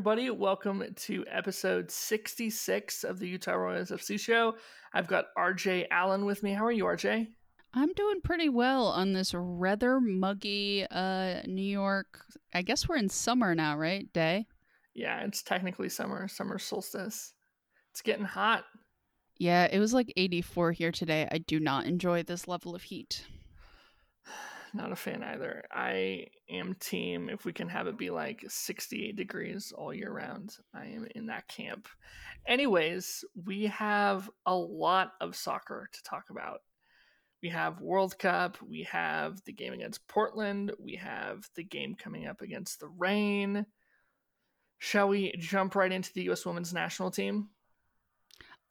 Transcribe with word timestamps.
everybody. 0.00 0.30
Welcome 0.30 0.82
to 0.96 1.26
episode 1.28 1.90
66 1.90 3.04
of 3.04 3.18
the 3.18 3.28
Utah 3.28 3.52
Royals 3.52 3.90
FC 3.90 4.18
show. 4.18 4.54
I've 4.94 5.06
got 5.06 5.26
RJ 5.36 5.88
Allen 5.90 6.24
with 6.24 6.42
me. 6.42 6.54
How 6.54 6.64
are 6.64 6.72
you, 6.72 6.84
RJ? 6.84 7.26
I'm 7.74 7.92
doing 7.92 8.22
pretty 8.22 8.48
well 8.48 8.86
on 8.86 9.12
this 9.12 9.34
rather 9.34 10.00
muggy 10.00 10.86
uh, 10.90 11.42
New 11.44 11.60
York. 11.60 12.24
I 12.54 12.62
guess 12.62 12.88
we're 12.88 12.96
in 12.96 13.10
summer 13.10 13.54
now, 13.54 13.76
right? 13.76 14.10
Day? 14.14 14.46
Yeah, 14.94 15.20
it's 15.20 15.42
technically 15.42 15.90
summer, 15.90 16.28
summer 16.28 16.58
solstice. 16.58 17.34
It's 17.90 18.00
getting 18.00 18.24
hot. 18.24 18.64
Yeah, 19.36 19.68
it 19.70 19.80
was 19.80 19.92
like 19.92 20.14
84 20.16 20.72
here 20.72 20.92
today. 20.92 21.28
I 21.30 21.36
do 21.36 21.60
not 21.60 21.84
enjoy 21.84 22.22
this 22.22 22.48
level 22.48 22.74
of 22.74 22.84
heat. 22.84 23.26
Not 24.72 24.92
a 24.92 24.96
fan 24.96 25.22
either. 25.22 25.64
I 25.72 26.26
am 26.48 26.74
team 26.74 27.28
if 27.28 27.44
we 27.44 27.52
can 27.52 27.68
have 27.68 27.88
it 27.88 27.98
be 27.98 28.10
like 28.10 28.44
68 28.48 29.16
degrees 29.16 29.72
all 29.76 29.92
year 29.92 30.12
round. 30.12 30.56
I 30.72 30.86
am 30.86 31.08
in 31.14 31.26
that 31.26 31.48
camp. 31.48 31.88
Anyways, 32.46 33.24
we 33.44 33.66
have 33.66 34.30
a 34.46 34.54
lot 34.54 35.12
of 35.20 35.34
soccer 35.34 35.88
to 35.92 36.02
talk 36.02 36.30
about. 36.30 36.60
We 37.42 37.48
have 37.48 37.80
World 37.80 38.18
Cup, 38.18 38.58
we 38.62 38.82
have 38.90 39.42
the 39.46 39.52
game 39.52 39.72
against 39.72 40.06
Portland, 40.06 40.72
we 40.78 40.96
have 40.96 41.48
the 41.56 41.64
game 41.64 41.94
coming 41.94 42.26
up 42.26 42.42
against 42.42 42.80
the 42.80 42.88
Reign. 42.88 43.64
Shall 44.78 45.08
we 45.08 45.34
jump 45.38 45.74
right 45.74 45.90
into 45.90 46.12
the 46.12 46.30
US 46.30 46.44
women's 46.44 46.74
national 46.74 47.10
team? 47.10 47.48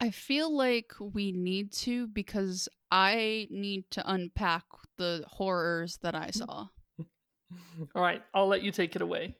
I 0.01 0.11
feel 0.11 0.55
like 0.55 0.93
we 0.99 1.31
need 1.31 1.73
to 1.73 2.07
because 2.07 2.69
I 2.91 3.47
need 3.49 3.89
to 3.91 4.11
unpack 4.11 4.63
the 4.97 5.23
horrors 5.27 5.97
that 6.01 6.15
I 6.15 6.27
mm. 6.27 6.35
saw. 6.35 6.67
All 7.95 8.01
right, 8.01 8.21
I'll 8.33 8.47
let 8.47 8.63
you 8.63 8.71
take 8.71 8.95
it 8.95 9.01
away. 9.01 9.35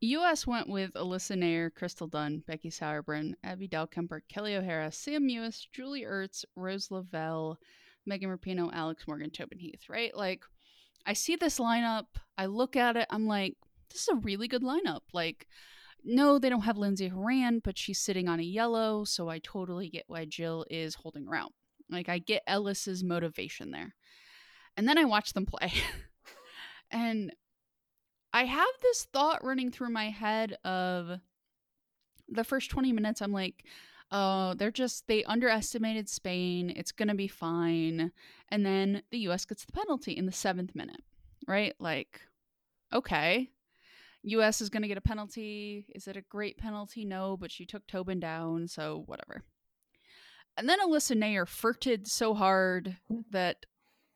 US 0.00 0.46
went 0.46 0.68
with 0.68 0.92
Alyssa 0.92 1.36
Naeher, 1.36 1.74
Crystal 1.74 2.06
Dunn, 2.06 2.42
Becky 2.46 2.70
Sauerbrunn, 2.70 3.34
Abby 3.42 3.68
Dahlkemper, 3.68 4.20
Kelly 4.28 4.54
O'Hara, 4.54 4.92
Sam 4.92 5.26
Mewis, 5.28 5.66
Julie 5.72 6.04
Ertz, 6.04 6.44
Rose 6.54 6.90
Lavelle, 6.90 7.58
Megan 8.06 8.30
Rapinoe, 8.30 8.72
Alex 8.72 9.06
Morgan, 9.08 9.30
Tobin 9.30 9.58
Heath, 9.58 9.88
right? 9.88 10.16
Like, 10.16 10.44
I 11.04 11.14
see 11.14 11.34
this 11.34 11.58
lineup, 11.58 12.06
I 12.36 12.46
look 12.46 12.76
at 12.76 12.96
it, 12.96 13.08
I'm 13.10 13.26
like, 13.26 13.56
this 13.90 14.02
is 14.02 14.08
a 14.08 14.16
really 14.16 14.46
good 14.46 14.62
lineup. 14.62 15.00
Like, 15.12 15.48
no, 16.04 16.38
they 16.38 16.48
don't 16.48 16.62
have 16.62 16.78
Lindsay 16.78 17.08
Horan, 17.08 17.60
but 17.62 17.76
she's 17.76 17.98
sitting 17.98 18.28
on 18.28 18.40
a 18.40 18.44
yellow, 18.44 19.04
so 19.04 19.28
I 19.28 19.38
totally 19.38 19.88
get 19.88 20.04
why 20.06 20.24
Jill 20.24 20.64
is 20.70 20.94
holding 20.94 21.26
her 21.26 21.34
out. 21.34 21.52
Like, 21.90 22.08
I 22.08 22.18
get 22.18 22.42
Ellis's 22.46 23.02
motivation 23.02 23.70
there. 23.70 23.94
And 24.76 24.88
then 24.88 24.98
I 24.98 25.04
watch 25.04 25.32
them 25.32 25.46
play. 25.46 25.72
and 26.90 27.32
I 28.32 28.44
have 28.44 28.68
this 28.82 29.04
thought 29.12 29.44
running 29.44 29.70
through 29.70 29.90
my 29.90 30.10
head 30.10 30.56
of 30.64 31.20
the 32.28 32.44
first 32.44 32.70
20 32.70 32.92
minutes, 32.92 33.22
I'm 33.22 33.32
like, 33.32 33.64
oh, 34.12 34.54
they're 34.54 34.70
just, 34.70 35.06
they 35.06 35.24
underestimated 35.24 36.08
Spain. 36.08 36.72
It's 36.76 36.92
going 36.92 37.08
to 37.08 37.14
be 37.14 37.28
fine. 37.28 38.12
And 38.50 38.64
then 38.64 39.02
the 39.10 39.18
US 39.20 39.44
gets 39.44 39.64
the 39.64 39.72
penalty 39.72 40.12
in 40.12 40.26
the 40.26 40.32
seventh 40.32 40.74
minute, 40.74 41.02
right? 41.46 41.74
Like, 41.78 42.20
okay. 42.92 43.50
US 44.22 44.60
is 44.60 44.68
going 44.68 44.82
to 44.82 44.88
get 44.88 44.98
a 44.98 45.02
penalty. 45.02 45.86
Is 45.94 46.08
it 46.08 46.16
a 46.16 46.22
great 46.22 46.58
penalty? 46.58 47.04
No, 47.04 47.36
but 47.36 47.52
she 47.52 47.64
took 47.64 47.86
Tobin 47.86 48.20
down, 48.20 48.68
so 48.68 49.04
whatever. 49.06 49.42
And 50.56 50.68
then 50.68 50.80
Alyssa 50.80 51.16
Naeher 51.16 51.46
flirted 51.46 52.08
so 52.08 52.34
hard 52.34 52.96
that 53.30 53.64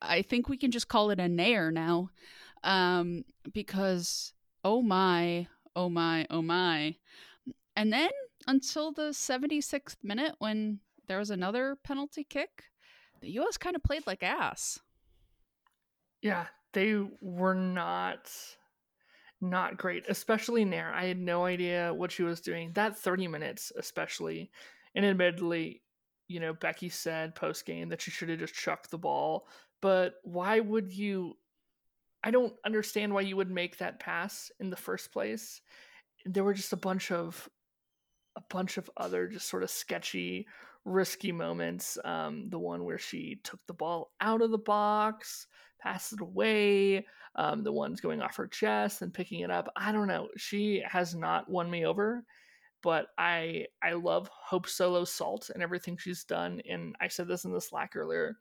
I 0.01 0.23
think 0.23 0.49
we 0.49 0.57
can 0.57 0.73
just 0.73 0.89
call 0.89 1.11
it 1.11 1.21
a 1.21 1.29
Nair 1.29 1.71
now. 1.71 2.11
Um, 2.65 3.25
because 3.53 4.33
oh 4.65 4.83
my, 4.83 5.47
oh 5.77 5.89
my, 5.89 6.27
oh 6.31 6.43
my. 6.43 6.97
And 7.77 7.93
then 7.93 8.11
until 8.47 8.93
the 8.93 9.11
76th 9.11 9.97
minute 10.03 10.35
when 10.39 10.81
there 11.07 11.19
was 11.19 11.31
another 11.31 11.77
penalty 11.85 12.25
kick, 12.25 12.65
the 13.21 13.31
US 13.39 13.57
kind 13.57 13.77
of 13.77 13.83
played 13.83 14.07
like 14.07 14.23
ass. 14.23 14.81
Yeah, 16.21 16.47
they 16.73 17.01
were 17.21 17.55
not 17.55 18.31
not 19.43 19.77
great, 19.77 20.05
especially 20.09 20.65
Naeher. 20.65 20.93
I 20.95 21.05
had 21.05 21.19
no 21.19 21.45
idea 21.45 21.93
what 21.93 22.13
she 22.13 22.23
was 22.23 22.41
doing. 22.41 22.71
That 22.75 22.97
30 22.97 23.29
minutes, 23.29 23.73
especially. 23.77 24.51
And 24.95 25.05
admittedly, 25.05 25.83
you 26.29 26.41
know, 26.41 26.55
Becky 26.55 26.89
said 26.89 27.35
post 27.35 27.67
game 27.67 27.89
that 27.89 28.01
she 28.01 28.11
should 28.11 28.29
have 28.29 28.39
just 28.39 28.55
chucked 28.55 28.91
the 28.91 28.99
ball. 28.99 29.49
But 29.81 30.15
why 30.23 30.61
would 30.61 30.93
you? 30.93 31.37
I 32.25 32.31
don't 32.31 32.55
understand 32.65 33.13
why 33.13 33.23
you 33.23 33.37
would 33.37 33.51
make 33.51 33.79
that 33.79 33.99
pass 33.99 34.53
in 34.61 34.71
the 34.71 34.77
first 34.77 35.13
place. 35.13 35.61
There 36.25 36.45
were 36.45 36.55
just 36.55 36.73
a 36.73 36.77
bunch 36.77 37.11
of 37.11 37.49
a 38.37 38.43
bunch 38.49 38.79
of 38.79 38.89
other 38.97 39.27
just 39.27 39.49
sort 39.49 39.65
of 39.65 39.71
sketchy, 39.71 40.47
risky 40.85 41.33
moments. 41.33 41.99
Um, 42.05 42.49
the 42.49 42.59
one 42.59 42.85
where 42.85 42.99
she 42.99 43.41
took 43.43 43.61
the 43.67 43.75
ball 43.75 44.13
out 44.21 44.41
of 44.41 44.53
the 44.53 44.59
box, 44.59 45.49
passed 45.83 46.13
it 46.13 46.21
away 46.21 47.05
um, 47.35 47.63
the 47.65 47.73
ones 47.73 48.01
going 48.01 48.21
off 48.21 48.37
her 48.37 48.47
chest 48.47 49.03
and 49.03 49.13
picking 49.13 49.41
it 49.41 49.51
up. 49.51 49.69
I 49.77 49.93
don't 49.93 50.09
know. 50.09 50.29
She 50.37 50.83
has 50.87 51.15
not 51.15 51.49
won 51.49 51.71
me 51.71 51.87
over, 51.87 52.25
but 52.83 53.07
I 53.17 53.67
I 53.83 53.93
love 53.93 54.29
Hope 54.29 54.69
Solo 54.69 55.05
Salt 55.05 55.51
and 55.53 55.63
everything 55.63 55.97
she's 55.97 56.25
done. 56.25 56.61
And 56.69 56.95
I 57.01 57.09
said 57.09 57.29
this 57.29 57.45
in 57.45 57.53
the 57.53 57.61
Slack 57.61 57.97
earlier. 57.97 58.37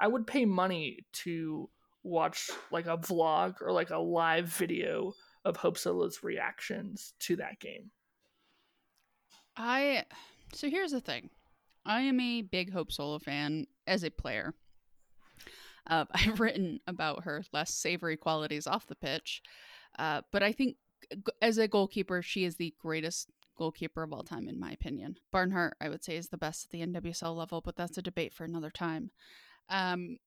I 0.00 0.08
would 0.08 0.26
pay 0.26 0.44
money 0.44 1.00
to 1.24 1.68
watch 2.02 2.50
like 2.70 2.86
a 2.86 2.98
vlog 2.98 3.56
or 3.60 3.70
like 3.72 3.90
a 3.90 3.98
live 3.98 4.46
video 4.46 5.12
of 5.44 5.56
Hope 5.56 5.76
Solo's 5.76 6.22
reactions 6.22 7.12
to 7.20 7.36
that 7.36 7.60
game. 7.60 7.90
I 9.56 10.04
so 10.54 10.70
here's 10.70 10.92
the 10.92 11.00
thing. 11.00 11.28
I 11.84 12.02
am 12.02 12.18
a 12.20 12.42
big 12.42 12.72
Hope 12.72 12.92
Solo 12.92 13.18
fan 13.18 13.66
as 13.86 14.04
a 14.04 14.10
player. 14.10 14.54
Uh, 15.86 16.04
I've 16.12 16.40
written 16.40 16.80
about 16.86 17.24
her 17.24 17.42
less 17.52 17.74
savory 17.74 18.16
qualities 18.16 18.66
off 18.66 18.86
the 18.86 18.94
pitch, 18.94 19.42
uh, 19.98 20.22
but 20.30 20.42
I 20.42 20.52
think 20.52 20.76
as 21.40 21.58
a 21.58 21.68
goalkeeper, 21.68 22.22
she 22.22 22.44
is 22.44 22.56
the 22.56 22.74
greatest 22.80 23.30
goalkeeper 23.56 24.02
of 24.02 24.12
all 24.12 24.22
time, 24.22 24.48
in 24.48 24.58
my 24.58 24.72
opinion. 24.72 25.16
Barnhart, 25.30 25.76
I 25.80 25.88
would 25.88 26.04
say, 26.04 26.16
is 26.16 26.28
the 26.28 26.38
best 26.38 26.66
at 26.66 26.70
the 26.70 26.86
NWSL 26.86 27.36
level, 27.36 27.60
but 27.60 27.76
that's 27.76 27.98
a 27.98 28.02
debate 28.02 28.32
for 28.32 28.44
another 28.44 28.70
time. 28.70 29.10
Um, 29.68 30.18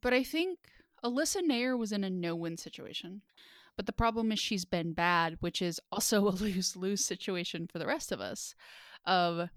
but 0.00 0.12
I 0.12 0.22
think 0.22 0.58
Alyssa 1.04 1.42
Naeher 1.42 1.78
was 1.78 1.92
in 1.92 2.04
a 2.04 2.10
no-win 2.10 2.56
situation. 2.56 3.22
But 3.76 3.86
the 3.86 3.92
problem 3.92 4.32
is 4.32 4.40
she's 4.40 4.64
been 4.64 4.92
bad, 4.92 5.36
which 5.40 5.62
is 5.62 5.80
also 5.92 6.26
a 6.28 6.30
lose-lose 6.30 7.04
situation 7.04 7.68
for 7.70 7.78
the 7.78 7.86
rest 7.86 8.12
of 8.12 8.20
us. 8.20 8.54
Of 9.04 9.48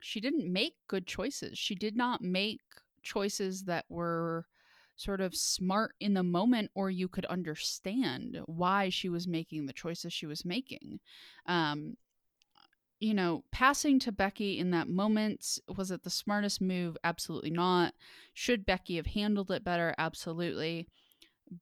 she 0.00 0.20
didn't 0.20 0.50
make 0.50 0.74
good 0.88 1.06
choices. 1.06 1.58
She 1.58 1.74
did 1.74 1.96
not 1.96 2.22
make 2.22 2.60
choices 3.02 3.64
that 3.64 3.84
were 3.88 4.46
sort 4.98 5.20
of 5.20 5.34
smart 5.34 5.94
in 6.00 6.12
the 6.14 6.22
moment 6.22 6.70
or 6.74 6.90
you 6.90 7.08
could 7.08 7.24
understand 7.26 8.40
why 8.46 8.88
she 8.90 9.08
was 9.08 9.26
making 9.26 9.64
the 9.64 9.72
choices 9.72 10.12
she 10.12 10.26
was 10.26 10.44
making. 10.44 11.00
Um 11.46 11.96
you 13.00 13.14
know 13.14 13.44
passing 13.52 14.00
to 14.00 14.10
becky 14.10 14.58
in 14.58 14.72
that 14.72 14.88
moment 14.88 15.60
was 15.76 15.90
it 15.92 16.02
the 16.02 16.10
smartest 16.10 16.60
move? 16.60 16.96
Absolutely 17.04 17.50
not. 17.50 17.94
Should 18.34 18.66
becky 18.66 18.96
have 18.96 19.06
handled 19.06 19.50
it 19.50 19.64
better? 19.64 19.94
Absolutely. 19.96 20.88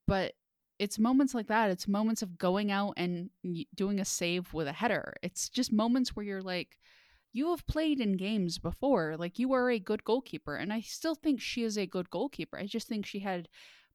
But 0.06 0.32
it's 0.78 0.98
moments 0.98 1.34
like 1.34 1.46
that. 1.48 1.70
It's 1.70 1.86
moments 1.88 2.22
of 2.22 2.38
going 2.38 2.70
out 2.70 2.94
and 2.96 3.30
doing 3.74 4.00
a 4.00 4.04
save 4.04 4.52
with 4.52 4.66
a 4.66 4.72
header. 4.72 5.14
It's 5.22 5.48
just 5.48 5.72
moments 5.72 6.16
where 6.16 6.24
you're 6.24 6.42
like 6.42 6.78
you 7.36 7.50
have 7.50 7.66
played 7.66 8.00
in 8.00 8.16
games 8.16 8.58
before. 8.58 9.16
Like 9.18 9.38
you 9.38 9.52
are 9.52 9.70
a 9.70 9.78
good 9.78 10.04
goalkeeper. 10.04 10.56
And 10.56 10.72
I 10.72 10.80
still 10.80 11.14
think 11.14 11.40
she 11.40 11.64
is 11.64 11.76
a 11.76 11.86
good 11.86 12.08
goalkeeper. 12.08 12.58
I 12.58 12.66
just 12.66 12.88
think 12.88 13.04
she 13.04 13.18
had 13.18 13.48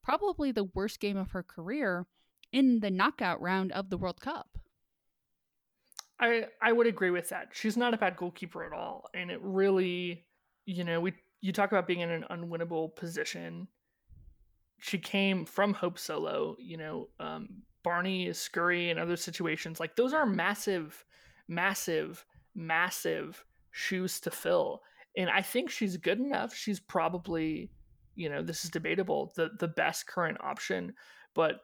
probably 0.04 0.52
the 0.52 0.66
worst 0.66 1.00
game 1.00 1.18
of 1.18 1.32
her 1.32 1.42
career 1.42 2.06
in 2.52 2.82
the 2.82 2.92
knockout 2.92 3.42
round 3.42 3.72
of 3.72 3.90
the 3.90 3.98
World 3.98 4.22
Cup. 4.22 4.60
I 6.20 6.46
I 6.62 6.72
would 6.72 6.86
agree 6.86 7.10
with 7.10 7.30
that. 7.30 7.50
She's 7.52 7.76
not 7.76 7.96
a 7.96 7.98
bad 7.98 8.16
goalkeeper 8.16 8.64
at 8.64 8.74
all. 8.74 9.10
And 9.16 9.32
it 9.32 9.40
really, 9.42 10.26
you 10.66 10.84
know, 10.84 11.02
we 11.02 11.14
you 11.42 11.52
talk 11.52 11.72
about 11.72 11.88
being 11.88 12.02
in 12.02 12.12
an 12.12 12.26
unwinnable 12.30 12.96
position. 12.96 13.68
She 14.80 15.00
came 15.00 15.46
from 15.46 15.74
Hope 15.74 15.98
Solo, 15.98 16.56
you 16.60 16.78
know, 16.78 17.10
um, 17.20 17.64
Barney, 17.84 18.32
Scurry, 18.34 18.92
and 18.92 19.00
other 19.00 19.18
situations. 19.18 19.80
Like 19.80 19.96
those 19.96 20.14
are 20.14 20.28
massive, 20.28 21.04
massive 21.48 22.24
massive 22.56 23.44
shoes 23.72 24.20
to 24.22 24.32
fill. 24.32 24.82
And 25.18 25.30
I 25.30 25.42
think 25.42 25.70
she's 25.70 25.98
good 25.98 26.20
enough. 26.20 26.54
She's 26.54 26.80
probably, 26.80 27.70
you 28.16 28.30
know, 28.30 28.42
this 28.42 28.64
is 28.64 28.72
debatable, 28.72 29.32
the 29.36 29.50
the 29.60 29.68
best 29.68 30.08
current 30.08 30.38
option, 30.42 30.94
but 31.34 31.62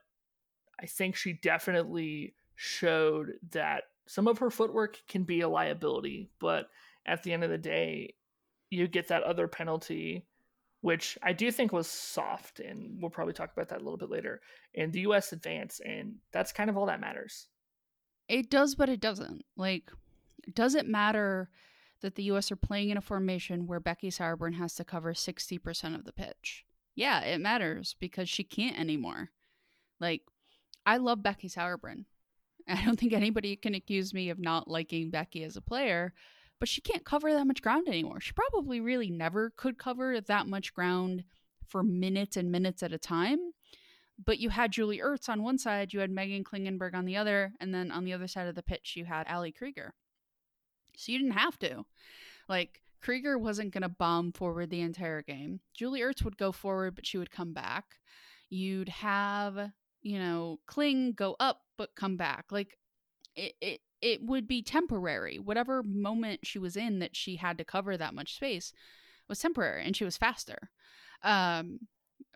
I 0.81 0.86
think 0.86 1.16
she 1.16 1.34
definitely 1.34 2.36
showed 2.56 3.34
that 3.51 3.84
some 4.07 4.28
of 4.28 4.39
her 4.39 4.50
footwork 4.50 5.00
can 5.07 5.24
be 5.24 5.42
a 5.42 5.50
liability, 5.50 6.30
but 6.39 6.68
at 7.06 7.24
the 7.24 7.34
end 7.34 7.44
of 7.44 7.50
the 7.50 7.57
day, 7.57 8.13
you 8.69 8.88
get 8.88 9.07
that 9.07 9.24
other 9.24 9.48
penalty 9.48 10.25
which 10.81 11.18
I 11.24 11.34
do 11.34 11.51
think 11.51 11.74
was 11.74 11.88
soft, 11.88 12.60
and 12.60 13.01
we'll 13.01 13.10
probably 13.10 13.34
talk 13.34 13.51
about 13.51 13.69
that 13.69 13.81
a 13.81 13.84
little 13.84 13.98
bit 13.98 14.10
later. 14.10 14.42
And 14.75 14.94
the 14.94 15.01
U.S. 15.01 15.34
advance, 15.34 15.81
and 15.84 16.16
that's 16.31 16.51
kind 16.51 16.69
of 16.69 16.78
all 16.78 16.86
that 16.86 17.01
matters. 17.01 17.48
It 18.30 18.50
does, 18.50 18.75
but 18.75 18.89
it 18.89 19.00
doesn't. 19.00 19.44
Like, 19.56 19.92
does 20.53 20.75
it 20.75 20.88
matter 20.88 21.49
that 22.01 22.15
the 22.15 22.23
US 22.23 22.51
are 22.51 22.57
playing 22.57 22.89
in 22.89 22.97
a 22.97 23.01
formation 23.01 23.67
where 23.67 23.79
Becky 23.79 24.09
Sauerbrunn 24.09 24.55
has 24.55 24.75
to 24.75 24.83
cover 24.83 25.13
60% 25.13 25.95
of 25.95 26.05
the 26.05 26.13
pitch? 26.13 26.65
Yeah, 26.95 27.21
it 27.21 27.39
matters 27.39 27.95
because 27.99 28.29
she 28.29 28.44
can't 28.44 28.79
anymore. 28.79 29.29
Like, 29.99 30.23
I 30.85 30.97
love 30.97 31.23
Becky 31.23 31.47
Sauerbrunn. 31.47 32.05
I 32.67 32.83
don't 32.83 32.99
think 32.99 33.13
anybody 33.13 33.55
can 33.55 33.75
accuse 33.75 34.13
me 34.13 34.29
of 34.29 34.39
not 34.39 34.67
liking 34.67 35.09
Becky 35.09 35.44
as 35.44 35.55
a 35.55 35.61
player, 35.61 36.13
but 36.59 36.67
she 36.67 36.81
can't 36.81 37.05
cover 37.05 37.31
that 37.33 37.47
much 37.47 37.61
ground 37.61 37.88
anymore. 37.88 38.19
She 38.19 38.33
probably 38.33 38.79
really 38.79 39.09
never 39.09 39.51
could 39.55 39.77
cover 39.77 40.19
that 40.19 40.47
much 40.47 40.73
ground 40.73 41.23
for 41.67 41.83
minutes 41.83 42.38
and 42.38 42.51
minutes 42.51 42.81
at 42.83 42.93
a 42.93 42.97
time. 42.97 43.39
But 44.23 44.39
you 44.39 44.50
had 44.50 44.71
Julie 44.71 45.00
Ertz 45.00 45.29
on 45.29 45.43
one 45.43 45.59
side, 45.59 45.93
you 45.93 46.00
had 46.00 46.09
Meghan 46.09 46.43
Klingenberg 46.43 46.95
on 46.95 47.05
the 47.05 47.17
other, 47.17 47.53
and 47.59 47.73
then 47.73 47.91
on 47.91 48.03
the 48.03 48.13
other 48.13 48.27
side 48.27 48.47
of 48.47 48.55
the 48.55 48.63
pitch, 48.63 48.95
you 48.95 49.05
had 49.05 49.27
Ali 49.27 49.51
Krieger. 49.51 49.93
So 50.97 51.11
you 51.11 51.19
didn't 51.19 51.38
have 51.38 51.57
to. 51.59 51.85
Like, 52.49 52.81
Krieger 53.01 53.38
wasn't 53.38 53.71
going 53.71 53.83
to 53.83 53.89
bomb 53.89 54.33
forward 54.33 54.69
the 54.69 54.81
entire 54.81 55.21
game. 55.21 55.61
Julie 55.73 56.01
Ertz 56.01 56.23
would 56.23 56.38
go 56.38 56.51
forward, 56.51 56.95
but 56.95 57.05
she 57.05 57.17
would 57.17 57.31
come 57.31 57.53
back. 57.53 57.85
You'd 58.49 58.89
have, 58.89 59.71
you 60.01 60.19
know, 60.19 60.59
Kling 60.65 61.13
go 61.13 61.35
up, 61.39 61.61
but 61.77 61.95
come 61.95 62.17
back. 62.17 62.45
Like, 62.51 62.77
it, 63.35 63.53
it, 63.61 63.81
it 64.01 64.23
would 64.23 64.47
be 64.47 64.61
temporary. 64.61 65.38
Whatever 65.38 65.83
moment 65.83 66.41
she 66.44 66.59
was 66.59 66.75
in 66.75 67.00
that 67.00 67.15
she 67.15 67.35
had 67.35 67.57
to 67.59 67.63
cover 67.63 67.95
that 67.95 68.15
much 68.15 68.35
space 68.35 68.73
was 69.29 69.39
temporary, 69.39 69.85
and 69.85 69.95
she 69.95 70.03
was 70.03 70.17
faster. 70.17 70.71
Um, 71.23 71.79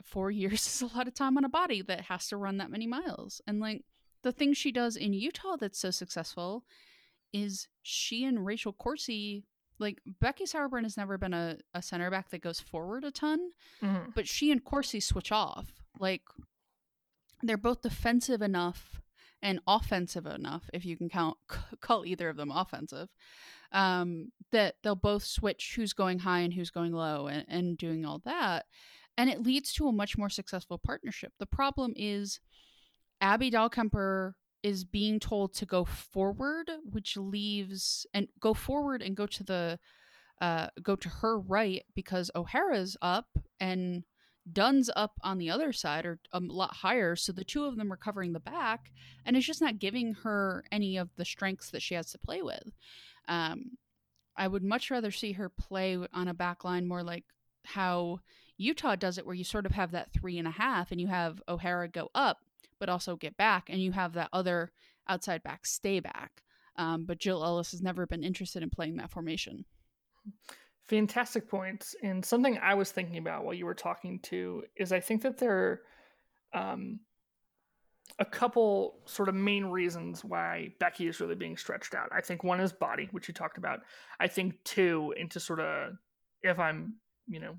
four 0.04 0.32
years 0.32 0.68
is 0.68 0.82
a 0.82 0.96
lot 0.96 1.08
of 1.08 1.14
time 1.14 1.38
on 1.38 1.46
a 1.46 1.50
body 1.50 1.82
that 1.82 2.02
has 2.02 2.28
to 2.28 2.38
run 2.38 2.58
that 2.58 2.72
many 2.72 2.88
miles. 2.88 3.42
And 3.48 3.60
like 3.60 3.84
the 4.24 4.32
thing 4.32 4.54
she 4.54 4.72
does 4.72 4.96
in 4.96 5.14
Utah 5.14 5.56
that's 5.60 5.80
so 5.80 5.92
successful 5.92 6.64
is 7.34 7.68
she 7.82 8.26
and 8.26 8.46
Rachel 8.46 8.74
Corsie 8.74 9.44
like 9.80 10.00
Becky 10.20 10.46
Sauerbrunn 10.46 10.84
has 10.84 10.96
never 10.96 11.18
been 11.18 11.34
a, 11.34 11.58
a 11.74 11.82
center 11.82 12.12
back 12.12 12.30
that 12.30 12.42
goes 12.42 12.60
forward 12.60 13.04
a 13.04 13.12
ton, 13.12 13.40
mm-hmm. 13.82 14.12
but 14.16 14.28
she 14.28 14.52
and 14.52 14.64
Corsie 14.64 15.02
switch 15.02 15.32
off. 15.32 15.74
Like 16.00 16.22
they're 17.42 17.58
both 17.58 17.82
defensive 17.82 18.42
enough 18.42 19.02
and 19.42 19.60
offensive 19.68 20.28
enough, 20.28 20.70
if 20.72 20.86
you 20.86 20.96
can 20.96 21.10
count 21.10 21.38
call 21.82 22.06
either 22.06 22.30
of 22.30 22.38
them 22.38 22.52
offensive, 22.52 23.10
um, 23.72 24.32
that 24.52 24.76
they'll 24.84 24.96
both 24.96 25.24
switch 25.24 25.74
who's 25.76 25.94
going 25.94 26.20
high 26.20 26.42
and 26.42 26.54
who's 26.54 26.70
going 26.70 26.94
low 26.94 27.28
and, 27.28 27.46
and 27.48 27.78
doing 27.78 28.06
all 28.06 28.22
that. 28.24 28.66
And 29.18 29.30
it 29.30 29.44
leads 29.44 29.74
to 29.74 29.88
a 29.88 29.92
much 29.92 30.18
more 30.18 30.30
successful 30.30 30.78
partnership. 30.78 31.34
The 31.40 31.46
problem 31.46 31.94
is 31.96 32.40
Abby 33.20 33.52
Dahlkemper 33.52 34.34
is 34.64 34.84
being 34.84 35.20
told 35.20 35.54
to 35.54 35.66
go 35.66 35.86
forward, 35.86 36.70
which 36.84 37.18
leaves 37.18 38.06
and 38.14 38.28
go 38.40 38.54
forward 38.54 39.02
and 39.02 39.16
go 39.16 39.26
to 39.26 39.44
the 39.44 39.80
uh, 40.42 40.68
go 40.82 40.96
to 40.96 41.08
her 41.08 41.40
right 41.40 41.84
because 41.96 42.32
O'Hara's 42.36 42.98
up 43.02 43.28
and 43.60 44.04
Dunn's 44.52 44.90
up 44.96 45.14
on 45.22 45.38
the 45.38 45.52
other 45.52 45.72
side 45.72 46.04
or 46.06 46.20
a 46.34 46.40
lot 46.40 46.74
higher. 46.78 47.16
So 47.16 47.32
the 47.32 47.44
two 47.44 47.66
of 47.66 47.78
them 47.78 47.94
are 47.94 47.98
covering 47.98 48.34
the 48.34 48.40
back, 48.40 48.92
and 49.24 49.38
it's 49.38 49.46
just 49.46 49.62
not 49.62 49.78
giving 49.78 50.16
her 50.24 50.64
any 50.72 50.98
of 50.98 51.10
the 51.16 51.26
strengths 51.26 51.70
that 51.72 51.84
she 51.84 51.94
has 51.94 52.12
to 52.12 52.18
play 52.18 52.42
with. 52.42 52.72
Um, 53.28 53.78
I 54.36 54.48
would 54.48 54.64
much 54.64 54.90
rather 54.90 55.12
see 55.12 55.34
her 55.34 55.50
play 55.50 55.98
on 56.12 56.28
a 56.28 56.34
back 56.34 56.64
line 56.64 56.88
more 56.88 57.04
like 57.04 57.26
how 57.66 58.20
Utah 58.58 58.96
does 58.96 59.20
it, 59.20 59.26
where 59.26 59.36
you 59.36 59.44
sort 59.44 59.68
of 59.68 59.74
have 59.74 59.92
that 59.92 60.12
three 60.12 60.40
and 60.40 60.48
a 60.48 60.52
half 60.52 60.92
and 60.92 61.00
you 61.00 61.08
have 61.08 61.42
O'Hara 61.48 61.88
go 61.88 62.10
up 62.16 62.40
but 62.82 62.90
also 62.90 63.16
get 63.16 63.38
back, 63.38 63.70
and 63.70 63.80
you 63.80 63.92
have 63.92 64.14
that 64.14 64.30
other 64.34 64.72
outside 65.08 65.44
back 65.44 65.68
stay 65.68 66.00
back. 66.00 66.42
Um, 66.78 67.06
but 67.06 67.20
Jill 67.20 67.44
Ellis 67.44 67.72
has 67.72 67.82
never 67.84 68.08
been 68.08 68.24
interested 68.24 68.64
in 68.64 68.72
playing 68.72 68.96
that 68.96 69.12
formation. 69.12 69.66
Fantastic 70.88 71.48
points. 71.48 71.96
And 72.02 72.26
something 72.26 72.58
I 72.58 72.74
was 72.74 72.92
thinking 72.92 73.20
about 73.20 73.46
while 73.46 73.54
you 73.54 73.68
were 73.68 73.76
talking 73.76 74.20
to 74.24 74.64
is 74.76 74.92
I 74.92 75.00
think 75.00 75.22
that 75.22 75.38
there 75.38 75.80
are 76.54 76.60
um, 76.60 77.02
a 78.18 78.26
couple 78.26 78.96
sort 79.06 79.30
of 79.30 79.36
main 79.36 79.66
reasons 79.66 80.26
why 80.26 80.74
Becky 80.80 81.08
is 81.08 81.20
really 81.20 81.36
being 81.36 81.58
stretched 81.58 81.94
out. 81.94 82.10
I 82.12 82.22
think 82.22 82.44
one 82.44 82.60
is 82.60 82.74
body, 82.74 83.10
which 83.12 83.28
you 83.28 83.34
talked 83.36 83.60
about. 83.60 83.82
I 84.20 84.28
think 84.28 84.56
two, 84.64 85.14
into 85.18 85.40
sort 85.40 85.60
of, 85.60 85.94
if 86.42 86.58
I'm, 86.58 86.96
you 87.28 87.42
know, 87.42 87.58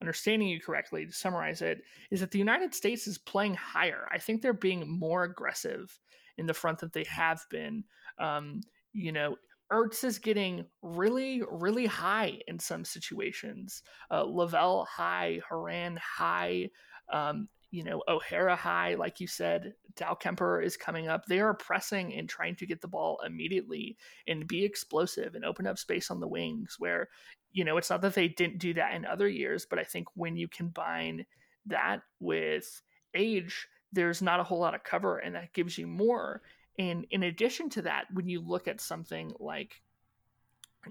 understanding 0.00 0.48
you 0.48 0.60
correctly, 0.60 1.06
to 1.06 1.12
summarize 1.12 1.62
it, 1.62 1.82
is 2.10 2.20
that 2.20 2.30
the 2.30 2.38
United 2.38 2.74
States 2.74 3.06
is 3.06 3.18
playing 3.18 3.54
higher. 3.54 4.08
I 4.10 4.18
think 4.18 4.42
they're 4.42 4.52
being 4.52 4.88
more 4.88 5.24
aggressive 5.24 5.98
in 6.38 6.46
the 6.46 6.54
front 6.54 6.78
than 6.78 6.90
they 6.92 7.04
have 7.04 7.44
been. 7.50 7.84
Um, 8.18 8.62
you 8.92 9.12
know, 9.12 9.36
Ertz 9.72 10.02
is 10.02 10.18
getting 10.18 10.64
really, 10.82 11.42
really 11.48 11.86
high 11.86 12.40
in 12.48 12.58
some 12.58 12.84
situations. 12.84 13.82
Uh, 14.10 14.24
Lavelle 14.24 14.84
high, 14.84 15.40
Horan 15.48 15.96
high, 16.02 16.70
um, 17.12 17.48
you 17.70 17.84
know, 17.84 18.02
O'Hara 18.08 18.56
high, 18.56 18.94
like 18.94 19.20
you 19.20 19.28
said. 19.28 19.74
Dahlkemper 19.94 20.64
is 20.64 20.76
coming 20.76 21.06
up. 21.06 21.26
They 21.26 21.38
are 21.40 21.54
pressing 21.54 22.14
and 22.14 22.28
trying 22.28 22.56
to 22.56 22.66
get 22.66 22.80
the 22.80 22.88
ball 22.88 23.20
immediately 23.24 23.96
and 24.26 24.46
be 24.46 24.64
explosive 24.64 25.34
and 25.36 25.44
open 25.44 25.66
up 25.66 25.78
space 25.78 26.10
on 26.10 26.18
the 26.18 26.28
wings 26.28 26.76
where 26.78 27.08
you 27.52 27.64
know, 27.64 27.76
it's 27.76 27.90
not 27.90 28.00
that 28.02 28.14
they 28.14 28.28
didn't 28.28 28.58
do 28.58 28.74
that 28.74 28.94
in 28.94 29.04
other 29.04 29.28
years, 29.28 29.66
but 29.68 29.78
I 29.78 29.84
think 29.84 30.08
when 30.14 30.36
you 30.36 30.48
combine 30.48 31.26
that 31.66 32.00
with 32.20 32.82
age, 33.14 33.66
there's 33.92 34.22
not 34.22 34.40
a 34.40 34.44
whole 34.44 34.60
lot 34.60 34.74
of 34.74 34.84
cover, 34.84 35.18
and 35.18 35.34
that 35.34 35.52
gives 35.52 35.76
you 35.76 35.86
more. 35.86 36.42
And 36.78 37.06
in 37.10 37.24
addition 37.24 37.68
to 37.70 37.82
that, 37.82 38.06
when 38.12 38.28
you 38.28 38.40
look 38.40 38.68
at 38.68 38.80
something 38.80 39.32
like 39.38 39.82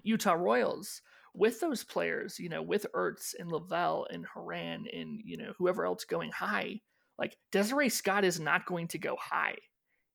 Utah 0.04 0.34
Royals, 0.34 1.02
with 1.34 1.60
those 1.60 1.84
players, 1.84 2.40
you 2.40 2.50
know, 2.50 2.62
with 2.62 2.86
Ertz 2.94 3.36
and 3.38 3.52
Lavelle 3.52 4.08
and 4.12 4.26
Horan 4.26 4.86
and, 4.92 5.22
you 5.24 5.38
know, 5.38 5.54
whoever 5.58 5.86
else 5.86 6.04
going 6.04 6.32
high, 6.32 6.82
like 7.18 7.38
Desiree 7.52 7.90
Scott 7.90 8.24
is 8.26 8.40
not 8.40 8.66
going 8.66 8.88
to 8.90 8.98
go 8.98 9.16
high. 9.20 9.56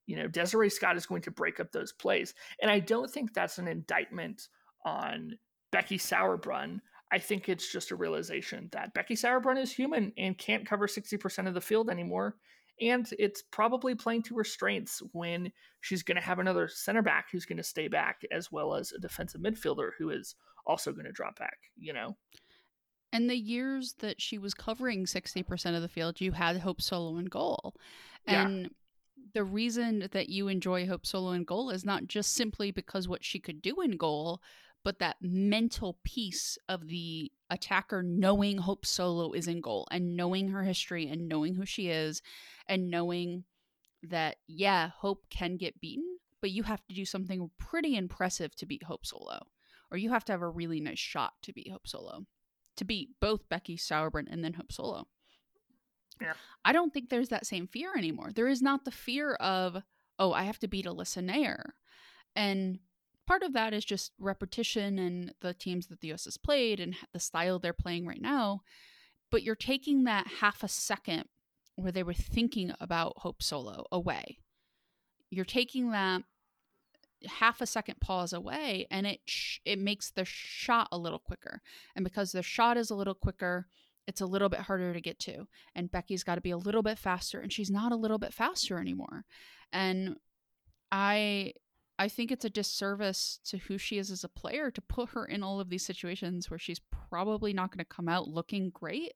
You 0.06 0.16
know, 0.16 0.28
Desiree 0.28 0.70
Scott 0.70 0.96
is 0.96 1.06
going 1.06 1.22
to 1.22 1.30
break 1.30 1.60
up 1.60 1.72
those 1.72 1.92
plays. 1.92 2.34
And 2.60 2.70
I 2.70 2.78
don't 2.78 3.10
think 3.10 3.32
that's 3.32 3.58
an 3.58 3.68
indictment 3.68 4.48
on 4.84 5.38
Becky 5.74 5.98
Sauerbrunn, 5.98 6.80
I 7.10 7.18
think 7.18 7.48
it's 7.48 7.70
just 7.70 7.90
a 7.90 7.96
realization 7.96 8.68
that 8.70 8.94
Becky 8.94 9.16
Sauerbrunn 9.16 9.60
is 9.60 9.72
human 9.72 10.12
and 10.16 10.38
can't 10.38 10.64
cover 10.64 10.86
60% 10.86 11.48
of 11.48 11.54
the 11.54 11.60
field 11.60 11.90
anymore. 11.90 12.36
And 12.80 13.08
it's 13.18 13.42
probably 13.42 13.96
playing 13.96 14.22
to 14.24 14.36
her 14.36 14.44
strengths 14.44 15.02
when 15.10 15.50
she's 15.80 16.04
going 16.04 16.14
to 16.14 16.22
have 16.22 16.38
another 16.38 16.68
center 16.68 17.02
back 17.02 17.26
who's 17.30 17.44
going 17.44 17.56
to 17.56 17.64
stay 17.64 17.88
back, 17.88 18.22
as 18.30 18.52
well 18.52 18.76
as 18.76 18.92
a 18.92 19.00
defensive 19.00 19.40
midfielder 19.40 19.90
who 19.98 20.10
is 20.10 20.36
also 20.64 20.92
going 20.92 21.06
to 21.06 21.12
drop 21.12 21.40
back, 21.40 21.58
you 21.76 21.92
know? 21.92 22.16
And 23.12 23.28
the 23.28 23.36
years 23.36 23.94
that 23.98 24.22
she 24.22 24.38
was 24.38 24.54
covering 24.54 25.06
60% 25.06 25.74
of 25.74 25.82
the 25.82 25.88
field, 25.88 26.20
you 26.20 26.30
had 26.30 26.58
Hope 26.58 26.80
Solo 26.80 27.18
in 27.18 27.24
goal. 27.24 27.74
And 28.28 28.60
yeah. 28.60 28.68
the 29.34 29.44
reason 29.44 30.08
that 30.12 30.28
you 30.28 30.46
enjoy 30.46 30.86
Hope 30.86 31.04
Solo 31.04 31.32
in 31.32 31.42
goal 31.42 31.70
is 31.70 31.84
not 31.84 32.06
just 32.06 32.34
simply 32.34 32.70
because 32.70 33.08
what 33.08 33.24
she 33.24 33.40
could 33.40 33.60
do 33.60 33.80
in 33.80 33.96
goal, 33.96 34.40
but 34.84 34.98
that 34.98 35.16
mental 35.20 35.98
piece 36.04 36.58
of 36.68 36.88
the 36.88 37.32
attacker 37.50 38.02
knowing 38.02 38.58
Hope 38.58 38.84
Solo 38.84 39.32
is 39.32 39.48
in 39.48 39.60
goal 39.60 39.88
and 39.90 40.14
knowing 40.14 40.48
her 40.48 40.62
history 40.62 41.08
and 41.08 41.26
knowing 41.26 41.54
who 41.54 41.64
she 41.64 41.88
is 41.88 42.20
and 42.68 42.90
knowing 42.90 43.44
that, 44.02 44.36
yeah, 44.46 44.90
Hope 44.98 45.24
can 45.30 45.56
get 45.56 45.80
beaten, 45.80 46.18
but 46.40 46.50
you 46.50 46.62
have 46.64 46.86
to 46.86 46.94
do 46.94 47.06
something 47.06 47.50
pretty 47.58 47.96
impressive 47.96 48.54
to 48.56 48.66
beat 48.66 48.82
Hope 48.82 49.06
Solo. 49.06 49.46
Or 49.90 49.96
you 49.96 50.10
have 50.10 50.24
to 50.26 50.32
have 50.32 50.42
a 50.42 50.48
really 50.48 50.80
nice 50.80 50.98
shot 50.98 51.32
to 51.42 51.52
beat 51.52 51.70
Hope 51.70 51.88
Solo, 51.88 52.26
to 52.76 52.84
beat 52.84 53.10
both 53.20 53.48
Becky 53.48 53.76
Sauerbrunn 53.76 54.26
and 54.30 54.44
then 54.44 54.54
Hope 54.54 54.72
Solo. 54.72 55.06
Yeah. 56.20 56.34
I 56.64 56.72
don't 56.72 56.92
think 56.92 57.08
there's 57.08 57.30
that 57.30 57.46
same 57.46 57.66
fear 57.66 57.92
anymore. 57.96 58.30
There 58.34 58.48
is 58.48 58.60
not 58.60 58.84
the 58.84 58.90
fear 58.90 59.34
of, 59.34 59.82
oh, 60.18 60.32
I 60.32 60.44
have 60.44 60.58
to 60.60 60.68
beat 60.68 60.86
Alyssa 60.86 61.24
Naeher. 61.24 61.70
And 62.36 62.80
part 63.26 63.42
of 63.42 63.52
that 63.52 63.72
is 63.72 63.84
just 63.84 64.12
repetition 64.18 64.98
and 64.98 65.34
the 65.40 65.54
teams 65.54 65.86
that 65.88 66.00
the 66.00 66.12
US 66.12 66.24
has 66.24 66.36
played 66.36 66.80
and 66.80 66.94
the 67.12 67.20
style 67.20 67.58
they're 67.58 67.72
playing 67.72 68.06
right 68.06 68.20
now. 68.20 68.62
But 69.30 69.42
you're 69.42 69.54
taking 69.54 70.04
that 70.04 70.26
half 70.40 70.62
a 70.62 70.68
second 70.68 71.24
where 71.76 71.92
they 71.92 72.02
were 72.02 72.14
thinking 72.14 72.72
about 72.80 73.18
Hope 73.18 73.42
Solo 73.42 73.86
away. 73.90 74.38
You're 75.30 75.44
taking 75.44 75.90
that 75.90 76.22
half 77.26 77.60
a 77.60 77.66
second 77.66 78.00
pause 78.00 78.32
away 78.32 78.86
and 78.90 79.06
it 79.06 79.20
sh- 79.24 79.58
it 79.64 79.78
makes 79.78 80.10
the 80.10 80.24
shot 80.24 80.88
a 80.92 80.98
little 80.98 81.18
quicker. 81.18 81.62
And 81.96 82.04
because 82.04 82.32
the 82.32 82.42
shot 82.42 82.76
is 82.76 82.90
a 82.90 82.94
little 82.94 83.14
quicker, 83.14 83.66
it's 84.06 84.20
a 84.20 84.26
little 84.26 84.48
bit 84.48 84.60
harder 84.60 84.92
to 84.92 85.00
get 85.00 85.18
to. 85.20 85.46
And 85.74 85.90
Becky's 85.90 86.24
got 86.24 86.34
to 86.36 86.40
be 86.40 86.50
a 86.50 86.56
little 86.56 86.82
bit 86.82 86.98
faster 86.98 87.40
and 87.40 87.52
she's 87.52 87.70
not 87.70 87.92
a 87.92 87.96
little 87.96 88.18
bit 88.18 88.34
faster 88.34 88.78
anymore. 88.78 89.24
And 89.72 90.16
I 90.92 91.54
I 91.98 92.08
think 92.08 92.32
it's 92.32 92.44
a 92.44 92.50
disservice 92.50 93.38
to 93.44 93.56
who 93.58 93.78
she 93.78 93.98
is 93.98 94.10
as 94.10 94.24
a 94.24 94.28
player 94.28 94.70
to 94.70 94.80
put 94.80 95.10
her 95.10 95.24
in 95.24 95.42
all 95.42 95.60
of 95.60 95.68
these 95.68 95.84
situations 95.86 96.50
where 96.50 96.58
she's 96.58 96.80
probably 97.08 97.52
not 97.52 97.70
going 97.70 97.78
to 97.78 97.84
come 97.84 98.08
out 98.08 98.28
looking 98.28 98.70
great 98.70 99.14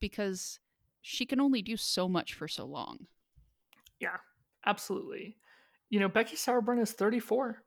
because 0.00 0.58
she 1.02 1.24
can 1.24 1.40
only 1.40 1.62
do 1.62 1.76
so 1.76 2.08
much 2.08 2.34
for 2.34 2.48
so 2.48 2.64
long. 2.66 3.06
Yeah, 4.00 4.16
absolutely. 4.66 5.36
you 5.90 6.00
know, 6.00 6.08
Becky 6.08 6.36
Sauerbrunn 6.36 6.80
is 6.80 6.92
34. 6.92 7.62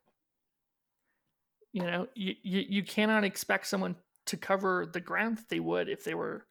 You 1.74 1.82
know, 1.84 2.08
you, 2.16 2.36
you, 2.42 2.66
you 2.68 2.84
cannot 2.84 3.24
expect 3.24 3.68
someone 3.68 3.96
to 4.26 4.38
cover 4.38 4.86
the 4.92 5.02
ground 5.02 5.38
that 5.38 5.50
they 5.50 5.60
would 5.60 5.90
if 5.90 6.04
they 6.04 6.14
were 6.14 6.46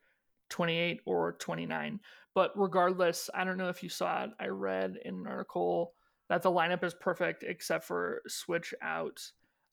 28 0.50 1.00
or 1.06 1.32
29. 1.32 2.00
But 2.34 2.52
regardless, 2.54 3.30
I 3.34 3.44
don't 3.44 3.56
know 3.56 3.68
if 3.68 3.82
you 3.82 3.88
saw 3.88 4.24
it. 4.24 4.30
I 4.38 4.46
read 4.46 4.98
in 5.04 5.14
an 5.16 5.26
article 5.26 5.94
that 6.28 6.42
the 6.42 6.50
lineup 6.50 6.84
is 6.84 6.94
perfect 6.94 7.42
except 7.42 7.84
for 7.84 8.22
switch 8.26 8.74
out 8.82 9.20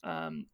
um, 0.04 0.46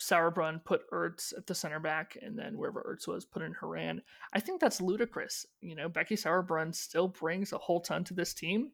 Sauerbrunn, 0.00 0.62
put 0.64 0.90
Ertz 0.90 1.36
at 1.36 1.46
the 1.46 1.54
center 1.54 1.80
back, 1.80 2.18
and 2.20 2.38
then 2.38 2.58
wherever 2.58 2.82
Ertz 2.82 3.08
was, 3.08 3.24
put 3.24 3.42
in 3.42 3.54
Horan. 3.54 4.02
I 4.32 4.40
think 4.40 4.60
that's 4.60 4.80
ludicrous. 4.80 5.46
You 5.60 5.74
know, 5.74 5.88
Becky 5.88 6.16
Sauerbrunn 6.16 6.74
still 6.74 7.08
brings 7.08 7.52
a 7.52 7.58
whole 7.58 7.80
ton 7.80 8.04
to 8.04 8.14
this 8.14 8.34
team. 8.34 8.72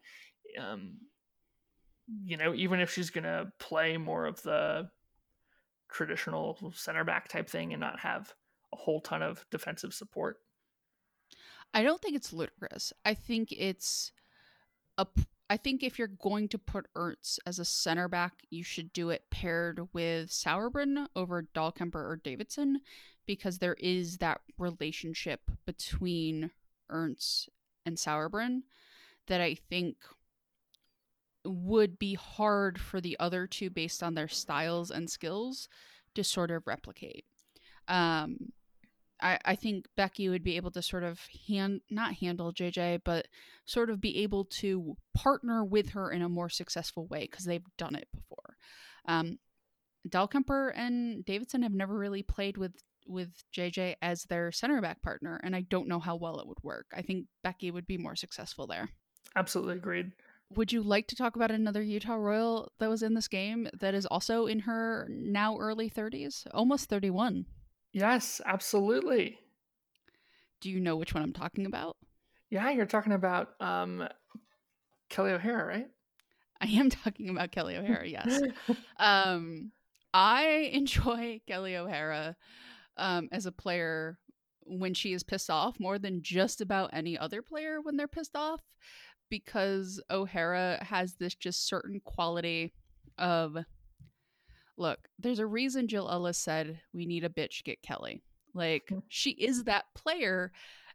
Um, 0.61 0.95
you 2.25 2.37
know, 2.37 2.55
even 2.55 2.81
if 2.81 2.93
she's 2.93 3.11
going 3.11 3.25
to 3.25 3.53
play 3.59 3.97
more 3.97 4.27
of 4.27 4.43
the 4.43 4.91
traditional 5.89 6.73
center 6.75 7.05
back 7.05 7.29
type 7.29 7.49
thing 7.49 7.73
and 7.73 7.81
not 7.81 8.01
have 8.01 8.35
a 8.73 8.77
whole 8.77 9.01
ton 9.01 9.23
of 9.23 9.45
defensive 9.51 9.95
support. 9.95 10.39
I 11.75 11.83
don't 11.83 12.01
think 12.01 12.17
it's 12.17 12.33
ludicrous. 12.33 12.93
I 13.05 13.15
think 13.15 13.53
it's 13.53 14.13
a. 14.99 15.07
I 15.51 15.57
think 15.59 15.83
if 15.83 15.99
you're 15.99 16.09
going 16.09 16.49
to 16.49 16.59
put 16.59 16.87
Ertz 16.97 17.39
as 17.47 17.59
a 17.59 17.65
center 17.65 18.09
back, 18.09 18.47
you 18.51 18.65
should 18.65 18.93
do 18.93 19.11
it 19.11 19.31
paired 19.31 19.89
with 19.93 20.31
Sauerbrunn 20.31 21.07
over 21.15 21.47
Dahlkemper 21.55 21.95
or 21.97 22.21
Davidson, 22.23 22.81
because 23.27 23.59
there 23.59 23.77
is 23.79 24.19
that 24.19 24.41
relationship 24.59 25.51
between 25.67 26.51
Ertz 26.91 27.49
and 27.85 27.97
Sauerbrunn 27.97 28.63
that 29.27 29.41
I 29.41 29.55
think 29.55 29.97
would 31.45 31.99
be 31.99 32.15
hard 32.15 32.81
for 32.81 33.01
the 33.01 33.17
other 33.19 33.47
two 33.47 33.69
based 33.69 34.03
on 34.03 34.15
their 34.15 34.29
styles 34.29 34.91
and 34.91 35.11
skills 35.11 35.69
to 36.15 36.25
sort 36.25 36.51
of 36.51 36.67
replicate. 36.67 37.25
Um, 37.89 38.53
I, 39.23 39.39
I 39.45 39.55
think 39.55 39.87
Becky 39.97 40.29
would 40.29 40.45
be 40.45 40.57
able 40.57 40.71
to 40.73 40.83
sort 40.83 41.05
of 41.05 41.21
hand 41.49 41.81
not 41.91 42.15
handle 42.15 42.53
JJ, 42.53 43.03
but 43.05 43.29
sort 43.65 43.91
of 43.91 44.01
be 44.01 44.23
able 44.23 44.45
to 44.47 44.97
partner 45.15 45.65
with 45.65 45.91
her 45.91 46.11
in 46.11 46.23
a 46.23 46.29
more 46.29 46.49
successful 46.49 47.07
way 47.07 47.29
because 47.31 47.45
they've 47.45 47.65
done 47.79 47.95
it 47.95 48.09
before. 48.13 48.57
Um, 49.07 49.39
Dahlkemper 50.09 50.73
and 50.75 51.25
Davidson 51.25 51.63
have 51.63 51.73
never 51.73 51.97
really 51.97 52.23
played 52.23 52.57
with 52.57 52.75
with 53.07 53.31
JJ 53.57 53.97
as 54.01 54.25
their 54.25 54.53
center 54.53 54.81
back 54.81 55.03
partner, 55.03 55.41
and 55.43 55.57
I 55.57 55.63
don't 55.63 55.89
know 55.89 56.01
how 56.01 56.17
well 56.17 56.39
it 56.39 56.47
would 56.47 56.63
work. 56.63 56.87
I 56.95 57.03
think 57.03 57.27
Becky 57.43 57.71
would 57.71 57.87
be 57.87 57.99
more 57.99 58.17
successful 58.17 58.67
there. 58.67 58.91
Absolutely 59.35 59.75
agreed 59.75 60.13
would 60.57 60.73
you 60.73 60.83
like 60.83 61.07
to 61.09 61.17
talk 61.17 61.37
about 61.37 61.51
another 61.51 61.83
Utah 61.83 62.15
Royal 62.15 62.73
that 62.79 62.91
was 62.91 63.03
in 63.03 63.15
this 63.15 63.29
game 63.29 63.69
that 63.81 63.95
is 63.95 64.07
also 64.07 64.47
in 64.47 64.61
her 64.61 65.07
now 65.11 65.57
early 65.59 65.89
30s, 65.89 66.47
almost 66.53 66.89
31? 66.89 67.47
Yes, 67.93 68.41
absolutely. 68.45 69.39
Do 70.61 70.71
you 70.71 70.81
know 70.81 70.97
which 70.97 71.15
one 71.15 71.23
I'm 71.23 71.33
talking 71.33 71.67
about? 71.67 71.97
Yeah, 72.51 72.71
you're 72.71 72.87
talking 72.87 73.13
about 73.13 73.51
um, 73.61 74.09
Kelly 75.09 75.33
O'Hara, 75.33 75.67
right? 75.67 75.89
I 76.61 76.67
am 76.67 76.91
talking 76.91 77.29
about 77.29 77.51
Kelly 77.51 77.77
O'Hara, 77.77 78.07
yes. 78.07 78.41
um, 78.99 79.73
I 80.15 80.71
enjoy 80.73 81.41
Kelly 81.47 81.77
O'Hara 81.77 82.37
um, 82.97 83.29
as 83.33 83.47
a 83.47 83.53
player 83.53 84.19
when 84.65 84.95
she 84.95 85.13
is 85.13 85.23
pissed 85.23 85.51
off 85.51 85.81
more 85.81 85.99
than 85.99 86.23
just 86.23 86.61
about 86.61 86.91
any 86.93 87.19
other 87.19 87.43
player 87.43 87.81
when 87.81 87.97
they're 87.97 88.07
pissed 88.07 88.37
off 88.37 88.61
because 89.29 90.01
O'Hara 90.11 90.79
has 90.85 91.15
this 91.15 91.35
just 91.35 91.67
certain 91.67 92.01
quality 92.05 92.73
of 93.19 93.57
look, 94.77 95.09
there's 95.19 95.39
a 95.39 95.47
reason 95.47 95.89
Jill 95.89 96.09
Ellis 96.11 96.39
said 96.39 96.81
we 96.93 97.07
need 97.07 97.25
a 97.25 97.29
bitch 97.29 97.65
get 97.65 97.83
Kelly. 97.83 98.23
Like 98.55 98.93
she 99.09 99.31
is 99.31 99.65
that 99.65 99.87
player 99.95 100.53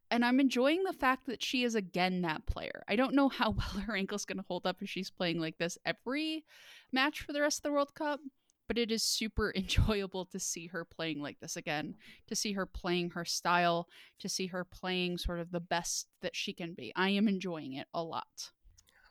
and 0.10 0.24
I'm 0.24 0.40
enjoying 0.40 0.84
the 0.84 0.94
fact 0.94 1.26
that 1.28 1.44
she 1.44 1.64
is 1.64 1.76
again 1.76 2.22
that 2.22 2.46
player. 2.46 2.84
I 2.88 2.96
don't 2.96 3.14
know 3.16 3.30
how 3.30 3.52
well 3.58 3.84
her 3.84 3.96
ankle's 3.96 4.26
going 4.26 4.38
to 4.38 4.46
hold 4.48 4.66
up 4.66 4.78
if 4.82 4.90
she's 4.90 5.10
playing 5.10 5.40
like 5.40 5.58
this 5.58 5.78
every 5.86 6.46
match 6.92 7.22
for 7.22 7.34
the 7.34 7.42
rest 7.42 7.60
of 7.60 7.64
the 7.64 7.72
World 7.72 7.94
Cup, 7.94 8.20
but 8.68 8.78
it 8.78 8.92
is 8.92 9.04
super 9.04 9.52
enjoyable 9.56 10.26
to 10.26 10.40
see 10.40 10.68
her 10.68 10.86
playing 10.86 11.22
like 11.22 11.40
this 11.40 11.56
again, 11.56 11.96
to 12.28 12.36
see 12.36 12.54
her 12.54 12.66
playing 12.66 13.12
her 13.12 13.26
style, 13.26 13.88
to 14.20 14.30
see 14.30 14.48
her 14.48 14.64
playing 14.64 15.18
sort 15.18 15.40
of 15.40 15.52
the 15.52 15.60
best 15.60 16.08
that 16.22 16.36
she 16.36 16.54
can 16.54 16.74
be. 16.74 16.94
I 16.96 17.10
am 17.10 17.28
enjoying 17.28 17.74
it 17.74 17.88
a 17.94 18.04
lot. 18.04 18.52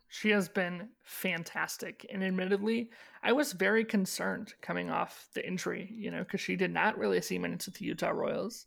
She 0.08 0.30
has 0.30 0.48
been 0.48 0.88
fantastic. 1.02 2.06
And 2.12 2.22
admittedly, 2.22 2.90
I 3.22 3.32
was 3.32 3.52
very 3.52 3.84
concerned 3.84 4.54
coming 4.62 4.90
off 4.90 5.28
the 5.34 5.46
injury, 5.46 5.92
you 5.94 6.10
know, 6.10 6.20
because 6.20 6.40
she 6.40 6.56
did 6.56 6.72
not 6.72 6.98
really 6.98 7.20
see 7.20 7.38
minutes 7.38 7.66
with 7.66 7.76
the 7.76 7.84
Utah 7.84 8.10
Royals. 8.10 8.66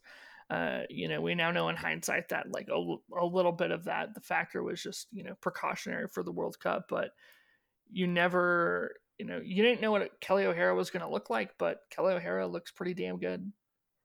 Uh, 0.49 0.81
you 0.89 1.07
know, 1.07 1.21
we 1.21 1.35
now 1.35 1.51
know 1.51 1.69
in 1.69 1.75
hindsight 1.75 2.29
that 2.29 2.51
like 2.51 2.69
a, 2.69 2.95
a 3.19 3.25
little 3.25 3.51
bit 3.51 3.71
of 3.71 3.85
that, 3.85 4.13
the 4.15 4.21
factor 4.21 4.63
was 4.63 4.81
just, 4.81 5.07
you 5.11 5.23
know, 5.23 5.35
precautionary 5.41 6.07
for 6.07 6.23
the 6.23 6.31
World 6.31 6.59
Cup, 6.59 6.87
but 6.89 7.11
you 7.91 8.07
never 8.07 8.95
you 9.19 9.25
know, 9.25 9.41
you 9.43 9.61
didn't 9.61 9.81
know 9.81 9.91
what 9.91 10.19
Kelly 10.21 10.45
O'Hara 10.45 10.73
was 10.73 10.89
going 10.89 11.05
to 11.05 11.11
look 11.11 11.29
like, 11.29 11.57
but 11.57 11.81
Kelly 11.89 12.13
O'Hara 12.13 12.47
looks 12.47 12.71
pretty 12.71 12.93
damn 12.93 13.19
good. 13.19 13.51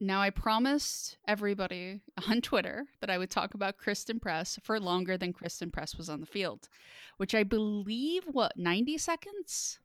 Now, 0.00 0.20
I 0.20 0.30
promised 0.30 1.18
everybody 1.26 2.00
on 2.28 2.40
Twitter 2.40 2.86
that 3.00 3.10
I 3.10 3.18
would 3.18 3.30
talk 3.30 3.54
about 3.54 3.78
Christen 3.78 4.20
Press 4.20 4.58
for 4.62 4.80
longer 4.80 5.16
than 5.16 5.32
Christen 5.32 5.70
Press 5.70 5.96
was 5.96 6.08
on 6.08 6.20
the 6.20 6.26
field, 6.26 6.68
which 7.16 7.34
I 7.34 7.42
believe, 7.42 8.24
what, 8.30 8.56
90 8.56 8.98
seconds? 8.98 9.78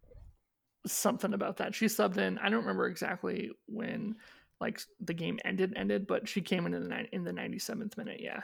Something 0.86 1.34
about 1.34 1.58
that. 1.58 1.76
She 1.76 1.86
subbed 1.86 2.18
in. 2.18 2.38
I 2.40 2.50
don't 2.50 2.62
remember 2.62 2.88
exactly 2.88 3.52
when 3.68 4.16
like 4.62 4.82
the 5.00 5.14
game 5.14 5.40
ended 5.46 5.74
ended, 5.76 6.08
but 6.08 6.28
she 6.28 6.42
came 6.42 6.66
in 6.66 6.74
in 6.74 6.90
the 6.90 7.16
in 7.16 7.24
the 7.24 7.32
97th 7.32 7.98
minute, 7.98 8.20
yeah. 8.20 8.42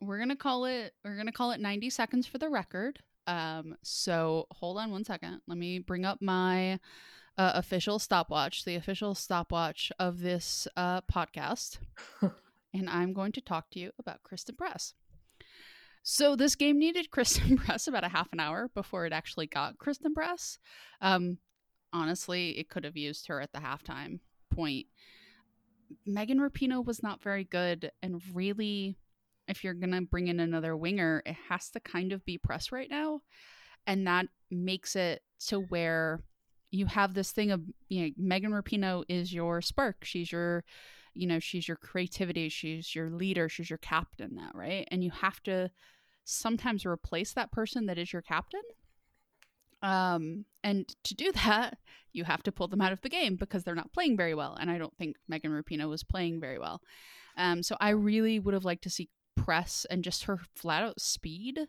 We're 0.00 0.18
going 0.18 0.28
to 0.28 0.36
call 0.36 0.64
it 0.64 0.94
we're 1.04 1.22
to 1.24 1.32
call 1.32 1.50
it 1.50 1.60
90 1.60 1.90
seconds 1.90 2.26
for 2.26 2.38
the 2.38 2.48
record. 2.48 3.00
Um, 3.26 3.76
so 3.82 4.46
hold 4.52 4.78
on 4.78 4.90
one 4.90 5.04
second. 5.04 5.40
Let 5.46 5.58
me 5.58 5.80
bring 5.80 6.04
up 6.04 6.22
my 6.22 6.78
uh, 7.38 7.52
official 7.54 7.98
stopwatch, 7.98 8.64
the 8.64 8.74
official 8.74 9.14
stopwatch 9.14 9.92
of 9.98 10.20
this 10.20 10.66
uh, 10.76 11.00
podcast. 11.02 11.78
and 12.74 12.90
I'm 12.90 13.12
going 13.12 13.32
to 13.32 13.40
talk 13.40 13.70
to 13.70 13.78
you 13.78 13.92
about 13.98 14.24
Christen 14.24 14.56
Press. 14.56 14.94
So 16.02 16.34
this 16.34 16.56
game 16.56 16.78
needed 16.78 17.10
Christen 17.12 17.56
Press 17.56 17.86
about 17.86 18.04
a 18.04 18.08
half 18.08 18.32
an 18.32 18.40
hour 18.40 18.68
before 18.74 19.06
it 19.06 19.12
actually 19.12 19.46
got 19.46 19.78
Christen 19.78 20.12
Press. 20.12 20.58
Um, 21.00 21.38
honestly, 21.92 22.58
it 22.58 22.68
could 22.68 22.84
have 22.84 22.96
used 22.96 23.28
her 23.28 23.40
at 23.40 23.52
the 23.52 23.60
halftime 23.60 24.18
point. 24.50 24.86
Megan 26.04 26.40
Rapinoe 26.40 26.84
was 26.84 27.02
not 27.02 27.22
very 27.22 27.44
good 27.44 27.92
and 28.02 28.20
really 28.34 28.98
if 29.46 29.64
you're 29.64 29.74
going 29.74 29.92
to 29.92 30.02
bring 30.02 30.28
in 30.28 30.40
another 30.40 30.76
winger, 30.76 31.22
it 31.24 31.36
has 31.48 31.70
to 31.70 31.80
kind 31.80 32.12
of 32.12 32.24
be 32.26 32.36
press 32.36 32.70
right 32.70 32.90
now. 32.90 33.22
And 33.86 34.06
that 34.06 34.26
makes 34.50 34.94
it 34.94 35.22
to 35.46 35.60
where 35.60 36.22
you 36.70 36.86
have 36.86 37.14
this 37.14 37.32
thing 37.32 37.50
of, 37.50 37.62
you 37.88 38.06
know, 38.06 38.10
Megan 38.16 38.52
Rapinoe 38.52 39.04
is 39.08 39.32
your 39.32 39.60
spark. 39.62 40.04
She's 40.04 40.30
your, 40.30 40.64
you 41.14 41.26
know, 41.26 41.38
she's 41.38 41.66
your 41.66 41.76
creativity. 41.76 42.48
She's 42.48 42.94
your 42.94 43.10
leader. 43.10 43.48
She's 43.48 43.70
your 43.70 43.78
captain 43.78 44.30
now, 44.34 44.50
right? 44.54 44.86
And 44.90 45.02
you 45.02 45.10
have 45.10 45.42
to 45.44 45.70
sometimes 46.24 46.84
replace 46.84 47.32
that 47.32 47.52
person 47.52 47.86
that 47.86 47.98
is 47.98 48.12
your 48.12 48.22
captain. 48.22 48.62
Um, 49.82 50.44
and 50.62 50.86
to 51.04 51.14
do 51.14 51.32
that, 51.44 51.78
you 52.12 52.24
have 52.24 52.42
to 52.44 52.52
pull 52.52 52.68
them 52.68 52.80
out 52.80 52.92
of 52.92 53.00
the 53.00 53.08
game 53.08 53.36
because 53.36 53.64
they're 53.64 53.74
not 53.74 53.92
playing 53.92 54.16
very 54.16 54.34
well. 54.34 54.56
And 54.60 54.70
I 54.70 54.78
don't 54.78 54.96
think 54.96 55.16
Megan 55.28 55.52
Rapinoe 55.52 55.88
was 55.88 56.04
playing 56.04 56.40
very 56.40 56.58
well. 56.58 56.80
Um, 57.36 57.62
so 57.62 57.76
I 57.80 57.90
really 57.90 58.40
would 58.40 58.54
have 58.54 58.64
liked 58.64 58.82
to 58.82 58.90
see 58.90 59.08
press 59.36 59.86
and 59.88 60.04
just 60.04 60.24
her 60.24 60.38
flat 60.54 60.82
out 60.82 61.00
speed, 61.00 61.60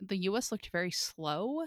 the 0.00 0.16
US 0.16 0.50
looked 0.50 0.70
very 0.72 0.90
slow. 0.90 1.64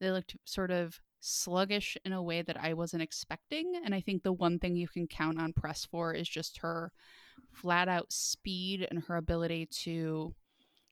They 0.00 0.10
looked 0.10 0.36
sort 0.44 0.70
of 0.70 1.00
sluggish 1.24 1.96
in 2.04 2.12
a 2.12 2.22
way 2.22 2.42
that 2.42 2.56
I 2.60 2.74
wasn't 2.74 3.02
expecting. 3.02 3.80
And 3.84 3.94
I 3.94 4.00
think 4.00 4.22
the 4.22 4.32
one 4.32 4.58
thing 4.58 4.76
you 4.76 4.88
can 4.88 5.06
count 5.06 5.40
on 5.40 5.52
press 5.52 5.84
for 5.84 6.12
is 6.12 6.28
just 6.28 6.58
her 6.58 6.92
flat 7.50 7.88
out 7.88 8.12
speed 8.12 8.86
and 8.90 9.04
her 9.04 9.16
ability 9.16 9.66
to 9.84 10.34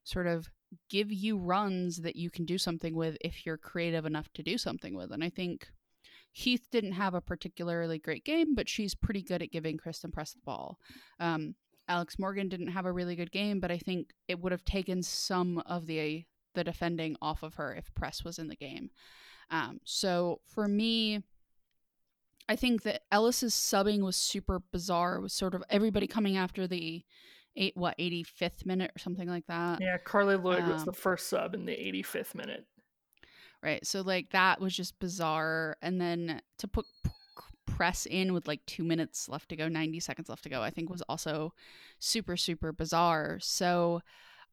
sort 0.04 0.26
of 0.26 0.48
give 0.88 1.12
you 1.12 1.36
runs 1.36 1.98
that 1.98 2.16
you 2.16 2.30
can 2.30 2.46
do 2.46 2.56
something 2.56 2.94
with 2.94 3.16
if 3.20 3.44
you're 3.44 3.58
creative 3.58 4.06
enough 4.06 4.32
to 4.34 4.42
do 4.42 4.56
something 4.56 4.94
with. 4.94 5.12
And 5.12 5.22
I 5.22 5.28
think 5.28 5.68
Heath 6.32 6.66
didn't 6.70 6.92
have 6.92 7.14
a 7.14 7.20
particularly 7.20 7.98
great 7.98 8.24
game, 8.24 8.54
but 8.54 8.68
she's 8.68 8.94
pretty 8.94 9.22
good 9.22 9.42
at 9.42 9.52
giving 9.52 9.76
Christen 9.76 10.10
Press 10.10 10.32
the 10.32 10.40
ball. 10.44 10.78
Um, 11.20 11.54
Alex 11.88 12.18
Morgan 12.18 12.48
didn't 12.48 12.68
have 12.68 12.86
a 12.86 12.92
really 12.92 13.16
good 13.16 13.32
game, 13.32 13.60
but 13.60 13.70
I 13.70 13.76
think 13.76 14.14
it 14.28 14.40
would 14.40 14.52
have 14.52 14.64
taken 14.64 15.02
some 15.02 15.58
of 15.66 15.86
the 15.86 16.24
the 16.54 16.64
defending 16.64 17.16
off 17.22 17.42
of 17.42 17.54
her 17.54 17.74
if 17.74 17.94
Press 17.94 18.24
was 18.24 18.38
in 18.38 18.48
the 18.48 18.56
game. 18.56 18.90
Um, 19.52 19.80
so 19.84 20.40
for 20.46 20.66
me, 20.66 21.22
I 22.48 22.56
think 22.56 22.82
that 22.82 23.02
Ellis's 23.12 23.54
subbing 23.54 24.00
was 24.00 24.16
super 24.16 24.60
bizarre. 24.72 25.16
It 25.16 25.20
was 25.20 25.32
sort 25.32 25.54
of 25.54 25.62
everybody 25.70 26.06
coming 26.06 26.36
after 26.36 26.66
the 26.66 27.04
eight 27.54 27.76
what 27.76 27.96
85th 27.98 28.64
minute 28.64 28.90
or 28.96 28.98
something 28.98 29.28
like 29.28 29.46
that. 29.46 29.80
Yeah, 29.80 29.98
Carli 29.98 30.42
Lloyd 30.42 30.62
um, 30.62 30.70
was 30.70 30.84
the 30.84 30.92
first 30.92 31.28
sub 31.28 31.54
in 31.54 31.66
the 31.66 31.72
85th 31.72 32.34
minute. 32.34 32.66
right? 33.62 33.86
So 33.86 34.00
like 34.00 34.30
that 34.30 34.60
was 34.60 34.74
just 34.74 34.98
bizarre. 34.98 35.76
And 35.82 36.00
then 36.00 36.40
to 36.58 36.66
put 36.66 36.86
press 37.66 38.06
in 38.06 38.32
with 38.32 38.48
like 38.48 38.64
two 38.66 38.84
minutes 38.84 39.28
left 39.28 39.50
to 39.50 39.56
go, 39.56 39.68
90 39.68 40.00
seconds 40.00 40.28
left 40.28 40.42
to 40.44 40.48
go, 40.48 40.62
I 40.62 40.70
think 40.70 40.90
was 40.90 41.02
also 41.02 41.52
super, 41.98 42.36
super 42.36 42.72
bizarre. 42.72 43.38
So 43.40 44.00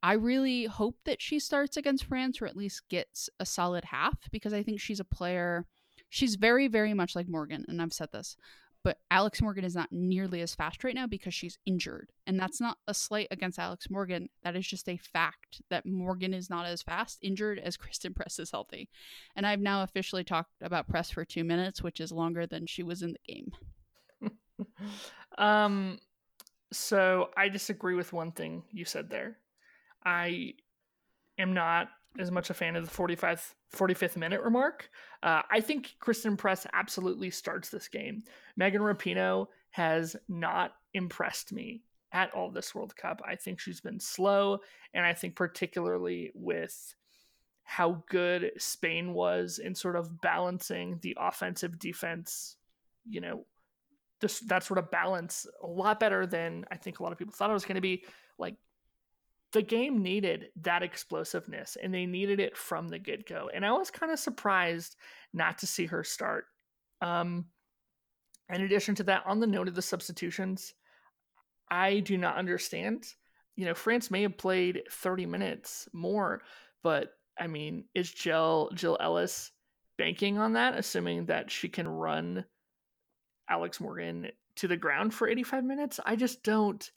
I 0.02 0.14
really 0.14 0.66
hope 0.66 0.98
that 1.06 1.22
she 1.22 1.40
starts 1.40 1.78
against 1.78 2.06
France 2.06 2.42
or 2.42 2.46
at 2.46 2.58
least 2.58 2.88
gets 2.90 3.30
a 3.40 3.46
solid 3.46 3.86
half 3.86 4.18
because 4.32 4.54
I 4.54 4.64
think 4.64 4.80
she's 4.80 5.00
a 5.00 5.06
player. 5.06 5.66
She's 6.10 6.36
very, 6.36 6.68
very 6.68 6.94
much 6.94 7.16
like 7.16 7.28
Morgan. 7.28 7.66
And 7.68 7.82
I've 7.82 7.94
said 7.94 8.12
this 8.12 8.38
but 8.84 8.98
Alex 9.12 9.42
Morgan 9.42 9.66
is 9.66 9.76
not 9.76 9.92
nearly 9.92 10.42
as 10.42 10.56
fast 10.56 10.84
right 10.84 10.96
now 10.96 11.06
because 11.06 11.34
she's 11.34 11.58
injured. 11.66 12.12
And 12.26 12.40
that's 12.40 12.62
not 12.62 12.78
a 12.88 12.94
slight 12.94 13.28
against 13.30 13.60
Alex 13.60 13.90
Morgan. 13.90 14.30
That 14.44 14.56
is 14.56 14.66
just 14.66 14.88
a 14.88 14.98
fact 14.98 15.62
that 15.70 15.86
Morgan 15.86 16.34
is 16.34 16.50
not 16.50 16.66
as 16.66 16.82
fast 16.82 17.20
injured 17.22 17.60
as 17.60 17.78
Christen 17.78 18.14
Press 18.16 18.40
is 18.40 18.52
healthy. 18.52 18.90
And 19.36 19.46
I've 19.46 19.60
now 19.60 19.84
officially 19.84 20.24
talked 20.24 20.52
about 20.62 20.88
Press 20.88 21.12
for 21.12 21.26
two 21.26 21.44
minutes, 21.44 21.84
which 21.84 22.00
is 22.00 22.12
longer 22.12 22.48
than 22.48 22.68
she 22.68 22.84
was 22.84 23.02
in 23.02 23.14
the 23.14 23.34
game. 23.34 23.52
um, 25.38 26.00
so 26.72 27.32
I 27.36 27.50
disagree 27.50 27.96
with 27.96 28.14
one 28.14 28.32
thing 28.32 28.64
you 28.72 28.86
said 28.86 29.10
there. 29.10 29.38
I 30.06 30.54
am 31.38 31.54
not 31.54 31.90
as 32.18 32.32
much 32.32 32.50
a 32.50 32.54
fan 32.54 32.76
of 32.76 32.90
the 32.90 32.96
45th 32.96 33.54
45th 33.76 34.18
minute 34.18 34.42
remark. 34.42 34.90
Uh, 35.22 35.44
I 35.52 35.62
think 35.62 35.96
Christen 36.00 36.38
Press 36.38 36.66
absolutely 36.74 37.30
starts 37.30 37.70
this 37.70 37.88
game. 37.88 38.24
Megan 38.58 38.82
Rapinoe 38.82 39.48
has 39.72 40.16
not 40.28 40.72
impressed 40.94 41.54
me 41.54 41.84
at 42.12 42.34
all 42.34 42.50
this 42.50 42.74
World 42.74 42.96
Cup. 42.96 43.22
I 43.28 43.36
think 43.36 43.60
she's 43.60 43.82
been 43.82 44.00
slow, 44.00 44.60
and 44.94 45.06
I 45.06 45.14
think 45.14 45.36
particularly 45.36 46.32
with 46.34 46.96
how 47.64 48.04
good 48.10 48.52
Spain 48.58 49.14
was 49.14 49.60
in 49.60 49.76
sort 49.76 49.96
of 49.96 50.20
balancing 50.22 50.98
the 51.04 51.16
offensive 51.20 51.78
defense, 51.78 52.56
you 53.08 53.22
know, 53.22 53.46
just 54.20 54.48
that 54.48 54.64
sort 54.64 54.80
of 54.80 54.90
balance 54.90 55.46
a 55.62 55.68
lot 55.68 56.00
better 56.00 56.26
than 56.26 56.66
I 56.72 56.78
think 56.78 57.00
a 57.00 57.04
lot 57.04 57.12
of 57.12 57.20
people 57.20 57.34
thought 57.34 57.52
it 57.52 57.54
was 57.54 57.66
going 57.66 57.76
to 57.76 57.82
be. 57.82 58.04
Like 58.40 58.56
the 59.52 59.62
game 59.62 60.02
needed 60.02 60.50
that 60.62 60.84
explosiveness 60.84 61.78
and 61.82 61.94
they 61.94 62.06
needed 62.06 62.40
it 62.40 62.56
from 62.56 62.88
the 62.88 63.00
get 63.00 63.28
go. 63.28 63.50
And 63.54 63.66
I 63.66 63.72
was 63.72 63.90
kind 63.90 64.12
of 64.12 64.20
surprised 64.20 64.96
not 65.34 65.58
to 65.60 65.68
see 65.68 65.88
her 65.88 66.04
start. 66.04 66.46
Um, 67.02 67.46
in 68.50 68.62
addition 68.62 68.96
to 68.96 69.04
that, 69.04 69.24
on 69.26 69.40
the 69.40 69.48
note 69.48 69.68
of 69.68 69.76
the 69.76 69.82
substitutions, 69.82 70.74
I 71.70 72.00
do 72.00 72.18
not 72.18 72.38
understand. 72.38 73.06
You 73.56 73.66
know, 73.66 73.74
France 73.74 74.10
may 74.10 74.24
have 74.24 74.38
played 74.38 74.84
30 74.92 75.26
minutes 75.26 75.88
more, 75.94 76.42
but 76.84 77.14
I 77.40 77.48
mean, 77.48 77.86
is 77.94 78.12
Jill 78.12 78.70
Jill 78.74 78.98
Ellis 79.00 79.52
banking 79.98 80.38
on 80.38 80.54
that, 80.54 80.78
assuming 80.78 81.26
that 81.26 81.52
she 81.52 81.70
can 81.70 81.88
run 81.88 82.46
Alex 83.50 83.80
Morgan 83.80 84.30
to 84.58 84.68
the 84.68 84.78
ground 84.78 85.14
for 85.14 85.28
85 85.28 85.64
minutes? 85.64 86.00
I 86.06 86.16
just 86.16 86.44
don't 86.44 86.90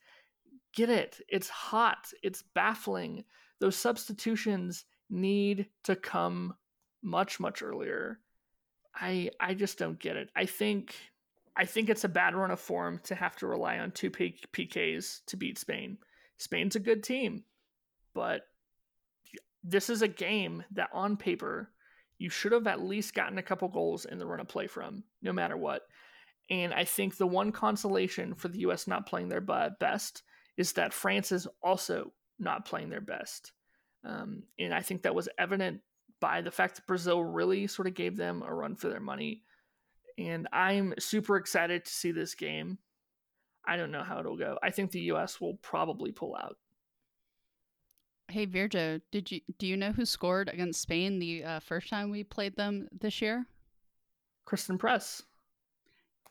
get 0.74 0.90
it. 0.90 1.20
It's 1.28 1.48
hot. 1.48 2.12
It's 2.22 2.42
baffling. 2.54 3.24
Those 3.60 3.76
substitutions 3.76 4.84
need 5.10 5.66
to 5.84 5.96
come 5.96 6.54
much 7.02 7.40
much 7.40 7.62
earlier. 7.62 8.18
I 8.94 9.30
I 9.40 9.54
just 9.54 9.78
don't 9.78 9.98
get 9.98 10.16
it. 10.16 10.30
I 10.34 10.46
think 10.46 10.94
I 11.56 11.64
think 11.64 11.88
it's 11.88 12.04
a 12.04 12.08
bad 12.08 12.34
run 12.34 12.50
of 12.50 12.60
form 12.60 13.00
to 13.04 13.14
have 13.14 13.36
to 13.36 13.46
rely 13.46 13.78
on 13.78 13.90
two 13.90 14.10
P- 14.10 14.40
PKs 14.52 15.24
to 15.26 15.36
beat 15.36 15.58
Spain. 15.58 15.98
Spain's 16.38 16.76
a 16.76 16.80
good 16.80 17.02
team, 17.02 17.44
but 18.14 18.42
this 19.62 19.90
is 19.90 20.02
a 20.02 20.08
game 20.08 20.64
that 20.72 20.88
on 20.92 21.16
paper 21.16 21.70
you 22.18 22.30
should 22.30 22.52
have 22.52 22.66
at 22.66 22.82
least 22.82 23.14
gotten 23.14 23.38
a 23.38 23.42
couple 23.42 23.68
goals 23.68 24.04
in 24.04 24.18
the 24.18 24.26
run 24.26 24.40
of 24.40 24.48
play 24.48 24.66
from, 24.66 25.04
no 25.22 25.32
matter 25.32 25.56
what. 25.56 25.82
And 26.50 26.72
I 26.72 26.84
think 26.84 27.16
the 27.16 27.26
one 27.26 27.52
consolation 27.52 28.34
for 28.34 28.48
the 28.48 28.60
US 28.60 28.86
not 28.86 29.06
playing 29.06 29.28
their 29.28 29.40
best 29.40 30.22
is 30.56 30.72
that 30.72 30.92
France 30.92 31.32
is 31.32 31.46
also 31.62 32.12
not 32.38 32.64
playing 32.64 32.90
their 32.90 33.00
best. 33.00 33.52
Um, 34.04 34.44
and 34.58 34.74
I 34.74 34.80
think 34.80 35.02
that 35.02 35.14
was 35.14 35.28
evident 35.38 35.80
by 36.20 36.40
the 36.40 36.50
fact 36.50 36.76
that 36.76 36.86
Brazil 36.86 37.22
really 37.22 37.66
sort 37.66 37.88
of 37.88 37.94
gave 37.94 38.16
them 38.16 38.42
a 38.46 38.54
run 38.54 38.76
for 38.76 38.88
their 38.88 39.00
money. 39.00 39.42
And 40.18 40.48
I'm 40.52 40.94
super 40.98 41.36
excited 41.36 41.84
to 41.84 41.90
see 41.90 42.12
this 42.12 42.34
game. 42.34 42.78
I 43.66 43.76
don't 43.76 43.92
know 43.92 44.02
how 44.02 44.20
it'll 44.20 44.36
go. 44.36 44.58
I 44.62 44.70
think 44.70 44.90
the 44.90 45.00
US 45.12 45.40
will 45.40 45.54
probably 45.62 46.12
pull 46.12 46.36
out. 46.36 46.56
Hey 48.28 48.46
Virgil, 48.46 48.98
did 49.10 49.30
you 49.30 49.40
do 49.58 49.66
you 49.66 49.76
know 49.76 49.92
who 49.92 50.06
scored 50.06 50.48
against 50.48 50.80
Spain 50.80 51.18
the 51.18 51.44
uh, 51.44 51.60
first 51.60 51.90
time 51.90 52.10
we 52.10 52.24
played 52.24 52.56
them 52.56 52.88
this 52.98 53.20
year? 53.20 53.46
Christen 54.44 54.78
Press. 54.78 55.22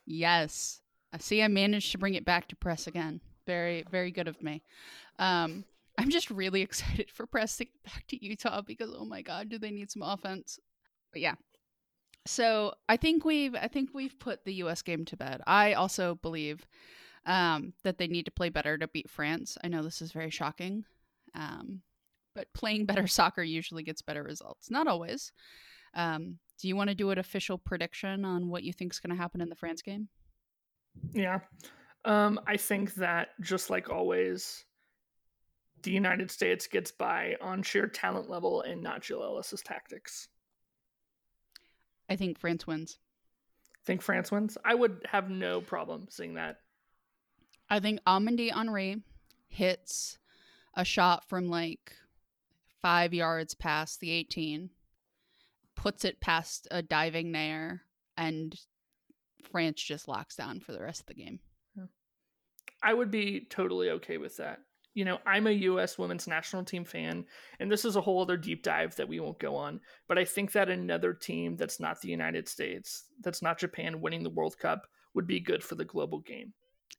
Yes. 0.06 0.82
I 1.14 1.18
see 1.20 1.44
I 1.44 1.48
managed 1.48 1.92
to 1.92 1.98
bring 1.98 2.16
it 2.16 2.26
back 2.26 2.48
to 2.48 2.56
press 2.56 2.88
again. 2.88 3.22
Very, 3.46 3.84
very 3.90 4.12
good 4.12 4.28
of 4.28 4.42
me. 4.42 4.64
Um, 5.20 5.66
I'm 5.98 6.10
just 6.10 6.30
really 6.32 6.62
excited 6.62 7.10
for 7.12 7.26
Press 7.26 7.58
to 7.58 7.66
get 7.66 7.84
back 7.84 8.08
to 8.08 8.24
Utah 8.24 8.62
because 8.62 8.94
oh 8.98 9.06
my 9.06 9.22
god, 9.22 9.50
do 9.50 9.58
they 9.58 9.72
need 9.72 9.92
some 9.92 10.04
offense? 10.04 10.60
But 11.12 11.22
yeah. 11.22 11.36
So 12.26 12.74
I 12.88 12.98
think 12.98 13.26
we've 13.26 13.56
I 13.56 13.68
think 13.68 13.90
we've 13.94 14.18
put 14.20 14.46
the 14.46 14.54
US 14.56 14.82
game 14.82 15.06
to 15.06 15.18
bed. 15.18 15.42
I 15.48 15.74
also 15.74 16.16
believe 16.16 16.68
um, 17.26 17.74
that 17.84 17.98
they 17.98 18.08
need 18.08 18.26
to 18.26 18.32
play 18.32 18.50
better 18.50 18.78
to 18.78 18.88
beat 18.88 19.10
France. 19.10 19.58
I 19.64 19.68
know 19.68 19.84
this 19.84 20.02
is 20.02 20.12
very 20.12 20.30
shocking. 20.30 20.86
Um, 21.36 21.82
but 22.36 22.48
playing 22.54 22.86
better 22.86 23.08
soccer 23.08 23.44
usually 23.44 23.84
gets 23.84 24.02
better 24.02 24.24
results. 24.24 24.70
Not 24.72 24.88
always. 24.88 25.32
Um, 25.94 26.38
do 26.60 26.68
you 26.68 26.76
want 26.76 26.90
to 26.90 26.96
do 26.96 27.10
an 27.10 27.18
official 27.18 27.58
prediction 27.58 28.24
on 28.24 28.50
what 28.50 28.64
you 28.64 28.72
think 28.72 28.94
is 28.94 29.00
going 29.00 29.16
to 29.16 29.22
happen 29.22 29.42
in 29.42 29.50
the 29.50 29.56
France 29.56 29.82
game? 29.82 30.08
Yeah. 31.14 31.40
Um, 32.04 32.40
I 32.48 32.58
think 32.58 32.96
that 32.96 33.30
just 33.42 33.70
like 33.70 33.90
always, 33.90 34.66
the 35.84 35.92
United 35.92 36.32
States 36.32 36.68
gets 36.68 36.92
by 36.92 37.36
on 37.42 37.64
sheer 37.64 37.88
talent 37.88 38.30
level 38.30 38.62
and 38.62 38.82
not 38.82 39.02
Jill 39.02 39.24
Ellis's 39.24 39.62
tactics. 39.62 40.28
I 42.10 42.16
think 42.16 42.40
France 42.40 42.68
wins. 42.68 42.98
Think 43.86 44.02
France 44.02 44.32
wins? 44.32 44.58
I 44.66 44.76
would 44.76 45.06
have 45.10 45.30
no 45.30 45.62
problem 45.62 46.08
seeing 46.10 46.36
that. 46.36 46.58
I 47.70 47.80
think 47.80 48.02
Amandine 48.06 48.52
Henry 48.52 49.02
hits 49.48 50.18
a 50.76 50.84
shot 50.86 51.28
from 51.30 51.50
like 51.50 51.94
five 52.82 53.14
yards 53.14 53.54
past 53.54 54.00
the 54.00 54.12
18, 54.12 54.70
puts 55.76 56.04
it 56.04 56.20
past 56.20 56.68
a 56.70 56.82
diving 56.82 57.32
Naeher, 57.32 57.80
and 58.18 58.60
France 59.52 59.82
just 59.82 60.08
locks 60.08 60.36
down 60.36 60.60
for 60.60 60.74
the 60.74 60.82
rest 60.82 61.02
of 61.02 61.06
the 61.08 61.14
game. 61.14 61.40
I 62.84 62.94
would 62.94 63.12
be 63.12 63.48
totally 63.50 63.89
okay 63.91 64.17
with 64.17 64.38
that. 64.38 64.60
You 64.94 65.06
know, 65.06 65.20
I'm 65.26 65.48
a 65.48 65.52
US 65.52 65.98
women's 65.98 66.28
national 66.28 66.65
team 66.65 66.84
fan, 66.84 67.26
and 67.60 67.72
this 67.72 67.86
is 67.86 67.96
a 67.96 68.02
whole 68.02 68.22
other 68.22 68.36
deep 68.36 68.62
dive 68.63 68.96
that 68.98 69.08
we 69.08 69.20
won't 69.20 69.39
go 69.39 69.56
on. 69.56 69.80
But 70.08 70.17
I 70.17 70.26
think 70.26 70.52
that 70.52 70.70
another 70.70 71.13
team 71.13 71.56
that's 71.56 71.80
not 71.80 72.02
the 72.02 72.10
United 72.10 72.50
States, 72.50 73.06
that's 73.22 73.41
not 73.41 73.60
Japan 73.60 74.02
winning 74.02 74.24
the 74.24 74.30
World 74.30 74.58
Cup, 74.58 74.88
would 75.13 75.28
be 75.28 75.39
good 75.39 75.63
for 75.63 75.76
the 75.76 75.86
global 75.86 76.20
game. 76.20 76.54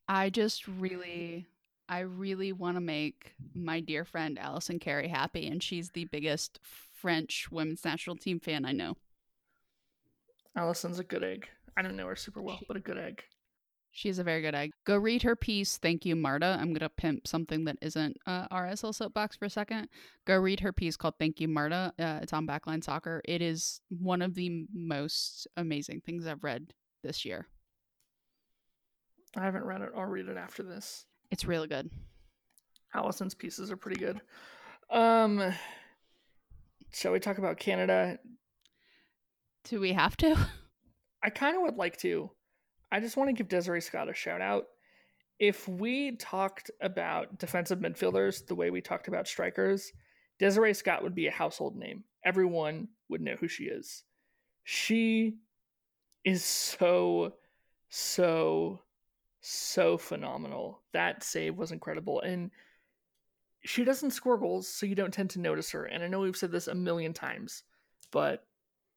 I 0.09 0.31
just 0.31 0.67
really, 0.67 1.47
I 1.89 2.01
really 2.01 2.53
want 2.53 2.77
to 2.77 2.81
make 2.81 3.35
my 3.55 3.81
dear 3.81 4.05
friend 4.05 4.39
Allison 4.39 4.79
Carey 4.79 5.09
happy, 5.09 5.47
and 5.47 5.63
she's 5.63 5.91
the 5.91 6.07
biggest 6.07 6.61
French 6.63 7.49
women's 7.51 7.85
national 7.85 8.17
team 8.17 8.41
fan 8.41 8.65
I 8.65 8.73
know. 8.73 8.97
Allison's 10.57 10.99
a 10.99 11.05
good 11.05 11.25
egg. 11.25 11.49
I 11.77 11.83
don't 11.83 11.97
know 11.97 12.07
her 12.07 12.17
super 12.17 12.43
well, 12.43 12.61
but 12.69 12.77
a 12.77 12.81
good 12.81 12.99
egg. 12.99 13.23
She's 13.95 14.19
a 14.19 14.25
very 14.25 14.41
good 14.41 14.55
egg. 14.55 14.73
Go 14.87 14.97
read 14.97 15.23
her 15.23 15.37
piece. 15.37 15.77
Thank 15.77 16.07
you, 16.07 16.17
Marta. 16.17 16.57
I'm 16.59 16.69
going 16.69 16.81
to 16.81 16.89
pimp 16.89 17.29
something 17.29 17.65
that 17.67 17.77
isn't 17.83 18.17
uh, 18.27 18.49
RSL 18.49 18.95
Soapbox 18.95 19.37
for 19.37 19.45
a 19.45 19.51
second. 19.51 19.89
Go 20.27 20.39
read 20.39 20.61
her 20.61 20.73
piece 20.73 20.97
called 20.97 21.15
Thank 21.19 21.41
You, 21.41 21.49
Marta. 21.49 21.93
Uh, 21.99 22.21
it's 22.23 22.33
on 22.33 22.47
Backline 22.47 22.83
Soccer. 22.83 23.21
It 23.27 23.43
is 23.43 23.83
one 23.91 24.23
of 24.23 24.35
the 24.35 24.65
most 24.73 25.47
amazing 25.59 26.01
things 26.07 26.27
I've 26.27 26.43
read 26.43 26.73
this 27.03 27.27
year. 27.27 27.47
I 29.37 29.45
haven't 29.45 29.65
read 29.65 29.83
it. 29.83 29.91
I'll 29.95 30.07
read 30.07 30.29
it 30.29 30.39
after 30.39 30.63
this. 30.63 31.05
It's 31.31 31.45
really 31.45 31.69
good. 31.69 31.91
Allison's 32.95 33.35
pieces 33.35 33.71
are 33.71 33.77
pretty 33.77 34.01
good. 34.01 34.23
Um, 34.89 35.53
shall 36.95 37.13
we 37.13 37.21
talk 37.21 37.37
about 37.37 37.59
Canada? 37.59 38.19
Do 39.65 39.81
we 39.81 39.93
have 39.93 40.17
to? 40.19 40.37
I 41.23 41.29
kind 41.29 41.57
of 41.57 41.63
would 41.63 41.77
like 41.77 41.99
to. 41.99 42.31
I 42.93 43.01
just 43.01 43.17
want 43.17 43.29
to 43.29 43.33
give 43.33 43.49
Desiree 43.49 43.81
Scott 43.81 44.11
a 44.11 44.15
shout 44.15 44.43
out. 44.43 44.67
If 45.39 45.67
we 45.67 46.15
talked 46.17 46.71
about 46.83 47.39
defensive 47.39 47.79
midfielders 47.79 48.47
the 48.47 48.55
way 48.55 48.71
we 48.71 48.83
talked 48.83 49.09
about 49.09 49.27
strikers, 49.27 49.93
Desiree 50.39 50.75
Scott 50.75 51.03
would 51.03 51.15
be 51.15 51.27
a 51.27 51.33
household 51.33 51.75
name. 51.75 52.05
Everyone 52.23 52.89
would 53.09 53.23
know 53.23 53.35
who 53.41 53.49
she 53.49 53.65
is. 53.65 54.05
She 54.65 55.39
is 56.23 56.45
so, 56.45 57.33
so, 57.89 58.81
so 59.41 59.97
phenomenal. 59.97 60.83
That 60.93 61.25
save 61.25 61.57
was 61.57 61.73
incredible. 61.73 62.21
And 62.21 62.51
she 63.65 63.85
doesn't 63.85 64.11
score 64.11 64.37
goals, 64.37 64.69
so 64.69 64.85
you 64.85 64.95
don't 64.95 65.15
tend 65.15 65.31
to 65.31 65.41
notice 65.41 65.71
her. 65.71 65.87
And 65.87 66.05
I 66.05 66.09
know 66.09 66.21
we've 66.21 66.37
said 66.37 66.53
this 66.53 66.69
a 66.69 66.75
million 66.75 67.15
times, 67.15 67.63
but 68.11 68.45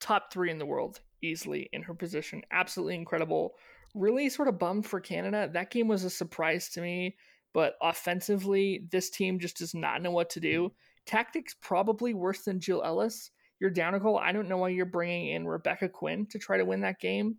top 0.01 0.33
three 0.33 0.51
in 0.51 0.59
the 0.59 0.65
world 0.65 0.99
easily 1.21 1.69
in 1.71 1.81
her 1.83 1.93
position. 1.93 2.41
Absolutely 2.51 2.95
incredible. 2.95 3.55
Really 3.95 4.29
sort 4.29 4.47
of 4.47 4.59
bummed 4.59 4.85
for 4.85 4.99
Canada. 4.99 5.49
That 5.51 5.71
game 5.71 5.87
was 5.87 6.03
a 6.03 6.09
surprise 6.09 6.69
to 6.71 6.81
me, 6.81 7.15
but 7.53 7.75
offensively, 7.81 8.85
this 8.91 9.09
team 9.09 9.39
just 9.39 9.57
does 9.57 9.73
not 9.73 10.01
know 10.03 10.11
what 10.11 10.29
to 10.31 10.39
do. 10.39 10.71
Tactics 11.05 11.55
probably 11.61 12.13
worse 12.13 12.43
than 12.43 12.59
Jill 12.59 12.83
Ellis. 12.83 13.31
You're 13.59 13.69
down 13.69 13.95
a 13.95 13.99
goal. 13.99 14.17
I 14.17 14.31
don't 14.31 14.49
know 14.49 14.57
why 14.57 14.69
you're 14.69 14.85
bringing 14.85 15.29
in 15.29 15.47
Rebecca 15.47 15.89
Quinn 15.89 16.27
to 16.27 16.37
try 16.37 16.57
to 16.57 16.65
win 16.65 16.81
that 16.81 16.99
game. 16.99 17.37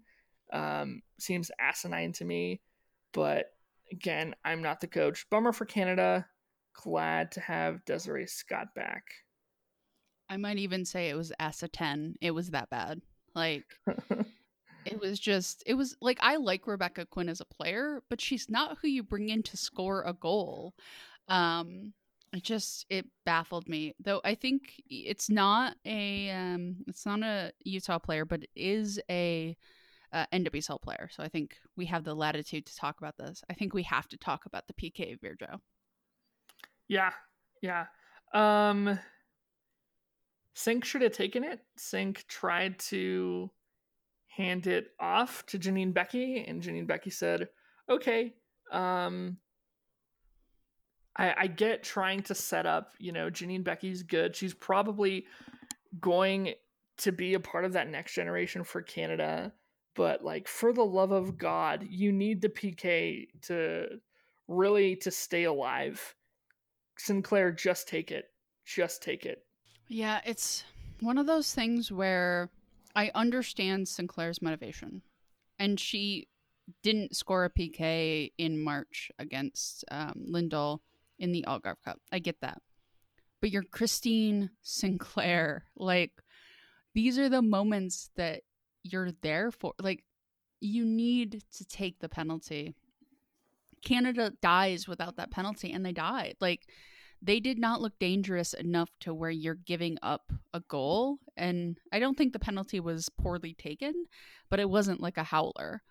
Um, 0.53 1.03
seems 1.19 1.51
asinine 1.61 2.13
to 2.15 2.25
me, 2.25 2.63
but 3.13 3.53
again, 3.93 4.35
I'm 4.45 4.63
not 4.63 4.81
the 4.81 4.87
coach. 4.87 5.29
Bummer 5.31 5.53
for 5.53 5.65
Canada. 5.65 6.27
Glad 6.73 7.33
to 7.33 7.41
have 7.41 7.85
Desiree 7.85 8.27
Scott 8.27 8.69
back. 8.75 9.05
I 10.29 10.37
might 10.37 10.59
even 10.59 10.85
say 10.85 11.09
it 11.09 11.17
was 11.17 11.33
S 11.39 11.63
a 11.63 11.69
10. 11.69 12.17
It 12.21 12.33
was 12.33 12.51
that 12.51 12.71
bad. 12.71 13.01
Like, 13.35 13.65
it 14.87 15.01
was 15.01 15.19
just, 15.19 15.63
it 15.67 15.75
was 15.75 15.97
like, 16.01 16.19
I 16.21 16.37
like 16.37 16.67
Rebecca 16.67 17.07
Quinn 17.07 17.29
as 17.29 17.41
a 17.41 17.45
player, 17.45 18.03
but 18.09 18.21
she's 18.21 18.49
not 18.49 18.79
who 18.81 18.89
you 18.89 19.03
bring 19.03 19.29
in 19.29 19.43
to 19.45 19.57
score 19.57 20.03
a 20.03 20.13
goal. 20.13 20.75
Um, 21.29 21.93
it 22.33 22.43
just, 22.43 22.87
it 22.89 23.07
baffled 23.25 23.69
me. 23.69 23.95
Though 23.99 24.21
I 24.25 24.35
think 24.35 24.83
it's 24.89 25.29
not 25.29 25.77
a, 25.85 26.31
um, 26.31 26.77
it's 26.87 27.07
not 27.07 27.23
a 27.23 27.53
Utah 27.65 27.99
player, 27.99 28.25
but 28.25 28.43
it 28.43 28.51
is 28.55 29.01
a, 29.11 29.57
uh, 30.13 30.27
NWSL 30.33 30.81
player. 30.81 31.09
So 31.11 31.23
I 31.23 31.29
think 31.29 31.57
we 31.77 31.87
have 31.87 32.05
the 32.05 32.15
latitude 32.15 32.67
to 32.67 32.77
talk 32.77 32.99
about 32.99 33.17
this. 33.17 33.43
I 33.51 33.55
think 33.55 33.75
we 33.75 33.83
have 33.85 34.09
to 34.09 34.17
talk 34.17 34.47
about 34.47 34.67
the 34.67 34.75
PK 34.75 35.13
of 35.13 35.21
Virjo. 35.21 35.61
Yeah, 36.89 37.11
yeah. 37.61 37.87
Um, 38.33 38.99
Sinc 40.55 40.85
should 40.85 41.03
have 41.03 41.13
taken 41.13 41.45
it. 41.45 41.61
Sinc 41.77 42.27
tried 42.29 42.79
to 42.79 43.51
hand 44.37 44.67
it 44.67 44.89
off 45.01 45.45
to 45.47 45.59
Janine 45.59 45.93
Beckie, 45.93 46.49
and 46.49 46.63
Janine 46.63 46.87
Beckie 46.87 47.13
said, 47.13 47.49
"Okay." 47.89 48.35
Um, 48.71 49.39
I, 51.17 51.35
I 51.37 51.47
get 51.47 51.83
trying 51.83 52.23
to 52.25 52.35
set 52.35 52.67
up. 52.67 52.93
You 52.99 53.13
know, 53.13 53.31
Janine 53.31 53.65
Beckie's 53.65 54.03
good. 54.03 54.37
She's 54.37 54.55
probably 54.55 55.27
going 56.01 56.55
to 56.99 57.13
be 57.13 57.35
a 57.35 57.41
part 57.41 57.65
of 57.65 57.73
that 57.73 57.89
next 57.89 58.15
generation 58.15 58.65
for 58.65 58.83
Canada. 58.83 59.53
But 59.95 60.23
like, 60.23 60.47
for 60.47 60.73
the 60.73 60.85
love 60.85 61.13
of 61.13 61.39
God, 61.39 61.87
you 61.89 62.13
need 62.13 62.43
the 62.43 62.51
PK 62.51 63.29
to 63.43 64.01
really 64.47 64.97
to 64.97 65.11
stay 65.11 65.45
alive. 65.45 66.15
Sinclair, 66.99 67.51
just 67.51 67.89
take 67.89 68.11
it. 68.11 68.27
Just 68.65 69.03
take 69.03 69.25
it. 69.25 69.45
Yeah, 69.89 70.21
it's 70.27 70.65
one 71.01 71.19
of 71.19 71.27
those 71.27 71.55
things 71.55 71.93
where 71.93 72.51
I 72.97 73.11
understand 73.15 73.87
Sinclair's 73.87 74.41
motivation. 74.41 75.03
And 75.59 75.79
she 75.79 76.29
didn't 76.83 77.15
score 77.15 77.45
a 77.45 77.51
PK 77.51 78.33
in 78.39 78.61
March 78.61 79.11
against 79.19 79.85
um, 79.91 80.27
Lindahl 80.29 80.81
in 81.19 81.31
the 81.31 81.45
Algarve 81.47 81.83
Cup. 81.85 82.01
I 82.11 82.19
get 82.19 82.41
that. 82.41 82.61
But 83.41 83.51
you're 83.51 83.63
Christine 83.63 84.51
Sinclair. 84.63 85.65
Like, 85.77 86.13
these 86.95 87.19
are 87.19 87.29
the 87.29 87.43
moments 87.43 88.11
that 88.17 88.43
you're 88.83 89.13
there 89.23 89.51
for. 89.51 89.75
Like, 89.79 90.03
you 90.61 90.85
need 90.85 91.45
to 91.57 91.65
take 91.67 91.99
the 92.01 92.09
penalty. 92.09 92.75
Canada 93.85 94.33
dies 94.41 94.89
without 94.89 95.17
that 95.17 95.31
penalty, 95.31 95.71
and 95.71 95.85
they 95.85 95.93
died. 95.93 96.37
Like, 96.41 96.67
they 97.27 97.41
did 97.41 97.59
not 97.59 97.81
look 97.81 97.99
dangerous 97.99 98.55
enough 98.55 98.91
to 99.01 99.13
where 99.13 99.31
you're 99.31 99.55
giving 99.55 99.99
up 100.01 100.33
a 100.55 100.61
goal. 100.61 101.19
And 101.37 101.77
I 101.93 101.99
don't 101.99 102.17
think 102.17 102.33
the 102.33 102.39
penalty 102.39 102.79
was 102.79 103.09
poorly 103.09 103.53
taken, 103.53 104.07
but 104.49 104.61
it 104.61 104.71
wasn't 104.71 105.01
like 105.01 105.19
a 105.19 105.25
howler. 105.25 105.83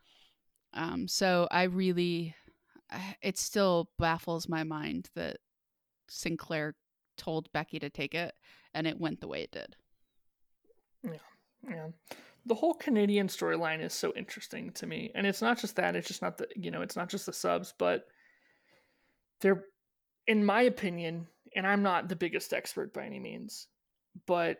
Um, 0.74 1.08
so 1.10 1.48
I 1.52 1.64
really, 1.64 2.36
it 3.22 3.38
still 3.38 3.90
baffles 4.00 4.48
my 4.48 4.64
mind 4.64 5.10
that 5.16 5.38
Sinclair 6.08 6.76
told 7.18 7.52
Beckie 7.52 7.82
to 7.82 7.90
take 7.90 8.16
it 8.16 8.34
and 8.74 8.88
it 8.88 9.00
went 9.00 9.20
the 9.20 9.28
way 9.28 9.42
it 9.42 9.52
did. 9.52 9.76
Yeah. 11.04 11.70
Yeah. 11.70 11.88
The 12.46 12.56
whole 12.56 12.76
Canadian 12.76 13.28
storyline 13.28 13.82
is 13.82 13.94
so 13.94 14.14
interesting 14.16 14.72
to 14.74 14.88
me. 14.88 15.12
And 15.16 15.28
it's 15.28 15.42
not 15.42 15.58
just 15.60 15.76
that, 15.76 15.96
it's 15.96 16.08
just 16.08 16.22
not 16.22 16.38
the, 16.38 16.48
you 16.56 16.72
know, 16.72 16.82
it's 16.82 16.96
not 16.96 17.10
just 17.10 17.26
the 17.26 17.34
subs, 17.34 17.74
but 17.78 18.06
they're 19.42 19.66
in 20.28 20.46
my 20.46 20.64
opinion, 20.64 21.28
and 21.56 21.66
I'm 21.66 21.84
not 21.84 22.10
the 22.10 22.16
biggest 22.16 22.54
expert 22.54 22.94
by 22.94 23.06
any 23.06 23.20
means, 23.20 23.68
but 24.26 24.60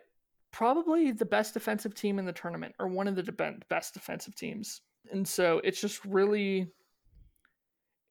probably 0.52 1.12
the 1.12 1.24
best 1.24 1.54
defensive 1.54 1.94
team 1.94 2.18
in 2.18 2.24
the 2.24 2.32
tournament 2.32 2.74
or 2.78 2.88
one 2.88 3.08
of 3.08 3.14
the 3.14 3.22
de- 3.22 3.58
best 3.68 3.94
defensive 3.94 4.34
teams. 4.34 4.80
And 5.10 5.26
so 5.26 5.60
it's 5.64 5.80
just 5.80 6.04
really 6.04 6.68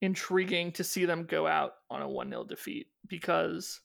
intriguing 0.02 0.72
to 0.74 0.84
see 0.84 1.06
them 1.06 1.24
go 1.24 1.48
out 1.48 1.74
on 1.90 2.02
a 2.02 2.08
1 2.08 2.30
0 2.30 2.44
defeat 2.44 2.88
because 3.08 3.82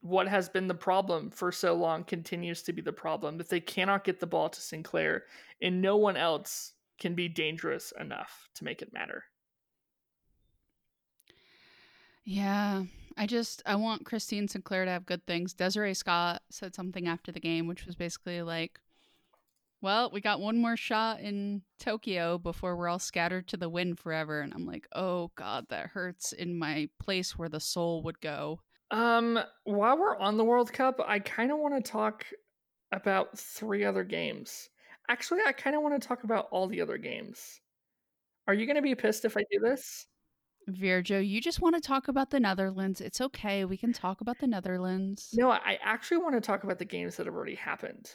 what 0.00 0.28
has 0.28 0.48
been 0.48 0.66
the 0.66 0.74
problem 0.74 1.30
for 1.30 1.50
so 1.52 1.74
long 1.74 2.04
continues 2.04 2.62
to 2.62 2.72
be 2.72 2.82
the 2.82 2.92
problem 2.92 3.38
that 3.38 3.48
they 3.48 3.60
cannot 3.60 4.04
get 4.04 4.20
the 4.20 4.26
ball 4.26 4.48
to 4.48 4.60
Sinclair 4.60 5.24
and 5.62 5.80
no 5.80 5.96
one 5.96 6.16
else 6.16 6.72
can 6.98 7.14
be 7.14 7.28
dangerous 7.28 7.92
enough 8.00 8.48
to 8.54 8.64
make 8.64 8.82
it 8.82 8.92
matter. 8.92 9.24
Yeah. 12.26 12.84
I 13.16 13.26
just 13.26 13.62
I 13.64 13.76
want 13.76 14.04
Christine 14.04 14.48
Sinclair 14.48 14.84
to 14.84 14.90
have 14.90 15.06
good 15.06 15.24
things. 15.26 15.54
Desiree 15.54 15.94
Scott 15.94 16.42
said 16.50 16.74
something 16.74 17.08
after 17.08 17.32
the 17.32 17.40
game, 17.40 17.66
which 17.66 17.86
was 17.86 17.94
basically 17.96 18.42
like, 18.42 18.78
"Well, 19.80 20.10
we 20.10 20.20
got 20.20 20.40
one 20.40 20.58
more 20.58 20.76
shot 20.76 21.20
in 21.20 21.62
Tokyo 21.78 22.36
before 22.36 22.76
we're 22.76 22.88
all 22.88 22.98
scattered 22.98 23.48
to 23.48 23.56
the 23.56 23.70
wind 23.70 23.98
forever." 23.98 24.40
And 24.42 24.52
I'm 24.52 24.66
like, 24.66 24.86
"Oh 24.94 25.30
God, 25.36 25.68
that 25.70 25.88
hurts 25.90 26.32
in 26.34 26.58
my 26.58 26.90
place 26.98 27.38
where 27.38 27.48
the 27.48 27.60
soul 27.60 28.02
would 28.02 28.20
go." 28.20 28.60
Um, 28.90 29.38
while 29.64 29.96
we're 29.98 30.18
on 30.18 30.36
the 30.36 30.44
World 30.44 30.72
Cup, 30.72 31.00
I 31.06 31.20
kind 31.20 31.50
of 31.50 31.58
want 31.58 31.82
to 31.82 31.90
talk 31.90 32.26
about 32.92 33.38
three 33.38 33.84
other 33.84 34.04
games. 34.04 34.68
Actually, 35.08 35.42
I 35.46 35.52
kind 35.52 35.76
of 35.76 35.82
want 35.82 36.00
to 36.00 36.06
talk 36.08 36.24
about 36.24 36.48
all 36.50 36.66
the 36.68 36.80
other 36.82 36.98
games. 36.98 37.60
Are 38.48 38.54
you 38.54 38.66
going 38.66 38.76
to 38.76 38.82
be 38.82 38.94
pissed 38.94 39.24
if 39.24 39.36
I 39.36 39.44
do 39.50 39.60
this? 39.60 40.06
Virjo, 40.70 41.26
you 41.26 41.40
just 41.40 41.60
want 41.60 41.76
to 41.76 41.80
talk 41.80 42.08
about 42.08 42.30
the 42.30 42.40
Netherlands. 42.40 43.00
It's 43.00 43.20
okay. 43.20 43.64
We 43.64 43.76
can 43.76 43.92
talk 43.92 44.20
about 44.20 44.38
the 44.38 44.46
Netherlands. 44.46 45.30
No, 45.32 45.50
I 45.50 45.78
actually 45.82 46.18
want 46.18 46.34
to 46.34 46.40
talk 46.40 46.64
about 46.64 46.78
the 46.78 46.84
games 46.84 47.16
that 47.16 47.26
have 47.26 47.34
already 47.34 47.54
happened. 47.54 48.10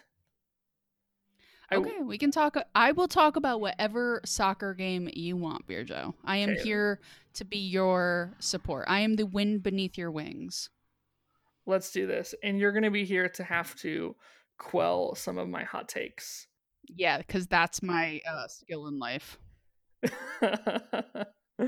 Okay, 1.73 1.97
I, 1.99 2.03
we 2.03 2.17
can 2.17 2.31
talk. 2.31 2.57
I 2.75 2.91
will 2.91 3.07
talk 3.07 3.37
about 3.37 3.61
whatever 3.61 4.21
soccer 4.25 4.73
game 4.73 5.09
you 5.13 5.37
want, 5.37 5.65
Virjo. 5.65 6.13
I 6.25 6.37
am 6.37 6.49
okay. 6.51 6.63
here 6.63 6.99
to 7.35 7.45
be 7.45 7.59
your 7.59 8.35
support. 8.39 8.85
I 8.89 8.99
am 8.99 9.15
the 9.15 9.25
wind 9.25 9.63
beneath 9.63 9.97
your 9.97 10.11
wings. 10.11 10.69
Let's 11.65 11.91
do 11.91 12.07
this. 12.07 12.35
And 12.43 12.59
you're 12.59 12.73
going 12.73 12.83
to 12.83 12.91
be 12.91 13.05
here 13.05 13.29
to 13.29 13.43
have 13.43 13.75
to 13.77 14.15
quell 14.57 15.15
some 15.15 15.37
of 15.37 15.47
my 15.47 15.63
hot 15.63 15.87
takes. 15.87 16.47
Yeah, 16.87 17.19
because 17.19 17.47
that's 17.47 17.81
my 17.81 18.19
uh, 18.29 18.47
skill 18.47 18.87
in 18.87 18.99
life. 18.99 19.39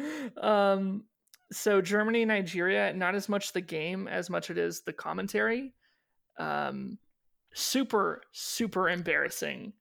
um, 0.41 1.03
so 1.51 1.81
Germany, 1.81 2.25
Nigeria, 2.25 2.93
not 2.93 3.15
as 3.15 3.29
much 3.29 3.53
the 3.53 3.61
game 3.61 4.07
as 4.07 4.29
much 4.29 4.49
it 4.49 4.57
is 4.57 4.81
the 4.81 4.93
commentary. 4.93 5.73
Um, 6.37 6.97
super, 7.53 8.21
super 8.31 8.89
embarrassing. 8.89 9.73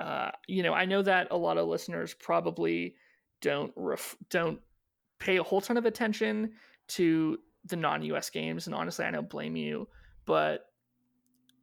Uh, 0.00 0.30
you 0.46 0.62
know, 0.62 0.72
I 0.72 0.84
know 0.84 1.02
that 1.02 1.28
a 1.30 1.36
lot 1.36 1.58
of 1.58 1.68
listeners 1.68 2.14
probably 2.14 2.94
don't 3.40 3.72
ref- 3.76 4.16
don't 4.30 4.60
pay 5.18 5.36
a 5.36 5.42
whole 5.42 5.60
ton 5.60 5.76
of 5.76 5.86
attention 5.86 6.52
to 6.88 7.38
the 7.66 7.76
non-US 7.76 8.30
games, 8.30 8.66
and 8.66 8.74
honestly, 8.74 9.04
I 9.04 9.10
don't 9.10 9.28
blame 9.28 9.56
you. 9.56 9.88
But 10.24 10.66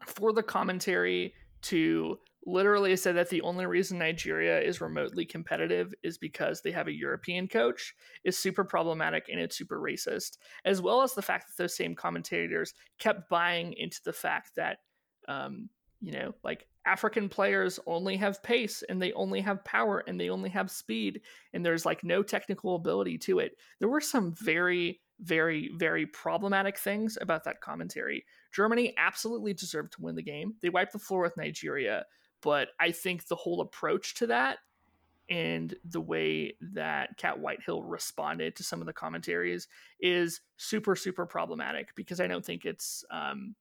for 0.05 0.33
the 0.33 0.43
commentary 0.43 1.33
to 1.63 2.17
literally 2.45 2.95
say 2.95 3.11
that 3.11 3.29
the 3.29 3.41
only 3.41 3.65
reason 3.65 3.99
Nigeria 3.99 4.59
is 4.59 4.81
remotely 4.81 5.25
competitive 5.25 5.93
is 6.03 6.17
because 6.17 6.61
they 6.61 6.71
have 6.71 6.87
a 6.87 6.95
European 6.95 7.47
coach 7.47 7.93
is 8.23 8.37
super 8.37 8.63
problematic 8.63 9.27
and 9.29 9.39
it's 9.39 9.57
super 9.57 9.79
racist, 9.79 10.37
as 10.65 10.81
well 10.81 11.01
as 11.01 11.13
the 11.13 11.21
fact 11.21 11.47
that 11.47 11.61
those 11.61 11.75
same 11.75 11.95
commentators 11.95 12.73
kept 12.97 13.29
buying 13.29 13.73
into 13.73 13.99
the 14.03 14.13
fact 14.13 14.51
that, 14.55 14.79
um, 15.27 15.69
you 16.01 16.11
know, 16.11 16.33
like 16.43 16.65
African 16.85 17.29
players 17.29 17.79
only 17.85 18.15
have 18.17 18.41
pace 18.41 18.83
and 18.87 19.01
they 19.01 19.11
only 19.13 19.41
have 19.41 19.65
power 19.65 20.03
and 20.07 20.19
they 20.19 20.29
only 20.29 20.49
have 20.49 20.71
speed 20.71 21.21
and 21.53 21.65
there's 21.65 21.85
like 21.85 22.03
no 22.03 22.23
technical 22.23 22.75
ability 22.75 23.17
to 23.17 23.39
it. 23.39 23.51
There 23.79 23.89
were 23.89 24.01
some 24.01 24.33
very 24.33 25.01
very, 25.21 25.69
very 25.75 26.05
problematic 26.05 26.77
things 26.77 27.17
about 27.19 27.43
that 27.43 27.61
commentary. 27.61 28.25
Germany 28.51 28.93
absolutely 28.97 29.53
deserved 29.53 29.93
to 29.93 30.01
win 30.01 30.15
the 30.15 30.23
game. 30.23 30.55
They 30.61 30.69
wiped 30.69 30.93
the 30.93 30.99
floor 30.99 31.21
with 31.21 31.37
Nigeria 31.37 32.05
but 32.41 32.69
I 32.79 32.91
think 32.91 33.27
the 33.27 33.35
whole 33.35 33.61
approach 33.61 34.15
to 34.15 34.27
that 34.27 34.59
and 35.29 35.75
the 35.85 36.01
way 36.01 36.55
that 36.73 37.17
Cat 37.17 37.39
Whitehill 37.39 37.83
responded 37.83 38.55
to 38.55 38.63
some 38.63 38.81
of 38.81 38.87
the 38.87 38.93
commentaries 38.93 39.67
is 39.99 40.41
super, 40.57 40.95
super 40.95 41.25
problematic 41.25 41.93
because 41.95 42.19
I 42.19 42.27
don't 42.27 42.45
think 42.45 42.65
it's, 42.65 43.03
um, 43.11 43.55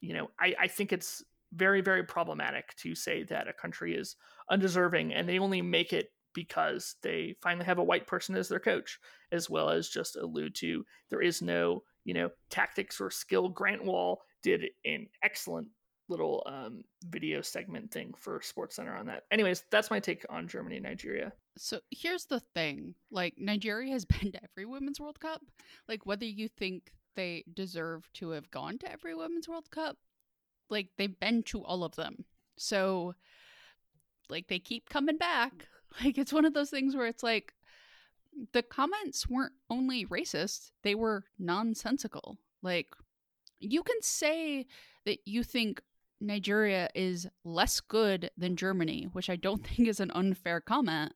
you 0.00 0.14
know, 0.14 0.30
I, 0.40 0.54
I 0.62 0.66
think 0.68 0.92
it's 0.92 1.22
very, 1.52 1.80
very 1.80 2.02
problematic 2.02 2.74
to 2.78 2.94
say 2.94 3.22
that 3.24 3.48
a 3.48 3.52
country 3.52 3.94
is 3.94 4.16
undeserving 4.50 5.14
and 5.14 5.28
they 5.28 5.38
only 5.38 5.62
make 5.62 5.92
it 5.92 6.12
because 6.32 6.96
they 7.02 7.36
finally 7.40 7.64
have 7.64 7.78
a 7.78 7.84
white 7.84 8.06
person 8.06 8.34
as 8.36 8.48
their 8.48 8.60
coach, 8.60 8.98
as 9.32 9.48
well 9.48 9.70
as 9.70 9.88
just 9.88 10.16
allude 10.16 10.54
to 10.56 10.84
there 11.08 11.22
is 11.22 11.40
no, 11.40 11.82
you 12.06 12.14
know, 12.14 12.30
tactics 12.48 13.00
or 13.00 13.10
skill. 13.10 13.48
Grant 13.48 13.84
Wahl 13.84 14.22
did 14.42 14.64
an 14.84 15.08
excellent 15.22 15.66
little 16.08 16.44
um, 16.46 16.84
video 17.08 17.42
segment 17.42 17.90
thing 17.90 18.14
for 18.16 18.40
Sports 18.40 18.76
Center 18.76 18.94
on 18.96 19.06
that. 19.06 19.24
Anyways, 19.32 19.64
that's 19.72 19.90
my 19.90 19.98
take 19.98 20.24
on 20.30 20.46
Germany 20.46 20.76
and 20.76 20.84
Nigeria. 20.84 21.32
So 21.58 21.80
here's 21.90 22.26
the 22.26 22.40
thing: 22.54 22.94
like 23.10 23.34
Nigeria 23.36 23.92
has 23.92 24.04
been 24.20 24.32
to 24.32 24.40
every 24.42 24.64
Women's 24.64 25.00
World 25.00 25.18
Cup. 25.18 25.42
Like 25.88 26.06
whether 26.06 26.24
you 26.24 26.48
think 26.48 26.92
they 27.16 27.44
deserve 27.52 28.08
to 28.14 28.30
have 28.30 28.50
gone 28.52 28.78
to 28.78 28.92
every 28.92 29.14
Women's 29.14 29.48
World 29.48 29.68
Cup, 29.72 29.96
like 30.70 30.90
they've 30.96 31.18
been 31.18 31.42
to 31.44 31.64
all 31.64 31.82
of 31.82 31.96
them. 31.96 32.24
So 32.56 33.14
like 34.30 34.46
they 34.46 34.60
keep 34.60 34.88
coming 34.88 35.18
back. 35.18 35.52
Like 36.04 36.18
it's 36.18 36.32
one 36.32 36.44
of 36.44 36.52
those 36.52 36.68
things 36.68 36.94
where 36.94 37.06
it's 37.06 37.22
like 37.22 37.54
the 38.52 38.62
comments 38.62 39.28
weren't 39.28 39.54
only 39.70 40.04
racist, 40.06 40.70
they 40.82 40.94
were 40.94 41.24
nonsensical. 41.38 42.38
Like 42.62 42.88
you 43.58 43.82
can 43.82 44.00
say 44.02 44.66
that 45.04 45.18
you 45.24 45.42
think 45.42 45.80
Nigeria 46.20 46.88
is 46.94 47.26
less 47.44 47.80
good 47.80 48.30
than 48.36 48.56
Germany, 48.56 49.08
which 49.12 49.30
I 49.30 49.36
don't 49.36 49.66
think 49.66 49.88
is 49.88 50.00
an 50.00 50.10
unfair 50.14 50.60
comment, 50.60 51.12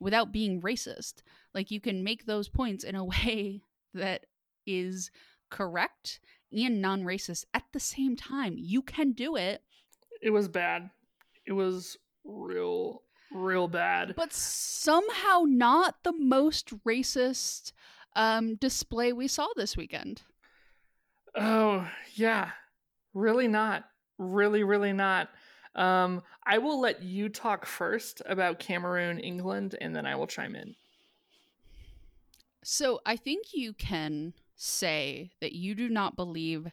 without 0.00 0.32
being 0.32 0.60
racist. 0.62 1.22
Like 1.54 1.70
you 1.70 1.80
can 1.80 2.04
make 2.04 2.26
those 2.26 2.48
points 2.48 2.84
in 2.84 2.94
a 2.94 3.04
way 3.26 3.62
that 3.94 4.26
is 4.66 5.10
correct 5.50 6.20
and 6.52 6.80
non 6.80 7.02
racist 7.02 7.44
at 7.54 7.64
the 7.72 7.80
same 7.80 8.16
time. 8.16 8.54
You 8.56 8.82
can 8.82 9.12
do 9.12 9.36
it. 9.36 9.62
It 10.22 10.30
was 10.30 10.48
bad. 10.48 10.90
It 11.46 11.52
was 11.52 11.96
real 12.24 12.67
real 13.48 13.68
bad. 13.68 14.14
But 14.16 14.32
somehow 14.32 15.44
not 15.46 15.96
the 16.04 16.12
most 16.12 16.72
racist 16.84 17.72
um, 18.14 18.56
display 18.56 19.12
we 19.12 19.28
saw 19.28 19.48
this 19.56 19.76
weekend. 19.76 20.22
Oh, 21.34 21.88
yeah. 22.14 22.50
Really 23.14 23.48
not. 23.48 23.84
Really, 24.18 24.62
really 24.64 24.92
not. 24.92 25.28
Um, 25.74 26.22
I 26.46 26.58
will 26.58 26.80
let 26.80 27.02
you 27.02 27.28
talk 27.28 27.66
first 27.66 28.20
about 28.26 28.58
Cameroon, 28.58 29.18
England, 29.20 29.76
and 29.80 29.94
then 29.94 30.06
I 30.06 30.16
will 30.16 30.26
chime 30.26 30.56
in. 30.56 30.74
So 32.64 33.00
I 33.06 33.16
think 33.16 33.46
you 33.52 33.72
can 33.72 34.34
say 34.56 35.30
that 35.40 35.52
you 35.52 35.74
do 35.74 35.88
not 35.88 36.16
believe 36.16 36.68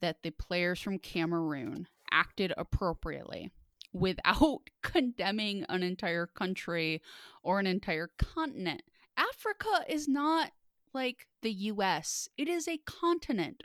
that 0.00 0.22
the 0.22 0.30
players 0.30 0.80
from 0.80 0.98
Cameroon 0.98 1.88
acted 2.10 2.52
appropriately 2.56 3.50
without 3.94 4.60
condemning 4.82 5.64
an 5.70 5.82
entire 5.82 6.26
country 6.26 7.00
or 7.42 7.58
an 7.58 7.66
entire 7.66 8.10
continent. 8.18 8.82
Africa 9.16 9.84
is 9.88 10.06
not 10.08 10.50
like 10.92 11.26
the 11.42 11.52
US, 11.52 12.28
it 12.36 12.48
is 12.48 12.68
a 12.68 12.78
continent 12.78 13.62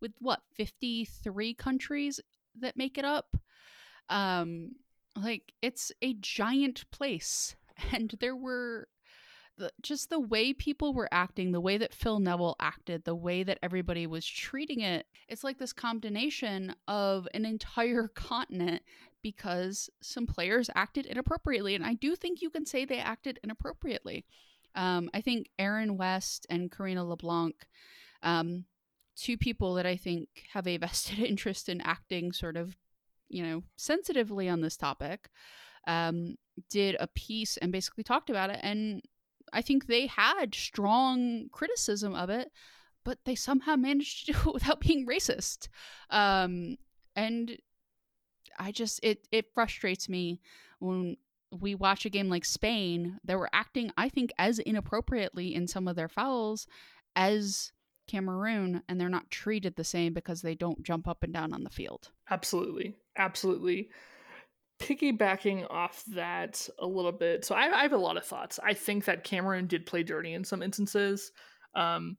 with 0.00 0.12
what, 0.20 0.40
53 0.54 1.54
countries 1.54 2.20
that 2.60 2.76
make 2.76 2.98
it 2.98 3.04
up? 3.04 3.36
Um, 4.08 4.72
like, 5.16 5.52
it's 5.62 5.92
a 6.02 6.14
giant 6.14 6.84
place. 6.90 7.54
And 7.92 8.12
there 8.18 8.34
were 8.34 8.88
just 9.82 10.10
the 10.10 10.20
way 10.20 10.52
people 10.52 10.94
were 10.94 11.08
acting, 11.12 11.52
the 11.52 11.60
way 11.60 11.78
that 11.78 11.94
Phil 11.94 12.18
Neville 12.18 12.56
acted, 12.60 13.04
the 13.04 13.14
way 13.14 13.42
that 13.42 13.58
everybody 13.62 14.06
was 14.06 14.26
treating 14.26 14.80
it, 14.80 15.06
it's 15.28 15.44
like 15.44 15.58
this 15.58 15.72
combination 15.72 16.74
of 16.86 17.28
an 17.34 17.44
entire 17.44 18.08
continent 18.14 18.82
because 19.32 19.90
some 20.00 20.26
players 20.26 20.70
acted 20.74 21.04
inappropriately. 21.04 21.74
And 21.74 21.84
I 21.84 21.94
do 21.94 22.16
think 22.16 22.40
you 22.40 22.50
can 22.50 22.64
say 22.64 22.84
they 22.84 22.98
acted 22.98 23.38
inappropriately. 23.44 24.24
Um, 24.74 25.10
I 25.12 25.20
think 25.20 25.50
Aaron 25.58 25.98
West 25.98 26.46
and 26.48 26.70
Karina 26.70 27.04
LeBlanc, 27.04 27.54
um, 28.22 28.64
two 29.16 29.36
people 29.36 29.74
that 29.74 29.86
I 29.86 29.96
think 29.96 30.28
have 30.52 30.66
a 30.66 30.76
vested 30.84 31.18
interest 31.18 31.68
in 31.68 31.80
acting 31.82 32.32
sort 32.32 32.56
of, 32.56 32.76
you 33.28 33.42
know, 33.42 33.62
sensitively 33.76 34.48
on 34.48 34.62
this 34.62 34.76
topic, 34.76 35.28
um, 35.86 36.36
did 36.70 36.96
a 36.98 37.06
piece 37.08 37.58
and 37.58 37.70
basically 37.70 38.04
talked 38.04 38.30
about 38.30 38.50
it. 38.50 38.60
And 38.62 39.02
I 39.52 39.60
think 39.60 39.86
they 39.86 40.06
had 40.06 40.54
strong 40.54 41.48
criticism 41.52 42.14
of 42.14 42.30
it, 42.30 42.50
but 43.04 43.18
they 43.26 43.34
somehow 43.34 43.76
managed 43.76 44.26
to 44.26 44.32
do 44.32 44.38
it 44.38 44.54
without 44.54 44.80
being 44.80 45.06
racist. 45.06 45.68
Um, 46.08 46.78
and 47.14 47.58
I 48.58 48.72
just 48.72 49.00
it 49.02 49.26
it 49.30 49.52
frustrates 49.54 50.08
me 50.08 50.40
when 50.78 51.16
we 51.50 51.74
watch 51.74 52.04
a 52.04 52.10
game 52.10 52.28
like 52.28 52.44
Spain 52.44 53.18
that 53.24 53.38
were 53.38 53.48
acting 53.52 53.90
I 53.96 54.08
think 54.08 54.32
as 54.38 54.58
inappropriately 54.58 55.54
in 55.54 55.66
some 55.66 55.88
of 55.88 55.96
their 55.96 56.08
fouls 56.08 56.66
as 57.16 57.72
Cameroon 58.08 58.82
and 58.88 59.00
they're 59.00 59.08
not 59.08 59.30
treated 59.30 59.76
the 59.76 59.84
same 59.84 60.12
because 60.12 60.42
they 60.42 60.54
don't 60.54 60.82
jump 60.82 61.06
up 61.06 61.22
and 61.22 61.32
down 61.32 61.52
on 61.52 61.62
the 61.62 61.70
field. 61.70 62.10
Absolutely. 62.30 62.96
Absolutely. 63.16 63.90
Piggybacking 64.80 65.66
off 65.70 66.02
that 66.14 66.68
a 66.78 66.86
little 66.86 67.12
bit. 67.12 67.44
So 67.44 67.54
I, 67.54 67.80
I 67.80 67.82
have 67.82 67.92
a 67.92 67.98
lot 67.98 68.16
of 68.16 68.24
thoughts. 68.24 68.58
I 68.64 68.74
think 68.74 69.04
that 69.04 69.24
Cameroon 69.24 69.66
did 69.66 69.86
play 69.86 70.02
dirty 70.02 70.32
in 70.32 70.44
some 70.44 70.62
instances. 70.62 71.30
Um, 71.74 72.16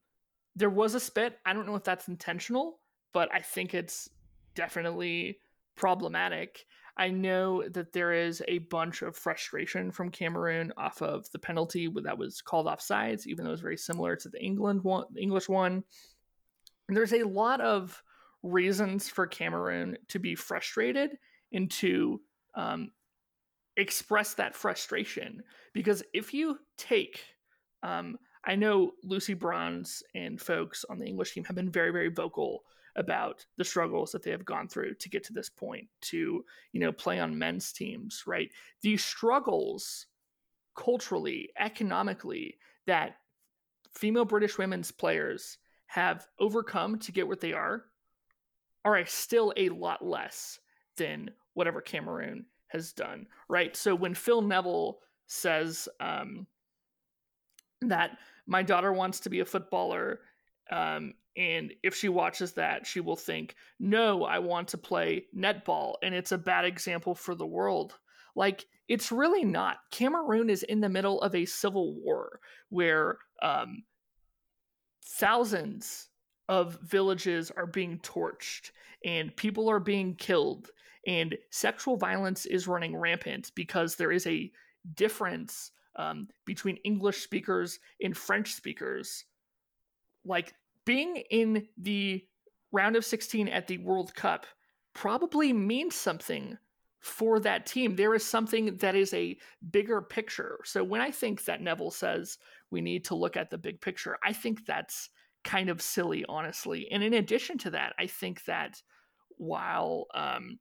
there 0.56 0.69
was 0.69 0.93
a 0.93 0.99
spit. 0.99 1.38
I 1.45 1.54
don't 1.54 1.65
know 1.65 1.75
if 1.75 1.84
that's 1.84 2.08
intentional, 2.08 2.80
but 3.13 3.34
I 3.34 3.39
think 3.39 3.73
it's 3.73 4.10
definitely 4.56 5.39
problematic. 5.80 6.65
I 6.98 7.08
know 7.10 7.63
that 7.70 7.94
there 7.94 8.12
is 8.12 8.44
a 8.50 8.60
bunch 8.60 9.02
of 9.02 9.15
frustration 9.15 9.89
from 9.89 10.12
Cameroon 10.12 10.74
off 10.76 11.02
of 11.02 11.32
the 11.32 11.39
penalty 11.39 11.89
that 12.04 12.18
was 12.18 12.42
called 12.42 12.68
off 12.68 12.82
sides, 12.82 13.26
even 13.26 13.46
though 13.46 13.52
it 13.52 13.54
was 13.54 13.62
very 13.62 13.78
similar 13.78 14.18
to 14.18 14.30
the 14.30 14.44
England 14.44 14.84
one, 14.84 15.06
the 15.13 15.22
English 15.22 15.48
one. 15.48 15.84
And 16.88 16.98
there's 16.98 17.13
a 17.13 17.24
lot 17.24 17.62
of 17.62 18.04
reasons 18.44 19.08
for 19.08 19.26
Cameroon 19.26 19.98
to 20.10 20.20
be 20.20 20.36
frustrated 20.36 21.18
and 21.54 21.72
to 21.72 22.20
um, 22.56 22.92
express 23.78 24.34
that 24.34 24.56
frustration. 24.56 25.42
Because 25.74 26.04
if 26.13 26.34
you 26.34 26.60
take, 26.78 27.24
um, 27.82 28.18
I 28.44 28.56
know 28.56 28.92
Lucy 29.04 29.36
Bronze 29.36 30.04
and 30.15 30.42
folks 30.42 30.84
on 30.89 31.00
the 31.00 31.06
English 31.06 31.34
team 31.34 31.46
have 31.46 31.56
been 31.56 31.72
very, 31.72 31.92
very 31.92 32.10
vocal 32.10 32.63
about 32.95 33.45
the 33.58 33.63
struggles 33.63 34.12
that 34.12 34.23
they 34.23 34.32
have 34.32 34.45
gone 34.45 34.67
through 34.67 34.93
to 34.95 35.10
get 35.10 35.23
to 35.23 35.34
this 35.34 35.49
point 35.49 35.88
to 36.02 36.43
you 36.71 36.80
know 36.80 36.91
play 36.91 37.19
on 37.19 37.38
men's 37.38 37.71
teams 37.71 38.23
right? 38.25 38.52
These 38.82 39.04
struggles 39.04 40.08
culturally 40.75 41.49
economically 41.60 42.58
that 42.88 43.17
female 43.93 44.25
british 44.25 44.58
women's 44.58 44.91
players 44.91 45.58
have 45.88 46.28
overcome 46.39 46.97
to 46.99 47.12
get 47.12 47.28
what 47.28 47.41
they 47.41 47.54
are 47.54 47.86
are 48.86 49.06
still 49.06 49.52
a 49.58 49.69
lot 49.69 50.06
less 50.06 50.60
than 50.95 51.30
whatever 51.54 51.82
cameroon 51.82 52.45
has 52.67 52.93
done 52.93 53.28
right? 53.49 53.75
So 53.75 53.93
when 53.95 54.13
phil 54.13 54.41
neville 54.41 54.99
says 55.28 55.88
um, 55.99 56.47
that 57.82 58.17
my 58.47 58.63
daughter 58.63 58.91
wants 58.91 59.19
to 59.21 59.30
be 59.30 59.41
a 59.41 59.45
footballer 59.45 60.21
um, 60.71 61.13
and 61.39 61.71
if 61.84 61.95
she 61.95 62.10
watches 62.10 62.52
that, 62.54 62.86
she 62.86 62.99
will 62.99 63.15
think, 63.15 63.56
no, 63.80 64.25
I 64.25 64.39
want 64.39 64.67
to 64.69 64.78
play 64.78 65.23
netball. 65.36 65.93
And 66.04 66.13
it's 66.13 66.34
a 66.34 66.38
bad 66.38 66.65
example 66.65 67.15
for 67.15 67.34
the 67.34 67.45
world. 67.45 67.97
Like, 68.36 68.65
it's 68.89 69.10
really 69.10 69.45
not. 69.45 69.78
Cameroon 69.89 70.49
is 70.49 70.63
in 70.63 70.82
the 70.82 70.89
middle 70.89 71.21
of 71.21 71.34
a 71.34 71.45
civil 71.45 71.95
war 71.95 72.41
where 72.67 73.19
um, 73.41 73.84
thousands 75.02 76.10
of 76.49 76.78
villages 76.82 77.52
are 77.56 77.67
being 77.67 77.99
torched 77.99 78.71
and 79.06 79.34
people 79.38 79.69
are 79.69 79.80
being 79.80 80.15
killed 80.15 80.69
and 81.08 81.38
sexual 81.52 81.95
violence 81.95 82.45
is 82.47 82.67
running 82.67 82.97
rampant 82.97 83.54
because 83.56 83.95
there 83.95 84.12
is 84.12 84.28
a 84.28 84.52
difference 84.93 85.71
um, 85.95 86.28
between 86.45 86.75
English 86.78 87.23
speakers 87.23 87.80
and 88.04 88.17
French 88.17 88.54
speakers. 88.56 89.23
Like 90.25 90.54
being 90.89 91.17
in 91.30 91.67
the 91.78 92.19
round 92.71 92.95
of 92.95 93.06
16 93.06 93.47
at 93.47 93.67
the 93.67 93.78
World 93.78 94.15
Cup 94.15 94.47
probably 94.95 95.54
means 95.54 95.93
something 95.93 96.58
for 96.99 97.39
that 97.41 97.67
team. 97.67 97.95
There 97.95 98.15
is 98.15 98.25
something 98.25 98.75
that 98.78 98.95
is 98.95 99.13
a 99.13 99.38
bigger 99.69 100.02
picture. 100.02 100.58
So 100.65 100.84
when 100.84 100.99
I 100.99 101.12
think 101.12 101.45
that 101.45 101.62
Neville 101.62 101.91
says 101.91 102.39
we 102.71 102.82
need 102.82 103.06
to 103.06 103.13
look 103.13 103.38
at 103.38 103.52
the 103.52 103.58
big 103.60 103.82
picture, 103.82 104.17
I 104.25 104.34
think 104.34 104.65
that's 104.65 105.12
kind 105.43 105.69
of 105.69 105.80
silly, 105.80 106.25
honestly. 106.28 106.88
And 106.89 107.04
in 107.04 107.13
addition 107.13 107.60
to 107.60 107.69
that, 107.69 107.93
I 107.99 108.08
think 108.08 108.45
that 108.45 108.82
while 109.38 110.08
um, 110.15 110.58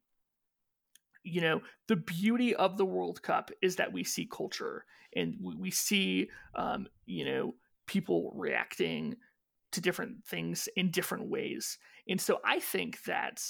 you 1.23 1.41
know 1.41 1.63
the 1.87 1.97
beauty 1.97 2.55
of 2.55 2.77
the 2.77 2.85
World 2.85 3.23
Cup 3.23 3.51
is 3.63 3.77
that 3.77 3.95
we 3.95 4.05
see 4.05 4.29
culture 4.31 4.85
and 5.17 5.37
we, 5.41 5.71
see 5.71 6.29
um, 6.55 6.87
you 7.07 7.25
know 7.25 7.55
people 7.87 8.31
reacting 8.37 9.17
to 9.73 9.81
different 9.81 10.25
things 10.25 10.69
in 10.77 10.91
different 10.91 11.29
ways. 11.29 11.79
And 12.09 12.21
so 12.21 12.39
I 12.45 12.59
think 12.61 13.03
that 13.05 13.43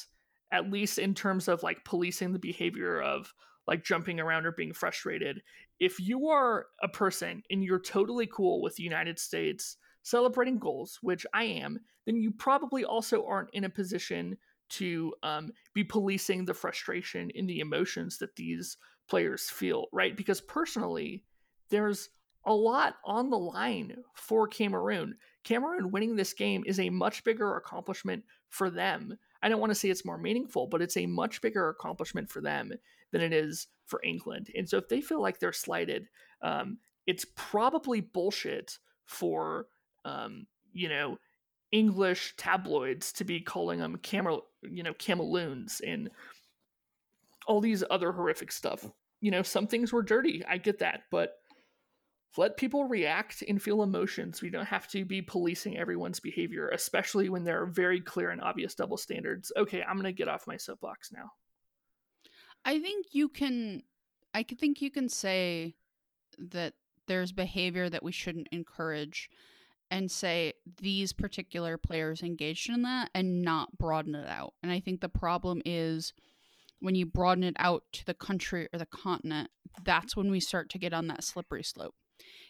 at 0.53 0.71
least 0.71 0.99
in 0.99 1.15
terms 1.15 1.49
of 1.49 1.63
like 1.63 1.85
policing 1.85 2.33
the 2.33 2.39
behavior 2.39 3.01
of 3.01 3.33
like 3.69 3.85
jumping 3.85 4.19
around 4.19 4.47
or 4.47 4.53
being 4.53 4.73
frustrated. 4.73 5.43
If 5.79 6.01
you 6.01 6.29
are 6.29 6.67
a 6.83 6.89
person 6.89 7.43
and 7.51 7.63
you're 7.63 7.79
totally 7.79 8.27
cool 8.27 8.63
with 8.63 8.75
the 8.77 8.83
United 8.83 9.19
States 9.19 9.77
celebrating 10.03 10.59
goals, 10.59 10.99
which 11.03 11.27
I 11.35 11.45
am, 11.45 11.79
then 12.07 12.17
you 12.17 12.33
probably 12.33 12.85
also 12.85 13.27
aren't 13.27 13.51
in 13.53 13.65
a 13.65 13.71
position 13.71 14.39
to 14.71 15.15
um, 15.23 15.53
be 15.75 15.85
policing 15.85 16.47
the 16.47 16.55
frustration 16.55 17.31
and 17.37 17.49
the 17.49 17.61
emotions 17.61 18.19
that 18.19 18.37
these 18.37 18.79
players 19.09 19.51
feel, 19.51 19.87
right? 19.93 20.17
Because 20.17 20.41
personally, 20.41 21.25
there's 21.69 22.09
a 22.47 22.55
lot 22.55 22.97
on 23.05 23.29
the 23.29 23.39
line 23.39 23.97
for 24.15 24.49
Cameroon. 24.49 25.17
Cameroon 25.49 25.91
winning 25.91 26.15
this 26.15 26.35
game 26.35 26.63
is 26.67 26.79
a 26.79 26.91
much 26.91 27.25
bigger 27.25 27.57
accomplishment 27.57 28.23
for 28.51 28.69
them. 28.69 29.17
I 29.43 29.49
don't 29.49 29.61
want 29.61 29.71
to 29.71 29.75
say 29.75 29.89
it's 29.89 30.05
more 30.05 30.19
meaningful, 30.19 30.67
but 30.67 30.83
it's 30.83 30.99
a 30.99 31.07
much 31.07 31.41
bigger 31.41 31.71
accomplishment 31.71 32.29
for 32.29 32.43
them 32.43 32.71
than 33.13 33.23
it 33.23 33.33
is 33.33 33.69
for 33.87 34.01
England. 34.05 34.51
And 34.55 34.69
so 34.69 34.77
if 34.77 34.89
they 34.89 35.01
feel 35.01 35.23
like 35.23 35.39
they're 35.39 35.55
slighted, 35.55 36.09
um, 36.43 36.77
it's 37.07 37.25
probably 37.35 38.03
bullshit 38.03 38.79
for 39.07 39.69
um, 40.05 40.47
you 40.73 40.91
know 40.91 41.17
English 41.73 42.35
tabloids 42.37 43.11
to 43.15 43.25
be 43.25 43.41
calling 43.41 43.79
them 43.79 43.97
camel, 44.03 44.45
you 44.63 44.83
know, 44.83 44.93
camaloons 44.95 45.81
and 45.81 46.11
all 47.47 47.63
these 47.63 47.83
other 47.91 48.13
horrific 48.13 48.53
stuff. 48.53 48.85
You 49.23 49.31
know, 49.31 49.43
some 49.43 49.67
things 49.67 49.95
were 49.95 50.03
dirty. 50.03 50.45
I 50.47 50.59
get 50.59 50.81
that, 50.81 51.05
but 51.11 51.37
let 52.37 52.57
people 52.57 52.85
react 52.85 53.43
and 53.49 53.61
feel 53.61 53.83
emotions. 53.83 54.43
We 54.43 54.51
don't 54.51 54.67
have 54.67 54.89
to 54.89 55.05
be 55.05 55.23
policing 55.23 55.79
everyone's 55.79 56.21
behavior, 56.21 56.69
especially 56.69 57.29
when 57.29 57.45
there 57.45 57.63
are 57.63 57.67
very 57.67 58.01
clear 58.01 58.31
and 58.31 58.41
obvious 58.41 58.75
double 58.75 58.97
standards. 58.97 59.51
Okay, 59.57 59.83
I'm 59.83 59.95
going 59.95 60.05
to 60.05 60.13
get 60.13 60.29
off 60.29 60.47
my 60.47 60.57
soapbox 60.57 61.11
now. 61.11 61.31
I 62.65 62.81
think 62.81 63.07
you 63.13 63.29
can 63.29 63.83
I 64.35 64.43
think 64.43 64.83
you 64.83 64.91
can 64.91 65.09
say 65.09 65.75
that 66.39 66.75
there's 67.07 67.33
behavior 67.33 67.89
that 67.89 68.03
we 68.03 68.13
shouldn't 68.13 68.49
encourage 68.53 69.31
and 69.91 70.11
say 70.11 70.53
these 70.81 71.13
particular 71.15 71.79
players 71.79 72.23
engaged 72.23 72.69
in 72.69 72.83
that 72.83 73.11
and 73.15 73.43
not 73.43 73.79
broaden 73.79 74.15
it 74.15 74.29
out. 74.29 74.53
And 74.63 74.71
I 74.71 74.81
think 74.81 75.01
the 75.01 75.09
problem 75.09 75.63
is 75.65 76.13
when 76.81 76.95
you 76.95 77.07
broaden 77.07 77.43
it 77.43 77.57
out 77.59 77.85
to 77.93 78.05
the 78.05 78.15
country 78.15 78.69
or 78.73 78.79
the 78.79 78.87
continent, 78.87 79.51
that's 79.83 80.15
when 80.15 80.31
we 80.31 80.41
start 80.41 80.69
to 80.71 80.79
get 80.79 80.93
on 80.93 81.07
that 81.07 81.25
slippery 81.25 81.63
slope. 81.63 81.95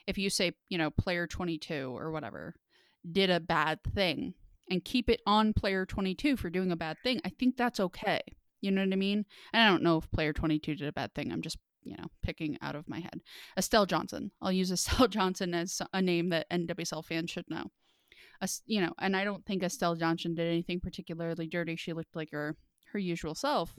If 0.08 0.18
you 0.18 0.30
say, 0.30 0.52
you 0.68 0.78
know, 0.78 0.90
player 0.90 1.26
22 1.26 1.96
or 1.96 2.10
whatever 2.10 2.54
did 3.10 3.30
a 3.30 3.38
bad 3.38 3.78
thing 3.94 4.34
and 4.68 4.84
keep 4.84 5.08
it 5.08 5.20
on 5.26 5.52
player 5.52 5.86
22 5.86 6.36
for 6.36 6.50
doing 6.50 6.72
a 6.72 6.76
bad 6.76 6.96
thing, 7.04 7.20
I 7.24 7.28
think 7.28 7.56
that's 7.56 7.78
okay. 7.78 8.20
You 8.60 8.72
know 8.72 8.82
what 8.82 8.92
I 8.92 8.96
mean? 8.96 9.24
And 9.52 9.62
I 9.62 9.68
don't 9.68 9.82
know 9.82 9.98
if 9.98 10.10
player 10.10 10.32
22 10.32 10.74
did 10.74 10.88
a 10.88 10.92
bad 10.92 11.14
thing. 11.14 11.30
I'm 11.30 11.42
just 11.42 11.58
you 11.84 11.96
know, 11.96 12.06
picking 12.22 12.58
out 12.60 12.74
of 12.74 12.88
my 12.88 13.00
head. 13.00 13.20
Estelle 13.56 13.86
Johnson. 13.86 14.30
I'll 14.42 14.52
use 14.52 14.70
Estelle 14.72 15.08
Johnson 15.08 15.54
as 15.54 15.80
a 15.92 16.02
name 16.02 16.30
that 16.30 16.50
NWSL 16.50 17.04
fans 17.04 17.30
should 17.30 17.48
know. 17.48 17.70
You 18.66 18.82
know, 18.82 18.92
and 19.00 19.16
I 19.16 19.24
don't 19.24 19.44
think 19.44 19.62
Estelle 19.62 19.96
Johnson 19.96 20.34
did 20.34 20.46
anything 20.46 20.80
particularly 20.80 21.48
dirty. 21.48 21.76
She 21.76 21.92
looked 21.92 22.14
like 22.14 22.30
her 22.30 22.56
her 22.92 22.98
usual 22.98 23.34
self. 23.34 23.74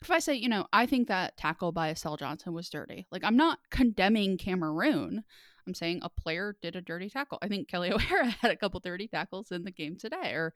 If 0.00 0.10
I 0.10 0.18
say, 0.18 0.34
you 0.34 0.48
know, 0.48 0.66
I 0.72 0.86
think 0.86 1.08
that 1.08 1.36
tackle 1.36 1.72
by 1.72 1.90
Estelle 1.90 2.16
Johnson 2.16 2.52
was 2.52 2.68
dirty. 2.68 3.06
Like 3.10 3.24
I'm 3.24 3.36
not 3.36 3.58
condemning 3.70 4.38
Cameroon. 4.38 5.24
I'm 5.66 5.74
saying 5.74 6.00
a 6.02 6.08
player 6.08 6.56
did 6.60 6.74
a 6.74 6.80
dirty 6.80 7.08
tackle. 7.08 7.38
I 7.40 7.48
think 7.48 7.68
Kelly 7.68 7.92
O'Hara 7.92 8.30
had 8.30 8.50
a 8.50 8.56
couple 8.56 8.80
dirty 8.80 9.08
tackles 9.08 9.52
in 9.52 9.64
the 9.64 9.70
game 9.70 9.96
today, 9.96 10.32
or 10.32 10.54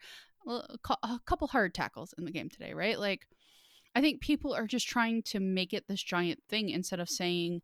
a 0.49 1.19
couple 1.25 1.49
hard 1.49 1.75
tackles 1.75 2.15
in 2.19 2.25
the 2.25 2.33
game 2.33 2.49
today, 2.49 2.73
right? 2.73 2.99
Like 2.99 3.27
I 3.97 4.01
think 4.01 4.21
people 4.21 4.55
are 4.55 4.67
just 4.67 4.87
trying 4.87 5.23
to 5.23 5.41
make 5.41 5.73
it 5.73 5.89
this 5.89 6.03
giant 6.03 6.43
thing 6.49 6.69
instead 6.69 7.01
of 7.01 7.09
saying, 7.09 7.63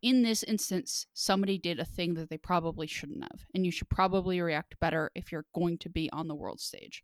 in 0.00 0.22
this 0.22 0.42
instance, 0.42 1.06
somebody 1.12 1.58
did 1.58 1.78
a 1.78 1.84
thing 1.84 2.14
that 2.14 2.30
they 2.30 2.38
probably 2.38 2.86
shouldn't 2.86 3.22
have. 3.22 3.44
And 3.54 3.66
you 3.66 3.70
should 3.70 3.90
probably 3.90 4.40
react 4.40 4.80
better 4.80 5.10
if 5.14 5.30
you're 5.30 5.44
going 5.54 5.78
to 5.78 5.90
be 5.90 6.10
on 6.10 6.26
the 6.28 6.34
world 6.34 6.60
stage. 6.60 7.02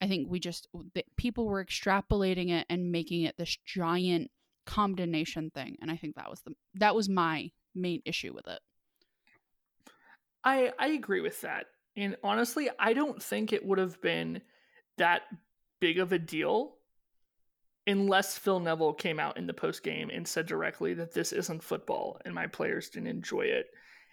I 0.00 0.06
think 0.06 0.30
we 0.30 0.38
just, 0.40 0.68
people 1.16 1.46
were 1.46 1.64
extrapolating 1.64 2.50
it 2.50 2.66
and 2.68 2.92
making 2.92 3.22
it 3.22 3.36
this 3.36 3.56
giant 3.64 4.30
condemnation 4.66 5.50
thing. 5.50 5.76
And 5.80 5.90
I 5.90 5.96
think 5.96 6.14
that 6.16 6.30
was 6.30 6.40
the, 6.42 6.52
that 6.74 6.94
was 6.94 7.08
my 7.08 7.50
main 7.74 8.02
issue 8.04 8.32
with 8.32 8.46
it. 8.46 8.60
I, 10.44 10.72
I 10.78 10.88
agree 10.88 11.20
with 11.20 11.40
that. 11.40 11.66
And 11.96 12.16
honestly, 12.22 12.68
I 12.78 12.92
don't 12.92 13.20
think 13.20 13.52
it 13.52 13.64
would 13.64 13.78
have 13.78 14.00
been 14.00 14.40
that 14.98 15.22
big 15.80 15.98
of 15.98 16.12
a 16.12 16.18
deal 16.18 16.74
unless 17.86 18.36
Phil 18.36 18.60
Neville 18.60 18.92
came 18.92 19.18
out 19.18 19.38
in 19.38 19.46
the 19.46 19.54
post 19.54 19.82
game 19.82 20.10
and 20.12 20.28
said 20.28 20.46
directly 20.46 20.94
that 20.94 21.12
this 21.12 21.32
isn't 21.32 21.62
football 21.62 22.20
and 22.24 22.34
my 22.34 22.46
players 22.46 22.90
didn't 22.90 23.08
enjoy 23.08 23.42
it 23.42 23.66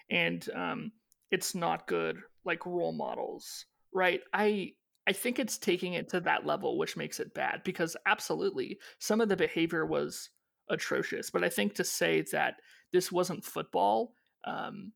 and 0.10 0.48
um, 0.56 0.92
it's 1.32 1.56
not 1.56 1.88
good 1.88 2.18
like 2.46 2.66
role 2.66 2.94
models, 2.94 3.66
right? 3.94 4.22
I 4.34 4.74
I 5.08 5.14
think 5.14 5.40
it's 5.40 5.58
taking 5.58 5.94
it 5.94 6.10
to 6.10 6.20
that 6.22 6.46
level, 6.46 6.78
which 6.78 6.98
makes 6.98 7.20
it 7.20 7.34
bad 7.34 7.62
because 7.64 7.96
absolutely 8.06 8.80
some 9.00 9.22
of 9.22 9.30
the 9.30 9.36
behavior 9.36 9.86
was 9.86 10.30
atrocious, 10.70 11.30
but 11.30 11.44
I 11.44 11.50
think 11.50 11.76
to 11.76 11.84
say 11.84 12.22
that 12.32 12.56
this 12.92 13.12
wasn't 13.12 13.46
football 13.46 14.14
um, 14.46 14.92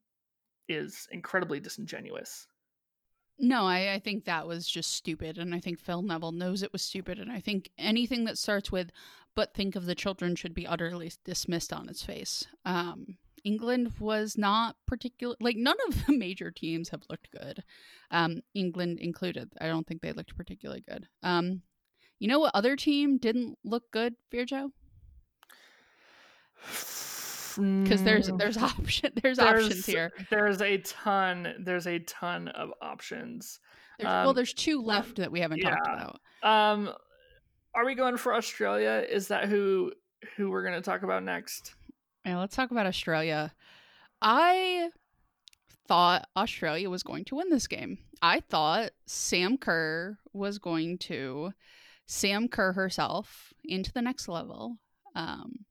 is 0.67 1.07
incredibly 1.11 1.59
disingenuous. 1.59 2.47
No, 3.39 3.63
I, 3.63 3.93
I 3.93 3.99
think 3.99 4.25
that 4.25 4.47
was 4.47 4.67
just 4.67 4.91
stupid. 4.91 5.37
And 5.37 5.55
I 5.55 5.59
think 5.59 5.79
Phil 5.79 6.01
Neville 6.01 6.33
knows 6.33 6.61
it 6.61 6.73
was 6.73 6.81
stupid. 6.81 7.19
And 7.19 7.31
I 7.31 7.39
think 7.39 7.69
anything 7.77 8.25
that 8.25 8.37
starts 8.37 8.71
with, 8.71 8.91
but 9.33 9.53
think 9.53 9.75
of 9.75 9.85
the 9.85 9.95
children 9.95 10.35
should 10.35 10.53
be 10.53 10.67
utterly 10.67 11.11
dismissed 11.23 11.71
on 11.71 11.87
its 11.87 12.03
face. 12.03 12.45
Um, 12.65 13.17
England 13.43 13.93
was 13.99 14.37
not 14.37 14.75
particular 14.85 15.35
like 15.39 15.57
none 15.57 15.77
of 15.87 16.05
the 16.05 16.17
major 16.17 16.51
teams 16.51 16.89
have 16.89 17.01
looked 17.09 17.29
good. 17.31 17.63
Um, 18.11 18.41
England 18.53 18.99
included. 18.99 19.51
I 19.59 19.67
don't 19.67 19.87
think 19.87 20.01
they 20.01 20.11
looked 20.11 20.35
particularly 20.35 20.83
good. 20.87 21.07
Um, 21.23 21.61
you 22.19 22.27
know 22.27 22.39
what 22.39 22.55
other 22.55 22.75
team 22.75 23.17
didn't 23.17 23.57
look 23.63 23.91
good, 23.91 24.15
Virjo? 24.33 24.71
because 27.55 28.03
there's 28.03 28.27
there's 28.37 28.57
option 28.57 29.11
there's, 29.21 29.37
there's, 29.37 29.39
options 29.39 29.85
here. 29.85 30.11
There's 30.29 30.61
a 30.61 30.77
ton. 30.79 31.55
There's 31.59 31.87
a 31.87 31.99
ton 31.99 32.47
of 32.49 32.71
options. 32.81 33.59
There's, 33.97 34.11
um, 34.11 34.25
well, 34.25 34.33
there's 34.33 34.53
two 34.53 34.81
left 34.81 35.17
that 35.17 35.31
we 35.31 35.39
haven't 35.39 35.59
yeah. 35.59 35.71
talked 35.71 35.87
about. 35.87 36.19
Um, 36.43 36.93
are 37.73 37.85
we 37.85 37.95
going 37.95 38.17
for 38.17 38.33
Australia? 38.33 39.05
Is 39.09 39.27
that 39.27 39.49
who 39.49 39.91
who 40.35 40.49
we're 40.49 40.63
going 40.63 40.75
to 40.75 40.81
talk 40.81 41.03
about 41.03 41.23
next? 41.23 41.73
Let's 42.25 42.55
talk 42.55 42.71
about 42.71 42.85
Australia. 42.85 43.53
I 44.21 44.89
thought 45.87 46.27
Australia 46.35 46.89
was 46.89 47.03
going 47.03 47.25
to 47.25 47.35
win 47.35 47.49
this 47.49 47.67
game. 47.67 47.97
I 48.21 48.41
thought 48.41 48.91
Sam 49.07 49.57
Kerr 49.57 50.17
was 50.33 50.59
going 50.59 50.97
to 50.99 51.51
Sam 52.05 52.47
Kerr 52.47 52.73
herself 52.73 53.53
into 53.63 53.91
the 53.91 54.01
next 54.01 54.27
level. 54.27 54.77
Um, 55.15 55.65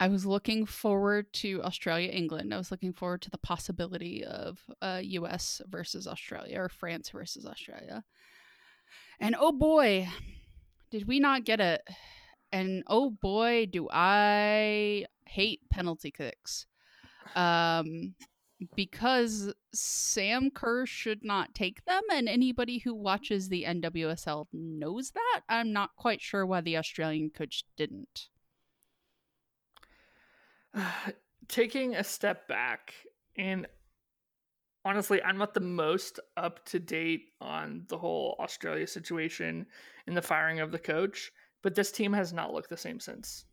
I 0.00 0.08
was 0.08 0.26
looking 0.26 0.64
forward 0.64 1.32
to 1.34 1.62
Australia 1.62 2.10
England. 2.10 2.54
I 2.54 2.58
was 2.58 2.70
looking 2.70 2.92
forward 2.92 3.22
to 3.22 3.30
the 3.30 3.38
possibility 3.38 4.24
of 4.24 4.58
uh, 4.80 5.00
US 5.02 5.60
versus 5.68 6.06
Australia 6.06 6.60
or 6.60 6.68
France 6.68 7.10
versus 7.10 7.46
Australia. 7.46 8.04
And 9.18 9.34
oh 9.38 9.52
boy, 9.52 10.08
did 10.90 11.08
we 11.08 11.18
not 11.18 11.44
get 11.44 11.60
it. 11.60 11.82
And 12.52 12.82
oh 12.86 13.10
boy, 13.10 13.66
do 13.70 13.88
I 13.90 15.06
hate 15.26 15.68
penalty 15.70 16.10
kicks. 16.10 16.66
Um, 17.36 18.14
because 18.74 19.52
Sam 19.72 20.50
Kerr 20.50 20.86
should 20.86 21.22
not 21.22 21.54
take 21.54 21.84
them, 21.84 22.02
and 22.12 22.28
anybody 22.28 22.78
who 22.78 22.94
watches 22.94 23.48
the 23.48 23.64
NWSL 23.64 24.46
knows 24.52 25.12
that. 25.12 25.42
I'm 25.48 25.72
not 25.72 25.94
quite 25.96 26.20
sure 26.20 26.44
why 26.44 26.60
the 26.60 26.76
Australian 26.76 27.30
coach 27.30 27.64
didn't. 27.76 28.28
taking 31.48 31.94
a 31.94 32.04
step 32.04 32.46
back 32.46 32.92
and 33.36 33.66
honestly 34.84 35.22
i'm 35.22 35.38
not 35.38 35.54
the 35.54 35.60
most 35.60 36.20
up 36.36 36.64
to 36.66 36.78
date 36.78 37.32
on 37.40 37.84
the 37.88 37.96
whole 37.96 38.36
australia 38.38 38.86
situation 38.86 39.66
and 40.06 40.16
the 40.16 40.22
firing 40.22 40.60
of 40.60 40.70
the 40.70 40.78
coach 40.78 41.32
but 41.62 41.74
this 41.74 41.92
team 41.92 42.12
has 42.12 42.32
not 42.32 42.52
looked 42.52 42.70
the 42.70 42.76
same 42.76 43.00
since. 43.00 43.44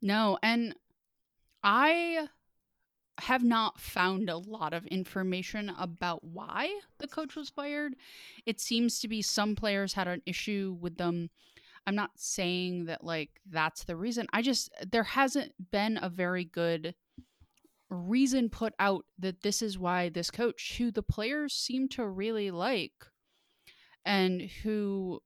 No 0.00 0.38
and 0.42 0.74
i 1.64 2.26
have 3.20 3.44
not 3.44 3.78
found 3.78 4.28
a 4.28 4.36
lot 4.36 4.72
of 4.72 4.86
information 4.86 5.70
about 5.78 6.24
why 6.24 6.80
the 6.98 7.06
coach 7.06 7.36
was 7.36 7.50
fired. 7.50 7.94
It 8.46 8.60
seems 8.60 9.00
to 9.00 9.08
be 9.08 9.22
some 9.22 9.54
players 9.54 9.92
had 9.92 10.08
an 10.08 10.22
issue 10.26 10.76
with 10.80 10.96
them. 10.96 11.30
I'm 11.86 11.94
not 11.94 12.12
saying 12.16 12.86
that 12.86 13.04
like 13.04 13.30
that's 13.48 13.84
the 13.84 13.96
reason. 13.96 14.26
I 14.32 14.42
just 14.42 14.70
there 14.90 15.04
hasn't 15.04 15.52
been 15.70 15.98
a 16.00 16.08
very 16.08 16.44
good 16.44 16.94
reason 17.90 18.48
put 18.48 18.72
out 18.78 19.04
that 19.18 19.42
this 19.42 19.60
is 19.60 19.78
why 19.78 20.08
this 20.08 20.30
coach 20.30 20.76
who 20.78 20.90
the 20.90 21.02
players 21.02 21.52
seem 21.52 21.88
to 21.90 22.06
really 22.06 22.50
like 22.50 23.06
and 24.04 24.40
who 24.62 25.20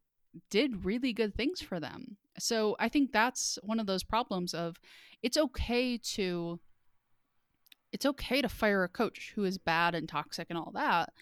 did 0.51 0.85
really 0.85 1.13
good 1.13 1.35
things 1.35 1.61
for 1.61 1.81
them. 1.81 2.17
So 2.39 2.77
I 2.79 2.89
think 2.89 3.13
that's 3.13 3.59
one 3.63 3.81
of 3.81 3.87
those 3.87 4.05
problems 4.05 4.55
of 4.55 4.77
it's 5.23 5.37
okay 5.37 5.99
to 5.99 6.61
it's 7.93 8.07
okay 8.07 8.43
to 8.43 8.49
fire 8.49 8.85
a 8.85 8.89
coach 8.89 9.33
who 9.35 9.45
is 9.45 9.59
bad 9.59 9.95
and 9.95 10.09
toxic 10.09 10.49
and 10.51 10.59
all 10.59 10.73
that, 10.75 11.13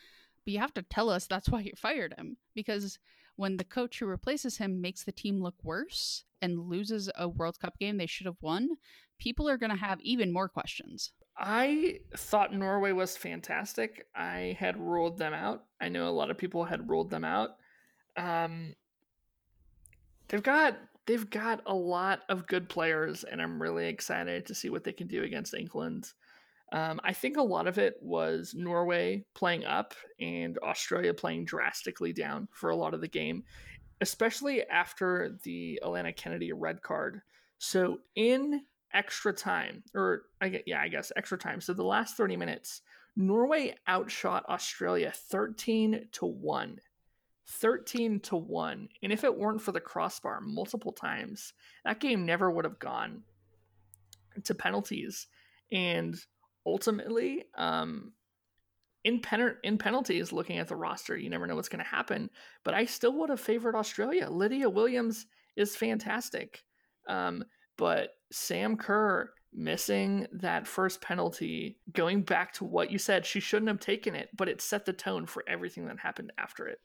but 0.45 0.53
you 0.53 0.59
have 0.59 0.75
to 0.75 0.83
tell 0.83 1.11
us 1.11 1.27
that's 1.27 1.49
why 1.51 1.61
you 1.61 1.73
fired 1.77 2.15
him 2.17 2.37
because 2.55 2.99
when 3.37 3.57
the 3.57 3.65
coach 3.65 3.99
who 3.99 4.07
replaces 4.07 4.59
him 4.59 4.81
makes 4.81 5.03
the 5.03 5.12
team 5.12 5.43
look 5.43 5.57
worse 5.62 6.25
and 6.41 6.69
loses 6.69 7.11
a 7.17 7.29
World 7.29 7.59
Cup 7.59 7.79
game 7.79 7.97
they 7.97 8.07
should 8.07 8.27
have 8.27 8.41
won, 8.41 8.77
people 9.19 9.49
are 9.49 9.57
going 9.59 9.71
to 9.71 9.77
have 9.77 10.01
even 10.01 10.33
more 10.33 10.49
questions. 10.49 11.12
I 11.37 12.01
thought 12.17 12.55
Norway 12.55 12.93
was 12.93 13.17
fantastic. 13.17 14.07
I 14.15 14.57
had 14.59 14.79
ruled 14.79 15.19
them 15.19 15.35
out. 15.35 15.65
I 15.81 15.89
know 15.89 16.09
a 16.09 16.11
lot 16.11 16.31
of 16.31 16.39
people 16.39 16.65
had 16.65 16.89
ruled 16.89 17.11
them 17.11 17.25
out. 17.25 17.57
Um, 18.17 18.75
they've 20.29 20.43
got 20.43 20.77
they've 21.07 21.29
got 21.29 21.62
a 21.66 21.75
lot 21.75 22.20
of 22.29 22.47
good 22.47 22.68
players, 22.68 23.25
and 23.25 23.41
I'm 23.41 23.61
really 23.61 23.87
excited 23.87 24.47
to 24.47 24.55
see 24.55 24.70
what 24.70 24.85
they 24.85 24.93
can 24.93 25.07
do 25.07 25.22
against 25.22 25.55
England. 25.55 26.12
Um, 26.72 27.01
I 27.05 27.12
think 27.12 27.37
a 27.37 27.43
lot 27.43 27.68
of 27.68 27.79
it 27.79 27.95
was 28.01 28.55
Norway 28.57 29.25
playing 29.35 29.64
up 29.64 29.95
and 30.18 30.59
Australia 30.59 31.14
playing 31.14 31.45
drastically 31.45 32.12
down 32.12 32.49
for 32.53 32.70
a 32.70 32.77
lot 32.77 32.95
of 32.95 33.01
the 33.01 33.09
game, 33.09 33.45
especially 34.01 34.66
after 34.68 35.39
the 35.45 35.81
Alanna 35.85 36.16
Kennedy 36.16 36.53
red 36.53 36.83
card. 36.83 37.20
So 37.59 37.99
in 38.16 38.62
extra 38.93 39.33
time, 39.33 39.85
or 39.95 40.22
I 40.41 40.49
get 40.49 40.64
yeah, 40.66 40.81
I 40.81 40.89
guess 40.89 41.12
extra 41.16 41.39
time. 41.39 41.61
So 41.61 41.75
the 41.75 41.85
last 41.85 42.16
30 42.16 42.37
minutes, 42.37 42.81
Norway 43.16 43.77
outshot 43.87 44.45
Australia 44.49 45.12
13 45.14 46.09
to 46.12 46.27
1. 46.27 46.79
13 47.47 48.21
to 48.21 48.37
1. 48.37 48.89
And 49.03 49.13
if 49.13 49.25
it 49.25 49.37
weren't 49.37 49.61
for 49.61 49.73
the 49.73 49.81
crossbar 49.81 50.41
multiple 50.41 50.93
times, 50.93 51.53
that 51.85 52.01
game 52.01 52.25
never 52.25 52.51
would 52.51 52.65
have 52.65 52.79
gone 52.79 53.23
to 54.45 54.55
penalties. 54.55 55.27
And 55.71 56.17
ultimately, 56.67 57.45
um, 57.57 58.13
in, 59.05 59.21
pen- 59.21 59.57
in 59.63 59.77
penalties, 59.79 60.33
looking 60.33 60.59
at 60.59 60.69
the 60.69 60.77
roster, 60.77 61.17
you 61.17 61.29
never 61.29 61.47
know 61.47 61.55
what's 61.57 61.69
going 61.69 61.85
to 61.85 61.91
happen. 61.91 62.31
But 62.65 62.75
I 62.75 62.87
still 62.87 63.13
would 63.19 63.31
have 63.31 63.41
favored 63.41 63.75
Australia. 63.75 64.31
Lydia 64.31 64.71
Williams 64.71 65.27
is 65.57 65.77
fantastic. 65.77 66.65
Um, 67.09 67.45
but 67.77 68.11
Sam 68.33 68.77
Kerr 68.77 69.31
missing 69.53 70.27
that 70.33 70.67
first 70.67 71.01
penalty, 71.01 71.79
going 71.93 72.23
back 72.23 72.53
to 72.55 72.65
what 72.65 72.91
you 72.91 72.99
said, 72.99 73.25
she 73.25 73.41
shouldn't 73.41 73.69
have 73.69 73.81
taken 73.81 74.15
it, 74.15 74.29
but 74.37 74.49
it 74.49 74.61
set 74.61 74.85
the 74.85 74.93
tone 74.93 75.27
for 75.27 75.45
everything 75.47 75.87
that 75.87 75.99
happened 76.01 76.33
after 76.39 76.67
it. 76.67 76.81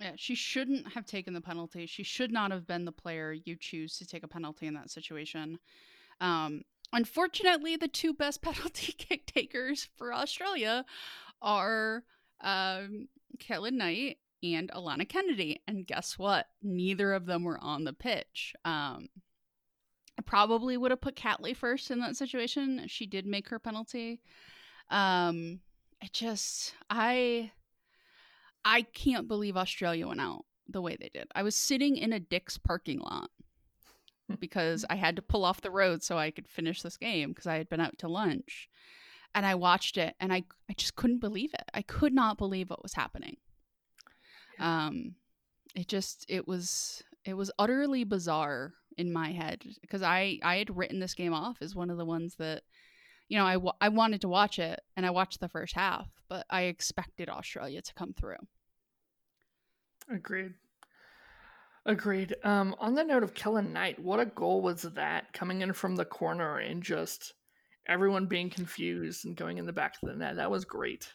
Yeah, 0.00 0.12
she 0.16 0.34
shouldn't 0.36 0.92
have 0.92 1.06
taken 1.06 1.34
the 1.34 1.40
penalty. 1.40 1.86
She 1.86 2.04
should 2.04 2.30
not 2.30 2.52
have 2.52 2.66
been 2.66 2.84
the 2.84 2.92
player 2.92 3.32
you 3.32 3.56
choose 3.56 3.98
to 3.98 4.06
take 4.06 4.22
a 4.22 4.28
penalty 4.28 4.66
in 4.66 4.74
that 4.74 4.90
situation. 4.90 5.58
Um, 6.20 6.62
unfortunately, 6.92 7.76
the 7.76 7.88
two 7.88 8.14
best 8.14 8.40
penalty 8.42 8.92
kick 8.92 9.26
takers 9.26 9.88
for 9.96 10.12
Australia 10.12 10.84
are 11.42 12.04
um, 12.40 13.08
Kellond-Knight 13.38 14.18
and 14.42 14.70
Alanna 14.70 15.08
Kennedy. 15.08 15.62
And 15.66 15.86
guess 15.86 16.16
what? 16.16 16.46
Neither 16.62 17.12
of 17.12 17.26
them 17.26 17.42
were 17.42 17.58
on 17.60 17.82
the 17.82 17.92
pitch. 17.92 18.54
Um, 18.64 19.08
I 20.18 20.22
probably 20.24 20.76
would 20.76 20.92
have 20.92 21.00
put 21.00 21.16
Catley 21.16 21.56
first 21.56 21.90
in 21.90 21.98
that 22.00 22.16
situation. 22.16 22.84
She 22.86 23.06
did 23.06 23.26
make 23.26 23.48
her 23.48 23.58
penalty. 23.58 24.20
Um, 24.90 25.60
it 26.00 26.12
just, 26.12 26.74
I 26.88 27.50
I 28.68 28.82
can't 28.82 29.26
believe 29.26 29.56
Australia 29.56 30.06
went 30.06 30.20
out 30.20 30.44
the 30.68 30.82
way 30.82 30.94
they 31.00 31.08
did. 31.08 31.26
I 31.34 31.42
was 31.42 31.56
sitting 31.56 31.96
in 31.96 32.12
a 32.12 32.20
Dick's 32.20 32.58
parking 32.58 32.98
lot 32.98 33.30
because 34.40 34.84
I 34.90 34.96
had 34.96 35.16
to 35.16 35.22
pull 35.22 35.46
off 35.46 35.62
the 35.62 35.70
road 35.70 36.02
so 36.02 36.18
I 36.18 36.30
could 36.30 36.46
finish 36.46 36.82
this 36.82 36.98
game 36.98 37.30
because 37.30 37.46
I 37.46 37.56
had 37.56 37.70
been 37.70 37.80
out 37.80 37.96
to 38.00 38.08
lunch. 38.08 38.68
And 39.34 39.46
I 39.46 39.54
watched 39.54 39.96
it 39.96 40.16
and 40.20 40.32
I 40.32 40.44
I 40.68 40.74
just 40.74 40.96
couldn't 40.96 41.20
believe 41.20 41.54
it. 41.54 41.64
I 41.72 41.80
could 41.80 42.12
not 42.12 42.36
believe 42.36 42.68
what 42.68 42.82
was 42.82 42.92
happening. 42.92 43.38
Um 44.58 45.14
it 45.74 45.88
just 45.88 46.26
it 46.28 46.46
was 46.46 47.02
it 47.24 47.34
was 47.34 47.50
utterly 47.58 48.04
bizarre 48.04 48.74
in 48.98 49.12
my 49.12 49.32
head 49.32 49.64
because 49.80 50.02
I 50.02 50.40
I 50.42 50.56
had 50.56 50.76
written 50.76 50.98
this 50.98 51.14
game 51.14 51.32
off 51.32 51.58
as 51.62 51.74
one 51.74 51.88
of 51.88 51.96
the 51.96 52.04
ones 52.04 52.34
that 52.36 52.64
you 53.28 53.36
know, 53.36 53.44
I, 53.44 53.54
w- 53.54 53.72
I 53.80 53.90
wanted 53.90 54.22
to 54.22 54.28
watch 54.28 54.58
it 54.58 54.80
and 54.96 55.04
I 55.04 55.10
watched 55.10 55.40
the 55.40 55.50
first 55.50 55.74
half, 55.74 56.08
but 56.28 56.46
I 56.48 56.62
expected 56.62 57.28
Australia 57.28 57.82
to 57.82 57.94
come 57.94 58.14
through. 58.14 58.38
Agreed. 60.10 60.54
Agreed. 61.86 62.34
Um, 62.44 62.74
on 62.78 62.94
the 62.94 63.04
note 63.04 63.22
of 63.22 63.34
Kellond-Knight, 63.34 63.98
what 63.98 64.20
a 64.20 64.26
goal 64.26 64.60
was 64.60 64.82
that 64.82 65.32
coming 65.32 65.62
in 65.62 65.72
from 65.72 65.96
the 65.96 66.04
corner 66.04 66.58
and 66.58 66.82
just 66.82 67.34
everyone 67.86 68.26
being 68.26 68.50
confused 68.50 69.24
and 69.24 69.36
going 69.36 69.58
in 69.58 69.66
the 69.66 69.72
back 69.72 69.94
of 70.02 70.08
the 70.08 70.14
net? 70.14 70.36
That 70.36 70.50
was 70.50 70.64
great. 70.64 71.12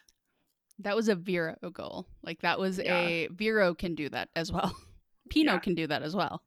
That 0.80 0.96
was 0.96 1.08
a 1.08 1.14
Vero 1.14 1.56
goal. 1.72 2.08
Like 2.22 2.40
that 2.42 2.58
was 2.58 2.78
yeah. 2.78 2.98
a 2.98 3.28
Vero 3.28 3.74
can 3.74 3.94
do 3.94 4.08
that 4.08 4.30
as 4.34 4.50
well. 4.50 4.74
Pino 5.30 5.52
yeah. 5.52 5.58
can 5.58 5.74
do 5.74 5.86
that 5.86 6.02
as 6.02 6.16
well. 6.16 6.42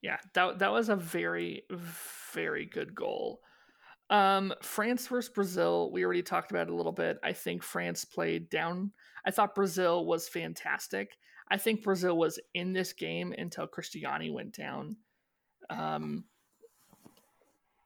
Yeah, 0.00 0.18
that 0.34 0.60
that 0.60 0.72
was 0.72 0.88
a 0.88 0.96
very 0.96 1.64
very 2.32 2.66
good 2.66 2.94
goal. 2.94 3.40
Um, 4.10 4.52
France 4.62 5.06
versus 5.06 5.32
Brazil, 5.32 5.90
we 5.90 6.04
already 6.04 6.22
talked 6.22 6.50
about 6.50 6.68
it 6.68 6.72
a 6.72 6.76
little 6.76 6.92
bit. 6.92 7.18
I 7.22 7.32
think 7.32 7.62
France 7.62 8.04
played 8.04 8.50
down. 8.50 8.92
I 9.24 9.30
thought 9.30 9.54
Brazil 9.54 10.04
was 10.04 10.28
fantastic. 10.28 11.16
I 11.52 11.58
think 11.58 11.82
Brazil 11.82 12.16
was 12.16 12.40
in 12.54 12.72
this 12.72 12.94
game 12.94 13.34
until 13.36 13.66
Cristiane 13.66 14.32
went 14.32 14.56
down. 14.56 14.96
Um, 15.68 16.24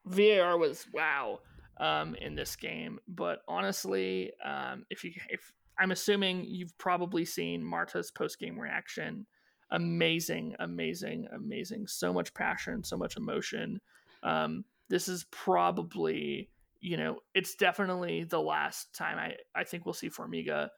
VAR 0.05 0.57
was 0.57 0.87
wow 0.95 1.41
um, 1.79 2.15
in 2.15 2.37
this 2.37 2.55
game, 2.55 3.01
but 3.09 3.41
honestly, 3.49 4.31
um, 4.45 4.87
if 4.89 5.03
you 5.03 5.11
if 5.29 5.53
I'm 5.81 5.91
assuming 5.91 6.45
you've 6.45 6.79
probably 6.79 7.25
seen 7.25 7.61
Marta's 7.61 8.13
post 8.13 8.39
game 8.39 8.57
reaction, 8.57 9.27
amazing, 9.73 10.55
amazing, 10.61 11.27
amazing. 11.35 11.89
So 11.89 12.13
much 12.13 12.33
passion, 12.35 12.85
so 12.85 12.97
much 12.97 13.17
emotion. 13.17 13.81
Um, 14.23 14.65
this 14.89 15.09
is 15.09 15.25
probably 15.33 16.51
you 16.81 16.97
know 16.97 17.17
it's 17.35 17.57
definitely 17.57 18.23
the 18.23 18.41
last 18.41 18.95
time 18.95 19.19
I 19.19 19.35
I 19.57 19.65
think 19.65 19.85
we'll 19.85 19.93
see 19.93 20.09
Formiga, 20.09 20.69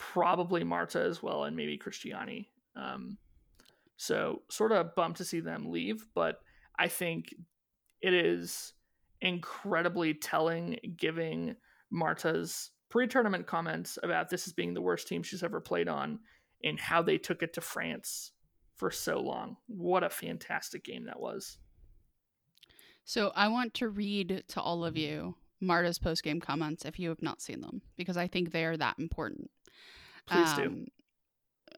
probably 0.00 0.64
Marta 0.64 0.98
as 0.98 1.22
well, 1.22 1.44
and 1.44 1.54
maybe 1.54 1.78
Cristiane. 1.78 2.46
Um, 2.74 3.18
so 3.96 4.42
sort 4.50 4.72
of 4.72 4.94
bummed 4.94 5.16
to 5.16 5.24
see 5.24 5.40
them 5.40 5.70
leave, 5.70 6.06
but 6.14 6.40
I 6.78 6.88
think 6.88 7.34
it 8.00 8.14
is 8.14 8.72
incredibly 9.20 10.14
telling, 10.14 10.78
giving 10.96 11.54
Marta's 11.90 12.70
pre-tournament 12.88 13.46
comments 13.46 13.98
about 14.02 14.30
this 14.30 14.46
as 14.46 14.54
being 14.54 14.72
the 14.72 14.80
worst 14.80 15.06
team 15.06 15.22
she's 15.22 15.42
ever 15.42 15.60
played 15.60 15.86
on, 15.86 16.18
and 16.64 16.80
how 16.80 17.02
they 17.02 17.18
took 17.18 17.42
it 17.42 17.52
to 17.52 17.60
France 17.60 18.32
for 18.76 18.90
so 18.90 19.20
long. 19.20 19.58
What 19.66 20.02
a 20.02 20.08
fantastic 20.08 20.82
game 20.82 21.04
that 21.04 21.20
was. 21.20 21.58
So 23.04 23.32
I 23.36 23.48
want 23.48 23.74
to 23.74 23.88
read 23.90 24.44
to 24.48 24.60
all 24.60 24.84
of 24.84 24.96
you 24.96 25.34
Marta's 25.60 25.98
post 25.98 26.22
game 26.22 26.40
comments 26.40 26.86
if 26.86 26.98
you 26.98 27.10
have 27.10 27.20
not 27.20 27.42
seen 27.42 27.60
them 27.60 27.82
because 27.96 28.16
I 28.16 28.26
think 28.26 28.50
they 28.50 28.64
are 28.64 28.78
that 28.78 28.98
important. 28.98 29.50
Please 30.30 30.52
um, 30.52 30.56
do. 30.56 30.86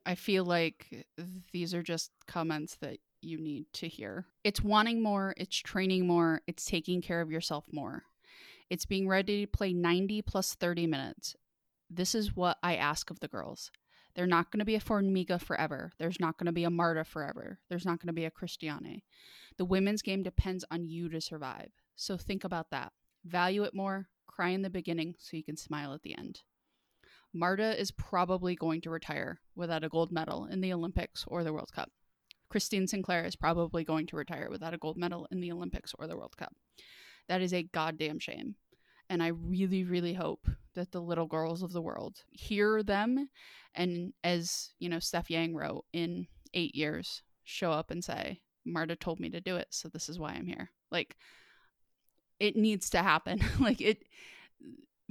I 0.05 0.15
feel 0.15 0.45
like 0.45 1.07
these 1.53 1.75
are 1.75 1.83
just 1.83 2.11
comments 2.27 2.77
that 2.81 2.99
you 3.21 3.39
need 3.39 3.67
to 3.75 3.89
hear. 3.89 4.27
It's 4.45 4.63
wanting 4.63 5.03
more, 5.03 5.35
it's 5.37 5.57
training 5.57 6.07
more, 6.07 6.43
it's 6.47 6.65
taking 6.65 7.01
care 7.01 7.21
of 7.21 7.31
yourself 7.31 7.65
more. 7.73 8.03
It's 8.69 8.87
being 8.87 9.07
ready 9.07 9.45
to 9.45 9.51
play 9.51 9.73
90 9.73 10.23
plus 10.23 10.55
30 10.55 10.87
minutes. 10.87 11.37
This 11.89 12.15
is 12.15 12.35
what 12.35 12.59
I 12.63 12.77
ask 12.77 13.11
of 13.11 13.21
the 13.21 13.29
girls. 13.29 13.71
They're 14.15 14.27
not 14.27 14.51
going 14.51 14.59
to 14.59 14.65
be 14.65 14.75
a 14.75 14.81
Formiga 14.81 15.41
forever. 15.41 15.93
There's 15.99 16.21
not 16.21 16.37
going 16.37 16.47
to 16.47 16.53
be 16.53 16.65
a 16.65 16.71
Marta 16.71 17.05
forever. 17.05 17.59
There's 17.69 17.87
not 17.87 18.01
going 18.01 18.09
to 18.09 18.13
be 18.13 18.25
a 18.25 18.31
Cristiane. 18.31 19.03
The 19.57 19.65
women's 19.65 20.03
game 20.03 20.23
depends 20.23 20.65
on 20.71 20.85
you 20.85 21.09
to 21.11 21.21
survive. 21.21 21.71
So 21.97 22.17
think 22.17 22.45
about 22.45 22.71
that. 22.71 22.93
Value 23.25 23.63
it 23.63 23.75
more, 23.75 24.09
cry 24.27 24.49
in 24.49 24.63
the 24.63 24.71
beginning 24.71 25.15
so 25.19 25.37
you 25.37 25.45
can 25.45 25.57
smile 25.57 25.95
at 25.95 26.03
the 26.03 26.17
end. 26.17 26.43
Marta 27.35 27.79
is 27.81 27.91
probably 27.91 28.55
going 28.55 28.81
to 28.83 28.91
retire 28.91 29.41
without 29.55 29.85
a 29.85 29.89
gold 29.89 30.13
medal 30.13 30.47
in 30.47 30.61
the 30.61 30.73
Olympics 30.73 31.25
or 31.27 31.45
the 31.45 31.53
World 31.53 31.71
Cup. 31.75 31.91
Christine 32.49 32.87
Sinclair 32.87 33.25
is 33.25 33.37
probably 33.37 33.85
going 33.85 34.07
to 34.09 34.17
retire 34.17 34.49
without 34.51 34.75
a 34.75 34.79
gold 34.79 34.99
medal 34.99 35.27
in 35.31 35.41
the 35.41 35.51
Olympics 35.53 35.95
or 35.99 36.07
the 36.07 36.17
World 36.17 36.37
Cup. 36.37 36.55
That 37.29 37.41
is 37.41 37.55
a 37.55 37.63
goddamn 37.63 38.19
shame. 38.19 38.57
And 39.09 39.23
I 39.23 39.29
really, 39.29 39.85
really 39.85 40.15
hope 40.15 40.47
that 40.75 40.93
the 40.93 41.01
little 41.01 41.27
girls 41.27 41.63
of 41.63 41.73
the 41.73 41.83
world 41.83 42.19
hear 42.31 42.83
them 42.83 43.29
and, 43.75 44.13
as 44.23 44.71
you 44.79 44.89
know, 44.89 44.99
Steph 44.99 45.31
Yang 45.31 45.57
wrote, 45.57 45.85
in 45.93 46.27
eight 46.55 46.75
years, 46.75 47.23
show 47.45 47.73
up 47.73 47.91
and 47.91 48.05
say, 48.05 48.41
Marta 48.65 48.97
told 48.97 49.19
me 49.19 49.31
to 49.31 49.41
do 49.41 49.57
it, 49.57 49.69
so 49.71 49.89
this 49.89 50.09
is 50.09 50.19
why 50.19 50.33
I'm 50.33 50.47
here. 50.47 50.71
Like 50.91 51.17
it 52.39 52.57
needs 52.57 52.91
to 52.91 52.99
happen. 52.99 53.41
like 53.61 53.81
it 53.81 54.05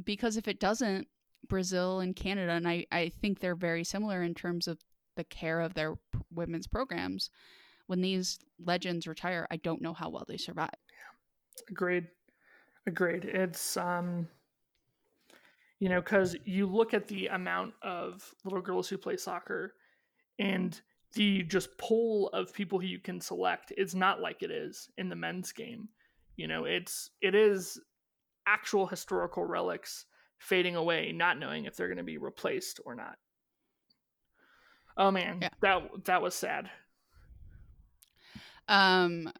because 0.03 0.37
if 0.37 0.47
it 0.47 0.59
doesn't, 0.59 1.07
Brazil 1.47 1.99
and 1.99 2.15
Canada 2.15 2.51
and 2.53 2.67
I 2.67 2.85
I 2.91 3.11
think 3.21 3.39
they're 3.39 3.55
very 3.55 3.83
similar 3.83 4.23
in 4.23 4.33
terms 4.33 4.67
of 4.67 4.79
the 5.15 5.23
care 5.23 5.61
of 5.61 5.73
their 5.73 5.95
women's 6.33 6.67
programs. 6.67 7.29
When 7.87 8.01
these 8.01 8.39
legends 8.63 9.07
retire, 9.07 9.47
I 9.51 9.57
don't 9.57 9.81
know 9.81 9.93
how 9.93 10.09
well 10.09 10.25
they 10.27 10.37
survive. 10.37 10.69
Agreed. 11.69 12.07
Agreed. 12.87 13.25
It's 13.25 13.77
um 13.77 14.27
you 15.79 15.89
know, 15.89 15.99
because 15.99 16.35
you 16.45 16.67
look 16.67 16.93
at 16.93 17.07
the 17.07 17.25
amount 17.27 17.73
of 17.81 18.35
little 18.43 18.61
girls 18.61 18.87
who 18.87 18.99
play 18.99 19.17
soccer 19.17 19.73
and 20.37 20.79
the 21.13 21.41
just 21.43 21.75
pool 21.79 22.29
of 22.29 22.53
people 22.53 22.79
who 22.79 22.85
you 22.85 22.99
can 22.99 23.19
select 23.19 23.73
is 23.77 23.95
not 23.95 24.21
like 24.21 24.43
it 24.43 24.51
is 24.51 24.89
in 24.97 25.09
the 25.09 25.15
men's 25.15 25.51
game. 25.51 25.89
You 26.37 26.47
know, 26.47 26.65
it's 26.65 27.09
it 27.21 27.35
is 27.35 27.79
actual 28.47 28.85
historical 28.85 29.43
relics 29.43 30.05
fading 30.41 30.75
away, 30.75 31.11
not 31.11 31.37
knowing 31.37 31.65
if 31.65 31.75
they're 31.75 31.87
going 31.87 31.97
to 31.97 32.03
be 32.03 32.17
replaced 32.17 32.79
or 32.85 32.95
not. 32.95 33.15
Oh 34.97 35.11
man, 35.11 35.39
yeah. 35.41 35.49
that 35.61 36.05
that 36.05 36.21
was 36.21 36.35
sad. 36.35 36.69
Um 38.67 39.31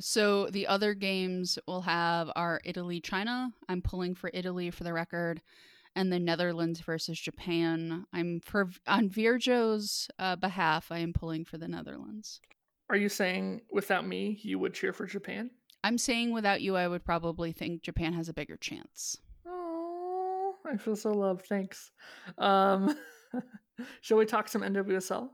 so 0.00 0.46
the 0.46 0.66
other 0.66 0.94
games 0.94 1.58
we'll 1.66 1.82
have 1.82 2.30
are 2.36 2.60
Italy 2.64 3.00
China. 3.00 3.52
I'm 3.68 3.82
pulling 3.82 4.14
for 4.14 4.30
Italy 4.32 4.70
for 4.70 4.84
the 4.84 4.92
record 4.92 5.40
and 5.94 6.12
the 6.12 6.18
Netherlands 6.18 6.80
versus 6.80 7.20
Japan. 7.20 8.06
I'm 8.12 8.40
for 8.40 8.70
on 8.86 9.08
Virjo's 9.08 10.08
uh, 10.18 10.36
behalf. 10.36 10.90
I 10.90 10.98
am 10.98 11.12
pulling 11.12 11.44
for 11.44 11.58
the 11.58 11.68
Netherlands. 11.68 12.40
Are 12.90 12.96
you 12.96 13.08
saying 13.08 13.62
without 13.70 14.06
me 14.06 14.38
you 14.42 14.58
would 14.58 14.74
cheer 14.74 14.92
for 14.92 15.06
Japan? 15.06 15.50
I'm 15.84 15.98
saying 15.98 16.32
without 16.32 16.62
you, 16.62 16.76
I 16.76 16.88
would 16.88 17.04
probably 17.04 17.52
think 17.52 17.82
Japan 17.82 18.12
has 18.12 18.28
a 18.28 18.34
bigger 18.34 18.56
chance. 18.56 19.18
I 20.70 20.76
feel 20.76 20.96
so 20.96 21.12
loved. 21.12 21.46
Thanks. 21.46 21.90
Um, 22.38 22.96
shall 24.00 24.18
we 24.18 24.26
talk 24.26 24.48
some 24.48 24.62
NWSL? 24.62 25.28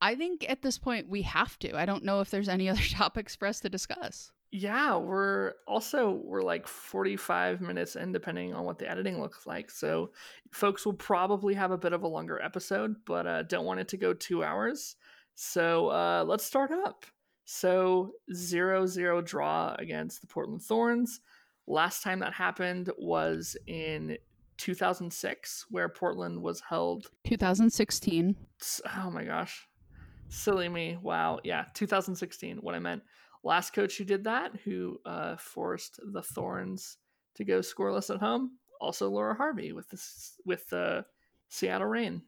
I 0.00 0.14
think 0.14 0.44
at 0.48 0.62
this 0.62 0.78
point 0.78 1.08
we 1.08 1.22
have 1.22 1.58
to. 1.60 1.76
I 1.76 1.86
don't 1.86 2.04
know 2.04 2.20
if 2.20 2.30
there's 2.30 2.48
any 2.48 2.68
other 2.70 2.82
topics 2.82 3.34
for 3.34 3.46
us 3.46 3.60
to 3.60 3.68
discuss. 3.68 4.30
Yeah, 4.50 4.96
we're 4.98 5.54
also 5.66 6.20
we're 6.24 6.42
like 6.42 6.68
45 6.68 7.60
minutes 7.60 7.96
in 7.96 8.12
depending 8.12 8.54
on 8.54 8.64
what 8.64 8.78
the 8.78 8.88
editing 8.88 9.20
looks 9.20 9.46
like. 9.46 9.68
So 9.68 10.12
folks 10.52 10.86
will 10.86 10.92
probably 10.92 11.54
have 11.54 11.72
a 11.72 11.78
bit 11.78 11.92
of 11.92 12.04
a 12.04 12.08
longer 12.08 12.40
episode, 12.40 12.94
but 13.04 13.26
uh, 13.26 13.42
don't 13.42 13.64
want 13.64 13.80
it 13.80 13.88
to 13.88 13.96
go 13.96 14.14
2 14.14 14.44
hours. 14.44 14.94
So 15.34 15.88
uh, 15.88 16.24
let's 16.24 16.44
start 16.44 16.70
up. 16.70 17.04
So 17.46 18.12
0-0 18.32 19.24
draw 19.24 19.74
against 19.78 20.20
the 20.20 20.28
Portland 20.28 20.62
Thorns. 20.62 21.20
Last 21.66 22.02
time 22.02 22.20
that 22.20 22.34
happened 22.34 22.90
was 22.98 23.56
in 23.66 24.18
2006 24.58 25.66
where 25.70 25.88
Portland 25.88 26.42
was 26.42 26.60
held 26.68 27.08
2016. 27.24 28.36
Oh 28.96 29.10
my 29.10 29.24
gosh. 29.24 29.66
Silly 30.28 30.68
me. 30.68 30.98
Wow. 31.00 31.40
Yeah, 31.42 31.64
2016 31.74 32.58
what 32.58 32.74
I 32.74 32.78
meant 32.78 33.02
last 33.44 33.74
coach 33.74 33.96
who 33.96 34.04
did 34.04 34.24
that, 34.24 34.52
who 34.64 34.98
uh, 35.04 35.36
forced 35.36 36.00
the 36.12 36.22
Thorns 36.22 36.96
to 37.36 37.44
go 37.44 37.60
scoreless 37.60 38.12
at 38.12 38.20
home, 38.20 38.52
also 38.80 39.08
Laura 39.08 39.34
Harvey 39.34 39.72
with 39.72 39.88
this 39.90 40.34
with 40.44 40.68
the 40.70 40.78
uh, 40.78 41.02
Seattle 41.48 41.86
Reign. 41.86 42.22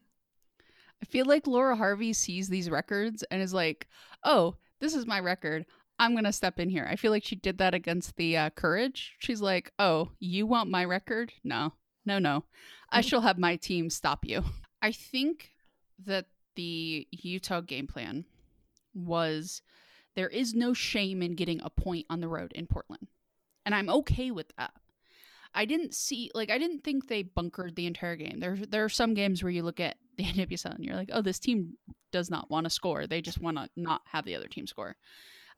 I 1.01 1.05
feel 1.05 1.25
like 1.25 1.45
Laura 1.45 1.75
Harvey 1.75 2.13
sees 2.13 2.47
these 2.47 2.69
records 2.69 3.23
and 3.29 3.41
is 3.41 3.53
like, 3.53 3.87
"Oh, 4.23 4.55
this 4.79 4.93
is 4.93 5.05
my 5.05 5.19
record. 5.19 5.65
I'm 5.99 6.15
gonna 6.15 6.33
step 6.33 6.59
in 6.59 6.69
here." 6.69 6.87
I 6.89 6.95
feel 6.95 7.11
like 7.11 7.23
she 7.23 7.35
did 7.35 7.57
that 7.59 7.73
against 7.73 8.15
the 8.15 8.37
uh, 8.37 8.49
Courage. 8.51 9.15
She's 9.19 9.41
like, 9.41 9.71
"Oh, 9.79 10.11
you 10.19 10.45
want 10.45 10.69
my 10.69 10.85
record? 10.85 11.33
No, 11.43 11.73
no, 12.05 12.19
no. 12.19 12.43
I 12.89 12.99
mm-hmm. 12.99 13.07
shall 13.07 13.21
have 13.21 13.37
my 13.37 13.55
team 13.55 13.89
stop 13.89 14.25
you." 14.25 14.43
I 14.81 14.91
think 14.91 15.51
that 16.05 16.25
the 16.55 17.07
Utah 17.11 17.61
game 17.61 17.87
plan 17.87 18.25
was 18.93 19.61
there 20.15 20.27
is 20.27 20.53
no 20.53 20.73
shame 20.73 21.21
in 21.21 21.35
getting 21.35 21.61
a 21.61 21.69
point 21.69 22.05
on 22.09 22.19
the 22.21 22.27
road 22.27 22.51
in 22.53 22.67
Portland. 22.67 23.07
And 23.65 23.75
I'm 23.75 23.89
okay 23.89 24.31
with 24.31 24.51
that. 24.57 24.73
I 25.53 25.65
didn't 25.65 25.93
see 25.93 26.31
like 26.33 26.49
I 26.49 26.57
didn't 26.57 26.83
think 26.83 27.07
they 27.07 27.23
bunkered 27.23 27.75
the 27.75 27.85
entire 27.85 28.15
game. 28.15 28.39
There 28.39 28.57
there 28.57 28.83
are 28.83 28.89
some 28.89 29.13
games 29.13 29.43
where 29.43 29.51
you 29.51 29.63
look 29.63 29.79
at 29.79 29.97
the 30.17 30.23
NWSL 30.23 30.75
and 30.75 30.83
you're 30.83 30.95
like, 30.95 31.09
oh, 31.13 31.21
this 31.21 31.39
team 31.39 31.73
does 32.11 32.29
not 32.29 32.49
want 32.49 32.65
to 32.65 32.69
score. 32.69 33.05
They 33.07 33.21
just 33.21 33.39
want 33.39 33.57
to 33.57 33.69
not 33.75 34.01
have 34.05 34.25
the 34.25 34.35
other 34.35 34.47
team 34.47 34.67
score. 34.67 34.95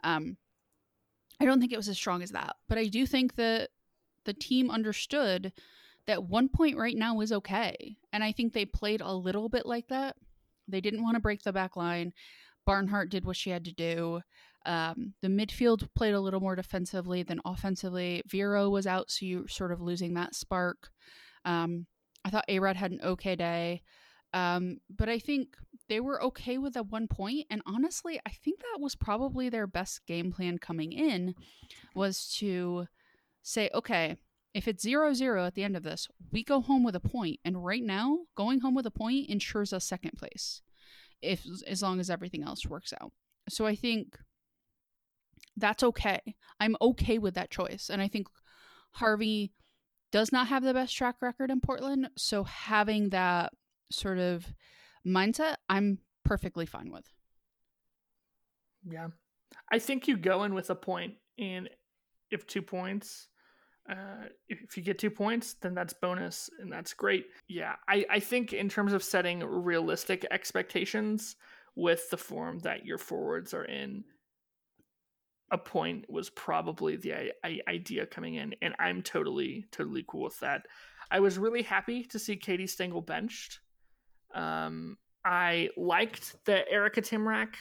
Um, 0.04 0.38
I 1.40 1.46
don't 1.46 1.60
think 1.60 1.72
it 1.72 1.78
was 1.78 1.90
as 1.90 1.98
strong 1.98 2.22
as 2.22 2.32
that, 2.32 2.56
but 2.68 2.78
I 2.78 2.86
do 2.86 3.06
think 3.06 3.36
that 3.36 3.70
the 4.26 4.34
team 4.34 4.70
understood 4.70 5.54
that 6.06 6.24
one 6.24 6.50
point 6.50 6.78
right 6.78 6.96
now 6.96 7.20
is 7.22 7.32
okay, 7.32 7.98
and 8.12 8.24
I 8.24 8.32
think 8.32 8.54
they 8.54 8.66
played 8.66 9.02
a 9.02 9.14
little 9.14 9.48
bit 9.48 9.66
like 9.66 9.88
that. 9.88 10.16
They 10.68 10.82
didn't 10.82 11.04
want 11.04 11.16
to 11.16 11.22
break 11.22 11.44
the 11.44 11.54
back 11.54 11.76
line. 11.76 12.14
Barnhart 12.66 13.10
did 13.10 13.26
what 13.26 13.38
she 13.38 13.50
had 13.50 13.66
to 13.66 13.74
do. 13.74 14.22
Um, 14.66 15.14
the 15.22 15.28
midfield 15.30 15.88
played 15.96 16.14
a 16.14 16.20
little 16.20 16.42
more 16.42 16.56
defensively 16.56 17.24
than 17.24 17.40
offensively. 17.46 18.22
Vero 18.28 18.70
was 18.70 18.86
out, 18.86 19.10
so 19.10 19.26
you're 19.26 19.48
sort 19.48 19.72
of 19.72 19.82
losing 19.82 20.14
that 20.16 20.36
spark. 20.36 20.90
Um, 21.46 21.88
I 22.26 22.30
thought 22.30 22.48
Arod 22.50 22.76
had 22.76 22.92
an 22.92 23.00
okay 23.04 23.36
day. 23.36 23.82
Um, 24.34 24.78
but 24.90 25.10
I 25.10 25.20
think 25.20 25.56
they 25.88 26.00
were 26.00 26.22
okay 26.24 26.58
with 26.58 26.76
a 26.76 26.84
one 26.84 27.08
point, 27.08 27.48
and 27.50 27.62
honestly, 27.66 28.20
I 28.26 28.30
think 28.30 28.60
that 28.60 28.80
was 28.80 28.96
probably 28.96 29.50
their 29.50 29.68
best 29.68 30.06
game 30.06 30.32
plan 30.32 30.60
coming 30.60 30.92
in, 30.92 31.34
was 31.96 32.34
to 32.38 32.88
say, 33.42 33.70
okay, 33.74 34.18
if 34.54 34.68
it's 34.68 34.84
zero 34.84 35.14
zero 35.14 35.46
at 35.46 35.56
the 35.56 35.64
end 35.64 35.76
of 35.76 35.84
this, 35.84 36.08
we 36.32 36.44
go 36.44 36.62
home 36.62 36.84
with 36.84 36.96
a 36.96 37.00
point, 37.00 37.40
and 37.44 37.66
right 37.66 37.84
now, 37.84 38.20
going 38.36 38.60
home 38.60 38.76
with 38.76 38.86
a 38.86 38.92
point 38.92 39.30
ensures 39.30 39.74
us 39.74 39.86
second 39.86 40.12
place, 40.18 40.62
if 41.22 41.44
as 41.68 41.82
long 41.82 42.00
as 42.00 42.10
everything 42.10 42.44
else 42.44 42.66
works 42.66 42.94
out. 43.02 43.12
So 43.50 43.66
I 43.66 43.76
think 43.76 44.18
that's 45.58 45.84
okay. 45.84 46.20
I'm 46.60 46.76
okay 46.82 47.18
with 47.18 47.34
that 47.34 47.50
choice. 47.50 47.90
And 47.92 48.02
I 48.02 48.08
think 48.08 48.28
Harvey 48.94 49.52
does 50.12 50.32
not 50.32 50.48
have 50.48 50.64
the 50.64 50.74
best 50.74 50.96
track 50.96 51.16
record 51.22 51.52
in 51.52 51.62
Portland. 51.62 52.10
So 52.18 52.44
having 52.44 53.10
that 53.10 53.54
sort 53.92 54.18
of 54.18 54.46
mindset, 55.06 55.56
I'm 55.68 56.00
perfectly 56.24 56.66
fine 56.66 56.92
with. 56.92 57.06
Yeah. 58.90 59.08
I 59.72 59.80
think 59.80 60.08
you 60.08 60.18
go 60.18 60.44
in 60.44 60.54
with 60.54 60.70
a 60.70 60.76
point, 60.76 61.16
and 61.38 61.70
if 62.32 62.46
two 62.46 62.62
points, 62.62 63.28
uh, 63.90 64.28
if 64.48 64.78
you 64.78 64.84
get 64.84 65.00
two 65.00 65.10
points, 65.10 65.56
then 65.56 65.74
that's 65.74 65.94
bonus, 65.94 66.50
and 66.60 66.72
that's 66.72 66.94
great. 66.94 67.26
Yeah, 67.48 67.76
I, 67.88 68.06
I 68.10 68.20
think 68.20 68.54
in 68.54 68.70
terms 68.70 68.94
of 68.94 69.04
setting 69.04 69.44
realistic 69.44 70.26
expectations 70.30 71.36
with 71.76 72.10
the 72.10 72.18
form 72.18 72.60
that 72.60 72.86
your 72.86 72.98
forwards 72.98 73.54
are 73.54 73.66
in, 73.66 74.04
a 75.52 75.58
point 75.58 76.06
was 76.10 76.30
probably 76.30 76.96
the 76.96 77.32
idea 77.68 78.06
coming 78.06 78.36
in, 78.36 78.54
and 78.62 78.76
I'm 78.78 79.02
totally 79.02 79.66
totally 79.72 80.06
cool 80.08 80.26
with 80.26 80.40
that. 80.42 80.68
I 81.10 81.20
was 81.20 81.40
really 81.40 81.64
happy 81.64 82.04
to 82.04 82.20
see 82.20 82.36
Katie 82.36 82.68
Stengel 82.68 83.02
benched. 83.02 83.60
Um, 84.34 84.98
I 85.26 85.70
liked 85.78 86.36
the 86.46 86.70
Erica 86.70 87.02
Tymrak, 87.02 87.56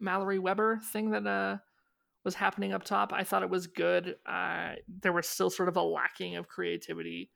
Mallory 0.00 0.38
Weber 0.38 0.80
thing 0.92 1.10
that 1.10 1.26
uh, 1.26 1.58
was 2.24 2.34
happening 2.34 2.72
up 2.72 2.84
top. 2.84 3.12
I 3.12 3.24
thought 3.24 3.42
it 3.42 3.50
was 3.50 3.66
good. 3.66 4.16
Uh, 4.26 4.74
there 5.00 5.12
was 5.12 5.26
still 5.26 5.50
sort 5.50 5.68
of 5.68 5.76
a 5.76 5.82
lacking 5.82 6.36
of 6.36 6.48
creativity. 6.48 7.30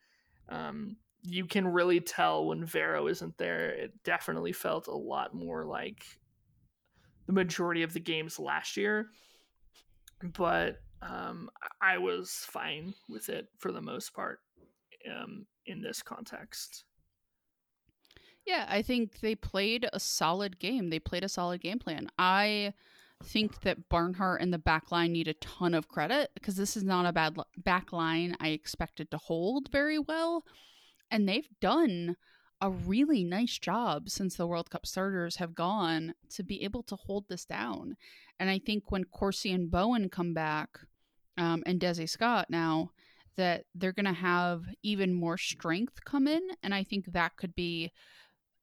Um, 0.49 0.97
you 1.22 1.47
can 1.47 1.66
really 1.66 2.01
tell 2.01 2.47
when 2.47 2.64
Vero 2.64 3.09
isn't 3.09 3.37
there. 3.39 3.70
It 3.70 4.03
definitely 4.05 4.53
felt 4.53 4.87
a 4.87 4.95
lot 4.95 5.34
more 5.34 5.64
like 5.64 6.05
the 7.26 7.32
majority 7.32 7.82
of 7.82 7.93
the 7.93 8.01
games 8.01 8.39
last 8.39 8.76
year 8.76 9.09
but 10.22 10.80
um, 11.03 11.51
I 11.80 11.99
was 11.99 12.47
fine 12.49 12.95
with 13.09 13.28
it 13.28 13.49
for 13.59 13.72
the 13.72 13.80
most 13.80 14.14
part 14.14 14.41
um, 15.11 15.47
in 15.66 15.82
this 15.82 16.03
context. 16.03 16.84
Yeah, 18.47 18.66
I 18.68 18.82
think 18.82 19.20
they 19.20 19.34
played 19.34 19.88
a 19.92 19.99
solid 19.99 20.59
game. 20.59 20.90
They 20.90 21.01
played 21.01 21.24
a 21.24 21.28
solid 21.28 21.61
game 21.61 21.78
plan. 21.78 22.09
I 22.18 22.74
think 23.24 23.62
that 23.62 23.88
Barnhart 23.88 24.40
and 24.40 24.53
the 24.53 24.59
back 24.59 24.92
line 24.92 25.12
need 25.12 25.26
a 25.26 25.34
ton 25.34 25.74
of 25.74 25.88
credit 25.88 26.30
because 26.34 26.57
this 26.57 26.76
is 26.76 26.84
not 26.84 27.07
a 27.07 27.12
bad 27.12 27.36
back 27.57 27.92
line 27.92 28.36
I 28.40 28.49
expected 28.49 29.11
to 29.11 29.18
hold 29.18 29.70
very 29.72 29.99
well. 29.99 30.44
And 31.11 31.28
they've 31.28 31.49
done 31.61 32.16
a 32.61 32.70
really 32.70 33.24
nice 33.24 33.59
job 33.59 34.09
since 34.09 34.36
the 34.36 34.47
World 34.47 34.70
Cup 34.70 34.86
starters 34.86 35.36
have 35.36 35.55
gone 35.55 36.14
to 36.30 36.42
be 36.42 36.62
able 36.62 36.82
to 36.84 36.97
hold 36.97 37.24
this 37.28 37.44
down. 37.44 37.97
And 38.38 38.49
I 38.49 38.59
think 38.59 38.90
when 38.90 39.05
Corsie 39.05 39.55
and 39.55 39.70
Bowen 39.70 40.09
come 40.09 40.34
back, 40.34 40.78
um, 41.38 41.62
and 41.66 41.80
Desi 41.80 42.09
Scott 42.09 42.47
now, 42.49 42.92
that 43.36 43.64
they're 43.74 43.92
going 43.92 44.07
to 44.07 44.12
have 44.12 44.62
even 44.82 45.12
more 45.12 45.36
strength 45.36 46.05
come 46.05 46.26
in. 46.26 46.40
And 46.62 46.74
I 46.74 46.82
think 46.82 47.12
that 47.12 47.36
could 47.36 47.55
be 47.55 47.92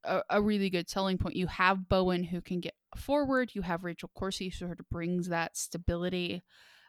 a, 0.04 0.22
a, 0.30 0.41
really 0.41 0.70
good 0.70 0.89
selling 0.89 1.18
point. 1.18 1.36
You 1.36 1.47
have 1.47 1.89
Bowen 1.89 2.24
who 2.24 2.41
can 2.41 2.60
get 2.60 2.76
forward, 2.97 3.51
you 3.54 3.62
have 3.62 3.84
Rachel 3.84 4.12
Corsie 4.18 4.51
who 4.51 4.66
sort 4.66 4.80
of 4.80 4.89
brings 4.89 5.30
that 5.30 5.58
stability. 5.58 6.43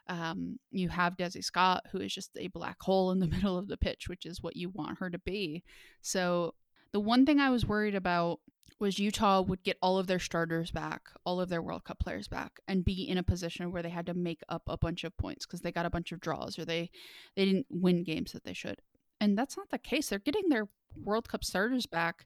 Um, 0.07 0.59
you 0.71 0.89
have 0.89 1.17
Desi 1.17 1.43
Scott, 1.43 1.83
who 1.91 1.99
is 1.99 2.13
just 2.13 2.31
a 2.37 2.47
black 2.47 2.81
hole 2.81 3.11
in 3.11 3.19
the 3.19 3.27
middle 3.35 3.57
of 3.57 3.67
the 3.67 3.77
pitch, 3.77 4.07
which 4.07 4.25
is 4.25 4.41
what 4.41 4.55
you 4.55 4.69
want 4.69 4.99
her 4.99 5.09
to 5.09 5.19
be. 5.19 5.63
So, 6.01 6.53
the 6.91 6.99
one 6.99 7.25
thing 7.25 7.39
I 7.39 7.49
was 7.49 7.65
worried 7.65 7.95
about 7.95 8.39
was 8.79 8.99
Utah 8.99 9.41
would 9.41 9.63
get 9.63 9.77
all 9.81 9.97
of 9.97 10.07
their 10.07 10.19
starters 10.19 10.71
back, 10.71 11.01
all 11.25 11.39
of 11.39 11.49
their 11.49 11.61
World 11.61 11.83
Cup 11.83 11.99
players 11.99 12.27
back, 12.27 12.59
and 12.67 12.85
be 12.85 13.07
in 13.07 13.17
a 13.17 13.23
position 13.23 13.71
where 13.71 13.81
they 13.81 13.89
had 13.89 14.05
to 14.05 14.13
make 14.13 14.41
up 14.49 14.63
a 14.67 14.77
bunch 14.77 15.03
of 15.03 15.17
points 15.17 15.45
because 15.45 15.61
they 15.61 15.71
got 15.71 15.85
a 15.85 15.89
bunch 15.89 16.11
of 16.11 16.19
draws 16.19 16.59
or 16.59 16.65
they 16.65 16.89
they 17.35 17.45
didn't 17.45 17.67
win 17.69 18.03
games 18.03 18.31
that 18.31 18.43
they 18.43 18.53
should. 18.53 18.81
And 19.19 19.37
that's 19.37 19.57
not 19.57 19.69
the 19.69 19.77
case. 19.77 20.09
They're 20.09 20.19
getting 20.19 20.49
their 20.49 20.67
World 20.95 21.29
Cup 21.29 21.43
starters 21.43 21.85
back 21.85 22.25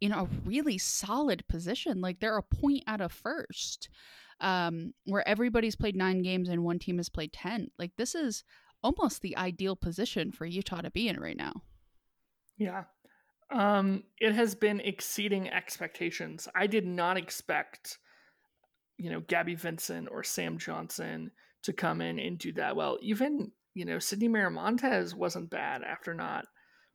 in 0.00 0.12
a 0.12 0.28
really 0.44 0.78
solid 0.78 1.46
position. 1.48 2.00
Like 2.00 2.20
they're 2.20 2.38
a 2.38 2.42
point 2.42 2.84
out 2.86 3.00
of 3.00 3.12
first, 3.12 3.88
um, 4.40 4.94
where 5.04 5.26
everybody's 5.28 5.76
played 5.76 5.96
nine 5.96 6.22
games 6.22 6.48
and 6.48 6.64
one 6.64 6.78
team 6.78 6.96
has 6.96 7.08
played 7.08 7.32
10. 7.32 7.70
Like 7.78 7.92
this 7.96 8.14
is 8.14 8.44
almost 8.82 9.20
the 9.20 9.36
ideal 9.36 9.76
position 9.76 10.32
for 10.32 10.46
Utah 10.46 10.80
to 10.80 10.90
be 10.90 11.08
in 11.08 11.20
right 11.20 11.36
now. 11.36 11.52
Yeah. 12.56 12.84
Um, 13.50 14.04
it 14.18 14.32
has 14.32 14.54
been 14.54 14.80
exceeding 14.80 15.50
expectations. 15.50 16.48
I 16.54 16.66
did 16.66 16.86
not 16.86 17.16
expect, 17.16 17.98
you 18.96 19.10
know, 19.10 19.20
Gabby 19.20 19.54
Vincent 19.54 20.08
or 20.10 20.22
Sam 20.22 20.56
Johnson 20.56 21.32
to 21.64 21.72
come 21.72 22.00
in 22.00 22.18
and 22.18 22.38
do 22.38 22.52
that 22.52 22.76
well. 22.76 22.98
Even, 23.02 23.50
you 23.74 23.84
know, 23.84 23.98
Sydney 23.98 24.28
Miramontes 24.28 25.14
wasn't 25.14 25.50
bad 25.50 25.82
after 25.82 26.14
not 26.14 26.46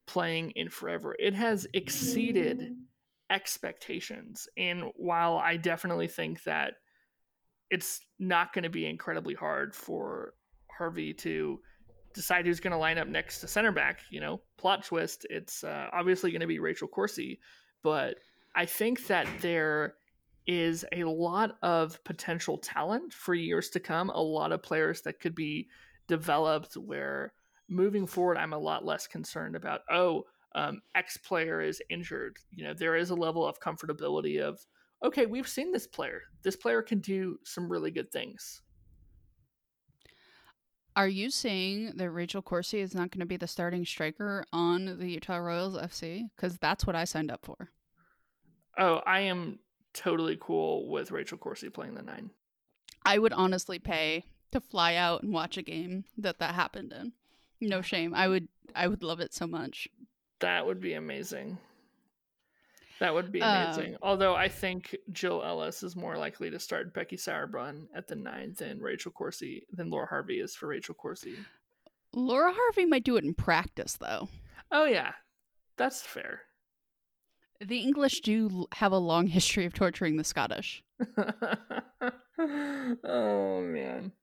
playing 0.08 0.52
in 0.52 0.70
forever. 0.70 1.16
It 1.20 1.34
has 1.34 1.68
exceeded 1.74 2.76
expectations. 3.30 4.48
And 4.58 4.92
while 4.96 5.38
I 5.38 5.58
definitely 5.58 6.08
think 6.08 6.44
that 6.44 6.74
it's 7.70 8.02
not 8.20 8.54
going 8.54 8.64
to 8.64 8.70
be 8.70 8.86
incredibly 8.86 9.34
hard 9.34 9.74
for 9.74 10.34
Harvey 10.78 11.14
to 11.14 11.60
decide 12.14 12.46
who's 12.46 12.60
going 12.60 12.72
to 12.72 12.78
line 12.78 12.98
up 12.98 13.08
next 13.08 13.42
to 13.42 13.48
center 13.48 13.72
back. 13.72 14.00
You 14.10 14.22
know, 14.22 14.42
plot 14.58 14.84
twist. 14.86 15.26
It's 15.30 15.64
uh, 15.64 15.88
obviously 15.92 16.32
going 16.32 16.42
to 16.42 16.48
be 16.48 16.60
Rachel 16.60 16.88
Corsie, 16.88 17.40
but 17.84 18.16
I 18.56 18.66
think 18.66 19.08
that 19.08 19.28
there 19.42 19.96
is 20.48 20.86
a 20.92 21.04
lot 21.04 21.58
of 21.64 22.04
potential 22.04 22.58
talent 22.60 23.14
for 23.14 23.34
years 23.34 23.70
to 23.72 23.80
come. 23.80 24.10
A 24.10 24.22
lot 24.22 24.52
of 24.52 24.64
players 24.64 25.02
that 25.02 25.20
could 25.20 25.36
be 25.36 25.68
developed. 26.08 26.76
Where 26.76 27.34
moving 27.68 28.08
forward, 28.08 28.38
I'm 28.38 28.54
a 28.54 28.60
lot 28.60 28.86
less 28.86 29.08
concerned 29.08 29.56
about. 29.56 29.82
Oh, 29.92 30.24
um, 30.56 30.82
X 30.96 31.18
player 31.18 31.62
is 31.62 31.82
injured. 31.90 32.38
You 32.50 32.64
know, 32.64 32.74
there 32.74 32.96
is 32.96 33.12
a 33.12 33.16
level 33.16 33.46
of 33.46 33.60
comfortability 33.60 34.42
of 34.42 34.66
okay, 35.04 35.28
we've 35.28 35.48
seen 35.48 35.72
this 35.72 35.86
player. 35.86 36.22
This 36.42 36.56
player 36.56 36.82
can 36.82 37.00
do 37.00 37.38
some 37.44 37.72
really 37.72 37.92
good 37.92 38.12
things. 38.12 38.62
Are 40.96 41.08
you 41.08 41.30
saying 41.30 41.92
that 41.98 42.10
Rachel 42.10 42.42
Corsie 42.42 42.80
is 42.80 42.96
not 42.96 43.12
going 43.12 43.20
to 43.20 43.26
be 43.26 43.36
the 43.36 43.48
starting 43.48 43.86
striker 43.86 44.46
on 44.54 44.98
the 44.98 45.12
Utah 45.12 45.36
Royals 45.36 45.76
FC? 45.76 46.30
Because 46.36 46.58
that's 46.58 46.88
what 46.88 46.96
I 46.96 47.04
signed 47.04 47.30
up 47.30 47.46
for. 47.46 47.70
Oh, 48.78 49.02
I 49.06 49.20
am 49.22 49.60
totally 49.94 50.38
cool 50.40 50.90
with 50.90 51.12
Rachel 51.12 51.38
Corsie 51.38 51.72
playing 51.72 51.96
the 51.96 52.02
nine. 52.02 52.30
I 53.06 53.20
would 53.20 53.34
honestly 53.34 53.78
pay 53.78 54.24
to 54.54 54.62
fly 54.62 54.96
out 54.96 55.22
and 55.22 55.34
watch 55.34 55.58
a 55.58 55.62
game 55.62 56.06
that 56.18 56.40
that 56.40 56.56
happened 56.56 56.94
in. 56.94 57.12
No 57.60 57.82
shame. 57.82 58.14
I 58.14 58.30
would. 58.30 58.48
I 58.74 58.88
would 58.88 59.04
love 59.04 59.20
it 59.20 59.34
so 59.34 59.46
much. 59.46 59.88
That 60.40 60.66
would 60.66 60.80
be 60.82 60.94
amazing. 60.94 61.58
That 63.00 63.14
would 63.14 63.32
be 63.32 63.40
amazing. 63.42 63.94
Um, 63.96 64.00
Although 64.02 64.36
I 64.36 64.48
think 64.48 64.96
Jill 65.12 65.44
Ellis 65.44 65.84
is 65.84 65.96
more 65.96 66.18
likely 66.18 66.50
to 66.50 66.60
start 66.60 66.94
Becky 66.94 67.18
Sauerbrunn 67.18 67.88
at 67.94 68.08
the 68.08 68.16
ninth 68.16 68.60
than 68.60 68.80
Rachel 68.80 69.12
Corsie 69.12 69.64
than 69.72 69.90
Laura 69.90 70.08
Harvey 70.08 70.40
is 70.40 70.56
for 70.56 70.68
Rachel 70.68 70.96
Corsie. 70.96 71.36
Laura 72.14 72.54
Harvey 72.56 72.86
might 72.86 73.04
do 73.04 73.18
it 73.18 73.26
in 73.26 73.34
practice 73.34 73.98
though. 74.00 74.30
Oh 74.72 74.86
yeah. 74.86 75.12
That's 75.78 76.02
fair. 76.02 76.42
The 77.60 77.80
English 77.80 78.22
do 78.22 78.66
have 78.76 78.94
a 78.94 78.98
long 78.98 79.28
history 79.28 79.66
of 79.66 79.74
torturing 79.74 80.16
the 80.18 80.24
Scottish. 80.24 80.84
oh 82.38 83.62
man. 83.62 84.14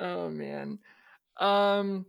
Oh 0.00 0.30
man. 0.30 0.78
Um 1.38 2.06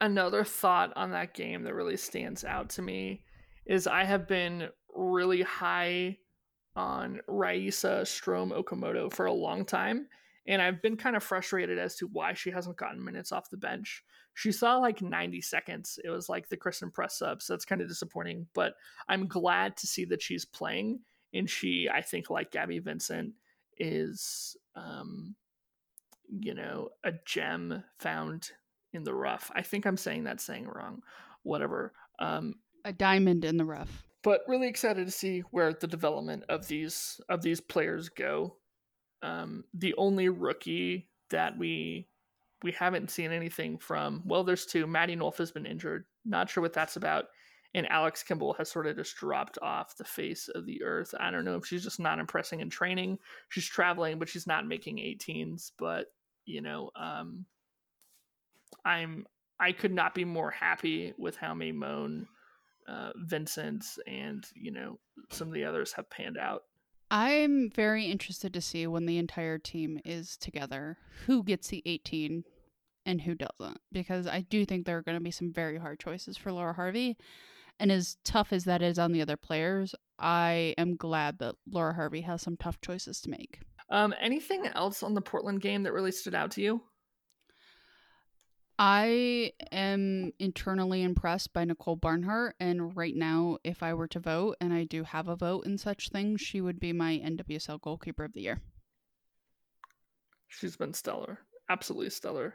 another 0.00 0.44
thought 0.44 0.92
on 0.96 1.10
that 1.12 1.34
game 1.34 1.62
that 1.64 1.74
really 1.74 1.96
stands 1.96 2.44
out 2.44 2.70
to 2.70 2.82
me 2.82 3.22
is 3.66 3.86
I 3.86 4.04
have 4.04 4.28
been 4.28 4.68
really 4.94 5.42
high 5.42 6.18
on 6.74 7.20
Raisa 7.26 8.04
Strom 8.04 8.50
Okimoto 8.50 9.12
for 9.12 9.26
a 9.26 9.32
long 9.32 9.64
time. 9.64 10.06
And 10.48 10.62
I've 10.62 10.80
been 10.80 10.96
kind 10.96 11.16
of 11.16 11.24
frustrated 11.24 11.78
as 11.78 11.96
to 11.96 12.06
why 12.06 12.34
she 12.34 12.50
hasn't 12.50 12.76
gotten 12.76 13.04
minutes 13.04 13.32
off 13.32 13.50
the 13.50 13.56
bench. 13.56 14.04
She 14.34 14.52
saw 14.52 14.76
like 14.76 15.02
90 15.02 15.40
seconds. 15.40 15.98
It 16.04 16.10
was 16.10 16.28
like 16.28 16.48
the 16.48 16.56
Christen 16.56 16.90
Press 16.90 17.18
sub. 17.18 17.42
So 17.42 17.52
that's 17.52 17.64
kind 17.64 17.80
of 17.80 17.88
disappointing. 17.88 18.46
But 18.54 18.74
I'm 19.08 19.26
glad 19.26 19.76
to 19.78 19.86
see 19.86 20.04
that 20.06 20.22
she's 20.22 20.44
playing. 20.44 21.00
And 21.34 21.50
she, 21.50 21.88
I 21.92 22.00
think, 22.00 22.30
like 22.30 22.52
Gabby 22.52 22.78
Vincent, 22.78 23.32
is, 23.78 24.56
um, 24.76 25.34
you 26.28 26.54
know, 26.54 26.90
a 27.02 27.12
gem 27.24 27.82
found 27.98 28.50
in 28.96 29.04
the 29.04 29.14
rough. 29.14 29.50
I 29.54 29.62
think 29.62 29.86
I'm 29.86 29.96
saying 29.96 30.24
that 30.24 30.40
saying 30.40 30.66
wrong. 30.66 31.02
Whatever. 31.42 31.92
Um, 32.18 32.54
a 32.84 32.92
diamond 32.92 33.44
in 33.44 33.56
the 33.56 33.64
rough 33.64 34.06
but 34.26 34.42
really 34.48 34.66
excited 34.66 35.06
to 35.06 35.12
see 35.12 35.44
where 35.52 35.72
the 35.72 35.86
development 35.86 36.42
of 36.48 36.66
these 36.66 37.20
of 37.28 37.42
these 37.42 37.60
players 37.60 38.08
go. 38.08 38.56
Um, 39.22 39.62
the 39.72 39.94
only 39.96 40.28
rookie 40.28 41.08
that 41.30 41.56
we 41.56 42.08
we 42.64 42.72
haven't 42.72 43.12
seen 43.12 43.30
anything 43.30 43.78
from. 43.78 44.22
Well, 44.26 44.42
there's 44.42 44.66
two. 44.66 44.88
Maddie 44.88 45.14
Nolf 45.14 45.36
has 45.36 45.52
been 45.52 45.64
injured. 45.64 46.06
Not 46.24 46.50
sure 46.50 46.60
what 46.60 46.72
that's 46.72 46.96
about. 46.96 47.26
And 47.72 47.88
Alex 47.88 48.24
Kimball 48.24 48.54
has 48.54 48.68
sort 48.68 48.88
of 48.88 48.96
just 48.96 49.14
dropped 49.14 49.58
off 49.62 49.96
the 49.96 50.02
face 50.02 50.48
of 50.48 50.66
the 50.66 50.82
earth. 50.82 51.14
I 51.20 51.30
don't 51.30 51.44
know 51.44 51.54
if 51.54 51.64
she's 51.64 51.84
just 51.84 52.00
not 52.00 52.18
impressing 52.18 52.58
in 52.58 52.68
training. 52.68 53.20
She's 53.50 53.68
traveling, 53.68 54.18
but 54.18 54.28
she's 54.28 54.48
not 54.48 54.66
making 54.66 54.96
18s. 54.96 55.70
But 55.78 56.06
you 56.46 56.62
know, 56.62 56.90
um, 56.96 57.46
I'm 58.86 59.26
I 59.58 59.72
could 59.72 59.92
not 59.92 60.14
be 60.14 60.24
more 60.24 60.50
happy 60.50 61.12
with 61.18 61.36
how 61.36 61.54
Maimone 61.54 62.26
uh, 62.88 63.10
Vincent 63.16 63.84
and 64.06 64.46
you 64.54 64.70
know 64.70 64.98
some 65.30 65.48
of 65.48 65.54
the 65.54 65.64
others 65.64 65.92
have 65.94 66.08
panned 66.08 66.38
out. 66.38 66.62
I'm 67.10 67.70
very 67.70 68.06
interested 68.06 68.52
to 68.54 68.60
see 68.60 68.86
when 68.86 69.06
the 69.06 69.18
entire 69.18 69.58
team 69.58 70.00
is 70.04 70.36
together 70.36 70.98
who 71.26 71.42
gets 71.42 71.68
the 71.68 71.82
18 71.86 72.42
and 73.04 73.20
who 73.20 73.34
doesn't 73.34 73.78
because 73.92 74.26
I 74.26 74.40
do 74.40 74.64
think 74.64 74.84
there 74.86 74.98
are 74.98 75.02
going 75.02 75.18
to 75.18 75.22
be 75.22 75.30
some 75.30 75.52
very 75.52 75.78
hard 75.78 76.00
choices 76.00 76.36
for 76.36 76.52
Laura 76.52 76.72
Harvey. 76.72 77.16
And 77.78 77.92
as 77.92 78.16
tough 78.24 78.52
as 78.52 78.64
that 78.64 78.82
is 78.82 78.98
on 78.98 79.12
the 79.12 79.20
other 79.20 79.36
players, 79.36 79.94
I 80.18 80.74
am 80.78 80.96
glad 80.96 81.38
that 81.40 81.56
Laura 81.70 81.94
Harvey 81.94 82.22
has 82.22 82.42
some 82.42 82.56
tough 82.56 82.80
choices 82.80 83.20
to 83.20 83.30
make. 83.30 83.60
Um, 83.90 84.14
anything 84.20 84.66
else 84.66 85.02
on 85.02 85.14
the 85.14 85.20
Portland 85.20 85.60
game 85.60 85.82
that 85.82 85.92
really 85.92 86.10
stood 86.10 86.34
out 86.34 86.50
to 86.52 86.62
you? 86.62 86.82
I 88.78 89.52
am 89.72 90.32
internally 90.38 91.02
impressed 91.02 91.54
by 91.54 91.64
Nicole 91.64 91.96
Barnhart, 91.96 92.56
and 92.60 92.94
right 92.94 93.16
now, 93.16 93.56
if 93.64 93.82
I 93.82 93.94
were 93.94 94.08
to 94.08 94.20
vote, 94.20 94.56
and 94.60 94.74
I 94.74 94.84
do 94.84 95.02
have 95.04 95.28
a 95.28 95.36
vote 95.36 95.64
in 95.64 95.78
such 95.78 96.10
things, 96.10 96.42
she 96.42 96.60
would 96.60 96.78
be 96.78 96.92
my 96.92 97.18
NWSL 97.24 97.80
goalkeeper 97.80 98.24
of 98.24 98.34
the 98.34 98.42
year. 98.42 98.60
She's 100.48 100.76
been 100.76 100.92
stellar, 100.92 101.40
absolutely 101.70 102.10
stellar. 102.10 102.54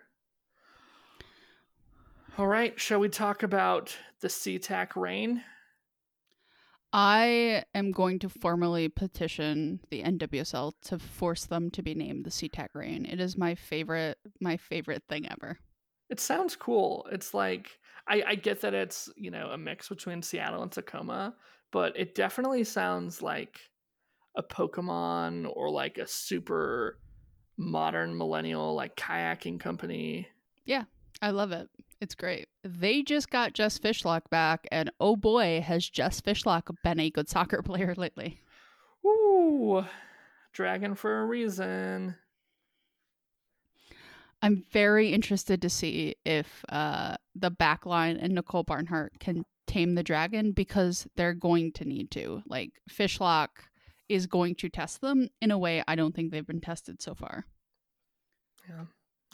All 2.37 2.47
right, 2.47 2.79
shall 2.79 2.99
we 2.99 3.09
talk 3.09 3.41
about 3.41 3.97
the 4.21 4.27
SeaTac 4.27 4.95
Reign? 4.95 5.43
I 6.93 7.63
am 7.73 7.91
going 7.91 8.19
to 8.19 8.29
formally 8.29 8.89
petition 8.89 9.79
the 9.89 10.03
NWSL 10.03 10.73
to 10.83 10.99
force 10.99 11.45
them 11.45 11.71
to 11.71 11.81
be 11.81 11.95
named 11.95 12.25
the 12.25 12.29
SeaTac 12.29 12.69
Reign. 12.73 13.05
It 13.05 13.19
is 13.19 13.37
my 13.37 13.55
favorite, 13.55 14.19
my 14.39 14.57
favorite 14.57 15.03
thing 15.09 15.27
ever. 15.29 15.57
It 16.11 16.19
sounds 16.19 16.57
cool. 16.57 17.07
It's 17.11 17.33
like 17.33 17.79
I, 18.07 18.23
I 18.27 18.35
get 18.35 18.61
that 18.61 18.73
it's 18.73 19.09
you 19.15 19.31
know 19.31 19.49
a 19.51 19.57
mix 19.57 19.89
between 19.89 20.21
Seattle 20.21 20.61
and 20.61 20.71
Tacoma, 20.71 21.35
but 21.71 21.97
it 21.97 22.13
definitely 22.13 22.65
sounds 22.65 23.21
like 23.21 23.61
a 24.35 24.43
Pokemon 24.43 25.49
or 25.55 25.71
like 25.71 25.97
a 25.97 26.05
super 26.05 26.99
modern 27.57 28.17
millennial 28.17 28.75
like 28.75 28.97
kayaking 28.97 29.59
company. 29.59 30.27
Yeah, 30.65 30.83
I 31.21 31.31
love 31.31 31.53
it. 31.53 31.69
It's 32.01 32.15
great. 32.15 32.49
They 32.63 33.03
just 33.03 33.29
got 33.29 33.53
Jess 33.53 33.79
Fishlock 33.79 34.29
back, 34.29 34.67
and 34.69 34.91
oh 34.99 35.15
boy, 35.15 35.61
has 35.61 35.89
Jess 35.89 36.19
Fishlock 36.19 36.75
been 36.83 36.99
a 36.99 37.09
good 37.09 37.29
soccer 37.29 37.61
player 37.61 37.93
lately. 37.95 38.41
Ooh, 39.05 39.85
dragon 40.51 40.95
for 40.95 41.21
a 41.21 41.25
reason. 41.25 42.15
I'm 44.41 44.63
very 44.71 45.13
interested 45.13 45.61
to 45.61 45.69
see 45.69 46.15
if 46.25 46.65
uh, 46.69 47.15
the 47.35 47.51
backline 47.51 48.17
and 48.21 48.33
Nicole 48.33 48.63
Barnhart 48.63 49.13
can 49.19 49.43
tame 49.67 49.95
the 49.95 50.03
dragon 50.03 50.51
because 50.51 51.07
they're 51.15 51.33
going 51.33 51.71
to 51.73 51.85
need 51.85 52.11
to. 52.11 52.41
Like 52.47 52.71
Fishlock 52.89 53.49
is 54.09 54.27
going 54.27 54.55
to 54.55 54.69
test 54.69 55.01
them 55.01 55.29
in 55.41 55.51
a 55.51 55.57
way 55.57 55.83
I 55.87 55.95
don't 55.95 56.13
think 56.13 56.31
they've 56.31 56.45
been 56.45 56.61
tested 56.61 57.01
so 57.01 57.15
far. 57.15 57.45
Yeah. 58.67 58.85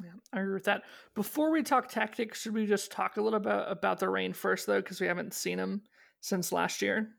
Yeah, 0.03 0.11
I 0.31 0.41
agree 0.41 0.53
with 0.53 0.65
that. 0.65 0.83
Before 1.15 1.49
we 1.49 1.63
talk 1.63 1.89
tactics, 1.89 2.41
should 2.41 2.53
we 2.53 2.67
just 2.67 2.91
talk 2.91 3.17
a 3.17 3.21
little 3.21 3.39
bit 3.39 3.63
about 3.67 3.99
the 3.99 4.07
Reign 4.07 4.31
first, 4.31 4.67
though, 4.67 4.79
because 4.79 5.01
we 5.01 5.07
haven't 5.07 5.33
seen 5.33 5.57
them 5.57 5.81
since 6.21 6.51
last 6.51 6.83
year? 6.83 7.09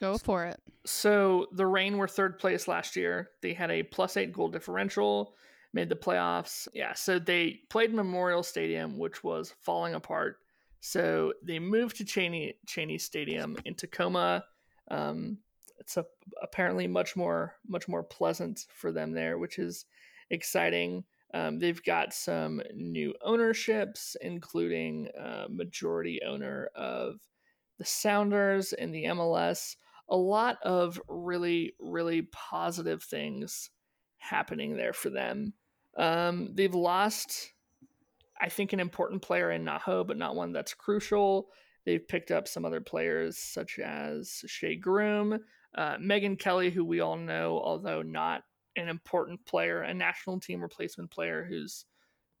Go 0.00 0.18
for 0.18 0.44
it. 0.44 0.60
So 0.86 1.46
the 1.52 1.66
Reign 1.66 1.96
were 1.96 2.08
third 2.08 2.38
place 2.38 2.68
last 2.68 2.96
year. 2.96 3.30
They 3.42 3.54
had 3.54 3.70
a 3.70 3.82
plus 3.82 4.16
eight 4.16 4.32
goal 4.32 4.48
differential, 4.48 5.34
made 5.72 5.88
the 5.88 5.96
playoffs. 5.96 6.68
Yeah, 6.74 6.94
so 6.94 7.18
they 7.18 7.60
played 7.70 7.94
Memorial 7.94 8.42
Stadium, 8.42 8.98
which 8.98 9.24
was 9.24 9.54
falling 9.60 9.94
apart. 9.94 10.36
So 10.80 11.32
they 11.42 11.58
moved 11.58 11.96
to 11.96 12.04
Cheney 12.04 12.54
Cheney 12.66 12.98
Stadium 12.98 13.56
in 13.64 13.74
Tacoma. 13.74 14.44
Um, 14.90 15.38
it's 15.78 15.96
a, 15.96 16.04
apparently 16.42 16.86
much 16.86 17.16
more 17.16 17.54
much 17.66 17.88
more 17.88 18.02
pleasant 18.02 18.66
for 18.74 18.92
them 18.92 19.12
there, 19.12 19.38
which 19.38 19.58
is 19.58 19.86
exciting. 20.30 21.04
Um, 21.32 21.58
they've 21.58 21.82
got 21.82 22.12
some 22.12 22.62
new 22.74 23.14
ownerships, 23.22 24.16
including 24.20 25.08
uh, 25.18 25.46
majority 25.48 26.20
owner 26.24 26.68
of 26.76 27.20
the 27.78 27.84
Sounders 27.84 28.72
and 28.72 28.94
the 28.94 29.04
MLS. 29.04 29.76
A 30.08 30.16
lot 30.16 30.58
of 30.62 31.00
really 31.08 31.74
really 31.80 32.22
positive 32.32 33.02
things 33.02 33.70
happening 34.18 34.76
there 34.76 34.92
for 34.92 35.10
them. 35.10 35.54
Um, 35.96 36.50
they've 36.54 36.74
lost 36.74 37.54
I 38.40 38.48
think, 38.48 38.72
an 38.72 38.80
important 38.80 39.22
player 39.22 39.50
in 39.52 39.64
Naho, 39.64 40.06
but 40.06 40.16
not 40.16 40.36
one 40.36 40.52
that's 40.52 40.74
crucial. 40.74 41.48
They've 41.86 42.06
picked 42.06 42.30
up 42.30 42.48
some 42.48 42.64
other 42.64 42.80
players 42.80 43.38
such 43.38 43.78
as 43.78 44.42
Shea 44.46 44.76
Groom, 44.76 45.38
uh, 45.74 45.96
Megan 46.00 46.36
Kelly, 46.36 46.70
who 46.70 46.84
we 46.84 47.00
all 47.00 47.16
know, 47.16 47.60
although 47.62 48.02
not 48.02 48.42
an 48.76 48.88
important 48.88 49.44
player, 49.46 49.82
a 49.82 49.94
national 49.94 50.40
team 50.40 50.60
replacement 50.60 51.10
player 51.10 51.46
who's 51.48 51.84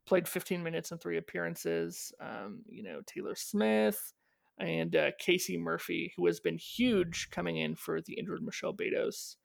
played 0.06 0.26
15 0.26 0.62
minutes 0.62 0.92
in 0.92 0.98
three 0.98 1.18
appearances. 1.18 2.12
Um, 2.20 2.62
you 2.66 2.82
know, 2.82 3.00
Taylor 3.06 3.34
Smith 3.36 4.12
and 4.58 4.94
uh, 4.94 5.10
Casey 5.18 5.56
Murphy, 5.56 6.12
who 6.16 6.26
has 6.26 6.40
been 6.40 6.58
huge 6.58 7.28
coming 7.30 7.56
in 7.56 7.74
for 7.74 8.00
the 8.00 8.14
injured 8.14 8.42
Michelle 8.42 8.74
Betos 8.74 9.36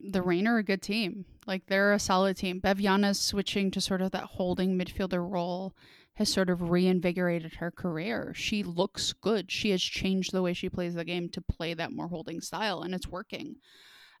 the 0.00 0.22
Reign 0.22 0.46
are 0.46 0.58
a 0.58 0.64
good 0.64 0.82
team. 0.82 1.24
Like 1.46 1.66
they're 1.66 1.92
a 1.92 1.98
solid 1.98 2.36
team. 2.36 2.58
Bev 2.58 2.80
Yanez's 2.80 3.20
switching 3.20 3.70
to 3.70 3.80
sort 3.80 4.02
of 4.02 4.10
that 4.12 4.24
holding 4.24 4.78
midfielder 4.78 5.28
role 5.28 5.74
has 6.14 6.32
sort 6.32 6.50
of 6.50 6.70
reinvigorated 6.70 7.54
her 7.54 7.70
career. 7.70 8.32
She 8.34 8.62
looks 8.62 9.12
good. 9.12 9.50
She 9.50 9.70
has 9.70 9.82
changed 9.82 10.32
the 10.32 10.42
way 10.42 10.52
she 10.52 10.68
plays 10.68 10.94
the 10.94 11.04
game 11.04 11.28
to 11.30 11.40
play 11.40 11.74
that 11.74 11.92
more 11.92 12.08
holding 12.08 12.40
style, 12.40 12.82
and 12.82 12.94
it's 12.94 13.08
working. 13.08 13.56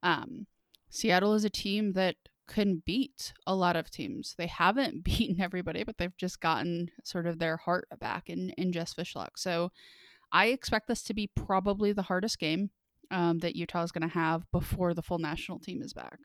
Um, 0.02 0.46
Seattle 0.90 1.34
is 1.34 1.44
a 1.44 1.50
team 1.50 1.92
that 1.92 2.16
can 2.48 2.82
beat 2.84 3.32
a 3.46 3.54
lot 3.54 3.76
of 3.76 3.90
teams. 3.90 4.34
They 4.36 4.48
haven't 4.48 5.04
beaten 5.04 5.40
everybody, 5.40 5.84
but 5.84 5.98
they've 5.98 6.16
just 6.16 6.40
gotten 6.40 6.90
sort 7.04 7.26
of 7.26 7.38
their 7.38 7.56
heart 7.56 7.86
back 8.00 8.28
in 8.28 8.50
in 8.50 8.72
Jess 8.72 8.94
Fishlock. 8.94 9.36
So 9.36 9.70
I 10.34 10.46
expect 10.46 10.88
this 10.88 11.04
to 11.04 11.14
be 11.14 11.28
probably 11.28 11.92
the 11.92 12.02
hardest 12.02 12.40
game 12.40 12.70
um, 13.12 13.38
that 13.38 13.54
Utah 13.54 13.84
is 13.84 13.92
going 13.92 14.06
to 14.06 14.12
have 14.14 14.50
before 14.50 14.92
the 14.92 15.00
full 15.00 15.18
national 15.18 15.60
team 15.60 15.80
is 15.80 15.94
back. 15.94 16.18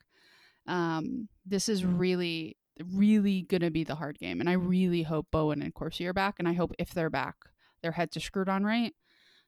Um, 0.65 1.29
this 1.45 1.69
is 1.69 1.85
really, 1.85 2.57
really 2.91 3.43
going 3.43 3.61
to 3.61 3.69
be 3.69 3.83
the 3.83 3.95
hard 3.95 4.17
game. 4.17 4.39
And 4.39 4.49
I 4.49 4.53
really 4.53 5.03
hope 5.03 5.27
Bowen 5.31 5.61
and 5.61 5.75
Corsie 5.75 6.07
are 6.07 6.13
back. 6.13 6.35
And 6.39 6.47
I 6.47 6.53
hope 6.53 6.73
if 6.79 6.91
they're 6.91 7.11
back, 7.11 7.35
their 7.83 7.91
heads 7.91 8.17
are 8.17 8.21
screwed 8.21 8.49
on 8.49 8.63
right. 8.63 8.95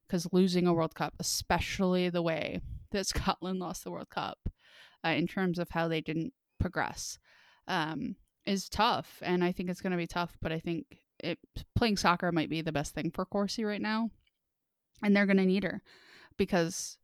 Because 0.07 0.27
losing 0.31 0.67
a 0.67 0.73
World 0.73 0.93
Cup, 0.93 1.15
especially 1.19 2.09
the 2.09 2.21
way 2.21 2.61
that 2.91 3.07
Scotland 3.07 3.59
lost 3.59 3.83
the 3.83 3.91
World 3.91 4.09
Cup 4.11 4.37
uh, 5.03 5.09
in 5.09 5.25
terms 5.25 5.57
of 5.57 5.69
how 5.71 5.87
they 5.87 6.01
didn't 6.01 6.33
progress, 6.59 7.17
um, 7.67 8.15
is 8.45 8.69
tough. 8.69 9.23
And 9.23 9.43
I 9.43 9.53
think 9.53 9.71
it's 9.71 9.81
going 9.81 9.91
to 9.91 9.97
be 9.97 10.07
tough. 10.07 10.37
But 10.39 10.51
I 10.51 10.59
think 10.59 10.85
it, 11.19 11.39
playing 11.75 11.97
soccer 11.97 12.31
might 12.31 12.49
be 12.49 12.61
the 12.61 12.71
best 12.71 12.93
thing 12.93 13.09
for 13.09 13.25
Corsie 13.25 13.65
right 13.65 13.81
now. 13.81 14.11
And 15.03 15.15
they're 15.15 15.25
going 15.25 15.37
to 15.37 15.45
need 15.45 15.63
her 15.63 15.81
because 16.37 16.97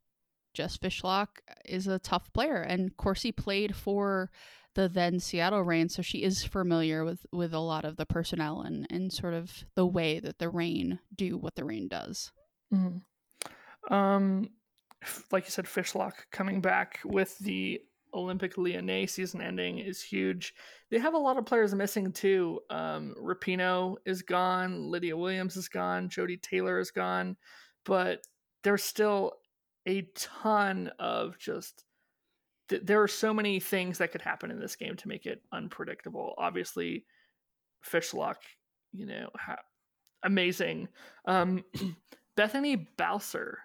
Jess 0.54 0.78
Fishlock 0.78 1.28
is 1.66 1.88
a 1.88 2.00
tough 2.00 2.32
player, 2.34 2.62
and 2.62 2.96
Corsie 2.98 3.36
played 3.36 3.76
for 3.76 4.32
the 4.74 4.88
then 4.88 5.20
Seattle 5.20 5.64
Reign, 5.64 5.90
so 5.90 6.02
she 6.02 6.24
is 6.24 6.44
familiar 6.44 7.04
with 7.04 7.26
with 7.32 7.54
a 7.54 7.60
lot 7.60 7.86
of 7.86 7.98
the 7.98 8.06
personnel 8.06 8.62
and 8.62 8.88
and 8.90 9.12
sort 9.12 9.34
of 9.34 9.66
the 9.76 9.86
way 9.86 10.20
that 10.20 10.40
the 10.40 10.50
Reign 10.50 11.00
do 11.16 11.38
what 11.38 11.56
the 11.56 11.66
Reign 11.66 11.88
does. 11.88 12.32
Mm-hmm. 12.74 13.94
Um, 13.94 14.50
like 15.32 15.46
you 15.46 15.52
said, 15.52 15.66
Fishlock 15.66 16.14
coming 16.32 16.62
back 16.62 17.00
with 17.06 17.38
the 17.40 17.82
Olympique 18.14 18.58
Lyonnais 18.58 19.08
season 19.08 19.42
ending 19.42 19.80
is 19.80 20.02
huge. 20.02 20.54
They 20.90 21.00
have 21.00 21.14
a 21.14 21.20
lot 21.20 21.38
of 21.38 21.46
players 21.46 21.74
missing 21.76 22.12
too. 22.12 22.62
Um, 22.70 23.16
Rapinoe 23.22 23.98
is 24.06 24.22
gone, 24.22 24.90
Lydia 24.90 25.16
Williams 25.16 25.56
is 25.56 25.70
gone, 25.70 26.10
Jodie 26.10 26.42
Taylor 26.42 26.80
is 26.80 26.92
gone, 26.92 27.38
but 27.88 28.22
there's 28.64 28.84
still 28.84 29.32
a 29.88 30.02
ton 30.16 30.92
of 31.00 31.40
just 31.40 31.86
th- 32.70 32.84
there 32.84 33.02
are 33.02 33.08
so 33.08 33.34
many 33.34 33.60
things 33.60 33.98
that 33.98 34.12
could 34.12 34.22
happen 34.22 34.52
in 34.52 34.60
this 34.60 34.76
game 34.76 34.96
to 34.98 35.08
make 35.08 35.26
it 35.26 35.42
unpredictable. 35.54 36.36
Obviously, 36.38 37.06
Fishlock, 37.84 38.36
you 38.92 39.06
know, 39.06 39.30
ha- 39.36 39.64
amazing. 40.24 40.90
Um, 41.26 41.64
Bethany 42.36 42.88
Balcer, 42.98 43.60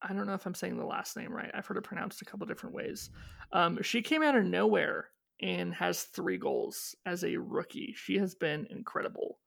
I 0.00 0.12
don't 0.12 0.26
know 0.26 0.34
if 0.34 0.46
I'm 0.46 0.54
saying 0.54 0.78
the 0.78 0.86
last 0.86 1.16
name 1.16 1.32
right. 1.32 1.50
I've 1.52 1.66
heard 1.66 1.76
it 1.76 1.84
pronounced 1.84 2.22
a 2.22 2.24
couple 2.24 2.46
different 2.46 2.74
ways. 2.74 3.10
Um, 3.52 3.82
she 3.82 4.00
came 4.00 4.22
out 4.22 4.36
of 4.36 4.44
nowhere 4.44 5.08
and 5.42 5.74
has 5.74 6.04
three 6.04 6.38
goals 6.38 6.94
as 7.04 7.24
a 7.24 7.36
rookie. 7.36 7.94
She 7.96 8.16
has 8.18 8.34
been 8.34 8.66
incredible. 8.70 9.38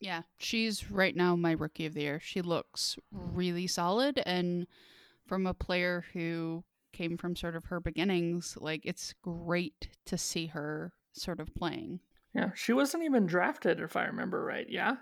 Yeah, 0.00 0.22
she's 0.38 0.90
right 0.90 1.16
now 1.16 1.36
my 1.36 1.52
rookie 1.52 1.86
of 1.86 1.94
the 1.94 2.02
year. 2.02 2.20
She 2.22 2.42
looks 2.42 2.98
really 3.10 3.66
solid 3.66 4.22
and 4.26 4.66
from 5.26 5.46
a 5.46 5.54
player 5.54 6.04
who 6.12 6.64
came 6.92 7.16
from 7.16 7.36
sort 7.36 7.56
of 7.56 7.64
her 7.66 7.80
beginnings, 7.80 8.56
like 8.60 8.82
it's 8.84 9.14
great 9.22 9.88
to 10.06 10.16
see 10.16 10.46
her 10.46 10.92
sort 11.12 11.40
of 11.40 11.54
playing. 11.54 12.00
Yeah, 12.34 12.50
she 12.54 12.72
wasn't 12.72 13.04
even 13.04 13.26
drafted 13.26 13.80
if 13.80 13.96
I 13.96 14.04
remember 14.04 14.44
right. 14.44 14.66
Yeah. 14.68 14.96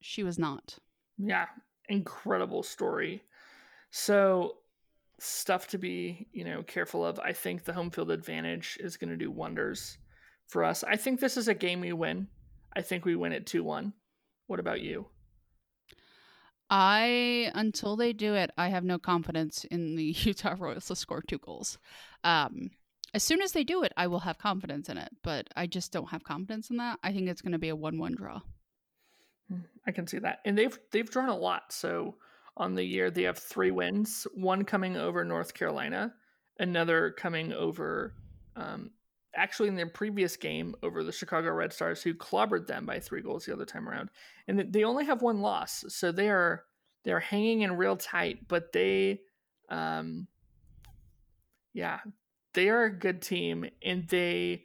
She 0.00 0.22
was 0.22 0.38
not. 0.38 0.78
Yeah, 1.18 1.46
incredible 1.88 2.62
story. 2.62 3.22
So, 3.90 4.58
stuff 5.18 5.68
to 5.68 5.78
be, 5.78 6.28
you 6.32 6.44
know, 6.44 6.62
careful 6.62 7.04
of. 7.04 7.18
I 7.20 7.32
think 7.32 7.64
the 7.64 7.72
home 7.72 7.90
field 7.90 8.10
advantage 8.10 8.76
is 8.80 8.96
going 8.96 9.10
to 9.10 9.16
do 9.16 9.30
wonders 9.30 9.98
for 10.46 10.64
us. 10.64 10.84
I 10.84 10.96
think 10.96 11.20
this 11.20 11.36
is 11.36 11.48
a 11.48 11.54
game 11.54 11.80
we 11.80 11.92
win. 11.92 12.28
I 12.76 12.82
think 12.82 13.04
we 13.04 13.16
win 13.16 13.32
it 13.32 13.46
2-1. 13.46 13.92
What 14.46 14.60
about 14.60 14.80
you? 14.80 15.06
I 16.70 17.50
until 17.54 17.96
they 17.96 18.12
do 18.12 18.34
it, 18.34 18.50
I 18.56 18.68
have 18.68 18.84
no 18.84 18.98
confidence 18.98 19.64
in 19.64 19.96
the 19.96 20.04
Utah 20.18 20.56
Royals 20.58 20.86
to 20.86 20.96
score 20.96 21.22
two 21.22 21.38
goals. 21.38 21.78
Um, 22.22 22.70
as 23.12 23.22
soon 23.22 23.42
as 23.42 23.52
they 23.52 23.62
do 23.62 23.84
it, 23.84 23.92
I 23.96 24.08
will 24.08 24.20
have 24.20 24.38
confidence 24.38 24.88
in 24.88 24.98
it, 24.98 25.10
but 25.22 25.48
I 25.54 25.66
just 25.66 25.92
don't 25.92 26.10
have 26.10 26.24
confidence 26.24 26.70
in 26.70 26.78
that. 26.78 26.98
I 27.02 27.12
think 27.12 27.28
it's 27.28 27.42
going 27.42 27.52
to 27.52 27.58
be 27.58 27.68
a 27.68 27.76
one-one 27.76 28.16
draw. 28.16 28.40
Hmm, 29.48 29.60
I 29.86 29.92
can 29.92 30.06
see 30.08 30.18
that, 30.18 30.40
and 30.44 30.58
they've 30.58 30.76
they've 30.90 31.08
drawn 31.08 31.28
a 31.28 31.36
lot. 31.36 31.72
So 31.72 32.16
on 32.56 32.74
the 32.74 32.84
year, 32.84 33.10
they 33.10 33.22
have 33.22 33.38
three 33.38 33.70
wins: 33.70 34.26
one 34.34 34.64
coming 34.64 34.96
over 34.96 35.24
North 35.24 35.54
Carolina, 35.54 36.14
another 36.58 37.10
coming 37.10 37.52
over 37.52 38.14
um, 38.56 38.90
actually 39.36 39.68
in 39.68 39.76
their 39.76 39.88
previous 39.88 40.36
game 40.36 40.74
over 40.82 41.02
the 41.02 41.12
Chicago 41.12 41.50
Red 41.52 41.72
Stars, 41.72 42.02
who 42.02 42.14
clobbered 42.14 42.66
them 42.66 42.86
by 42.86 43.00
three 43.00 43.22
goals 43.22 43.44
the 43.44 43.52
other 43.52 43.64
time 43.64 43.88
around, 43.88 44.10
and 44.48 44.72
they 44.72 44.84
only 44.84 45.04
have 45.04 45.22
one 45.22 45.40
loss, 45.40 45.84
so 45.88 46.12
they 46.12 46.28
are 46.28 46.64
they're 47.04 47.20
hanging 47.20 47.62
in 47.62 47.76
real 47.76 47.96
tight. 47.96 48.48
But 48.48 48.72
they, 48.72 49.20
um, 49.68 50.26
yeah, 51.72 52.00
they 52.54 52.68
are 52.68 52.84
a 52.84 52.98
good 52.98 53.22
team, 53.22 53.66
and 53.82 54.08
they 54.08 54.62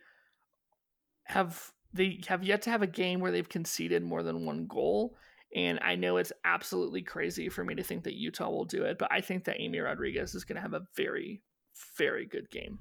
have 1.24 1.72
they 1.94 2.22
have 2.28 2.44
yet 2.44 2.62
to 2.64 2.70
have 2.70 2.82
a 2.82 2.88
game 2.88 3.20
where 3.20 3.32
they've 3.32 3.48
conceded 3.48 4.04
more 4.04 4.24
than 4.24 4.46
one 4.46 4.68
goal. 4.68 5.16
And 5.56 5.80
I 5.82 5.96
know 5.96 6.18
it's 6.18 6.32
absolutely 6.46 7.02
crazy 7.02 7.50
for 7.50 7.64
me 7.64 7.74
to 7.74 7.82
think 7.84 8.04
that 8.04 8.14
Utah 8.14 8.52
will 8.52 8.66
do 8.66 8.84
it, 8.84 9.00
but 9.00 9.12
I 9.12 9.22
think 9.22 9.46
that 9.46 9.60
Amy 9.60 9.80
Rodriguez 9.80 10.36
is 10.36 10.44
going 10.44 10.58
to 10.58 10.62
have 10.62 10.76
a 10.76 10.86
very, 10.96 11.42
very 11.98 12.28
good 12.28 12.52
game 12.52 12.78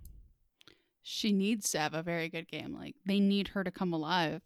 she 1.03 1.33
needs 1.33 1.71
to 1.71 1.79
have 1.79 1.95
a 1.95 2.03
very 2.03 2.29
good 2.29 2.49
game. 2.49 2.77
Like 2.79 2.97
they 3.07 3.21
need 3.21 3.49
her 3.49 3.65
to 3.65 3.71
come 3.71 3.93
alive. 3.93 4.43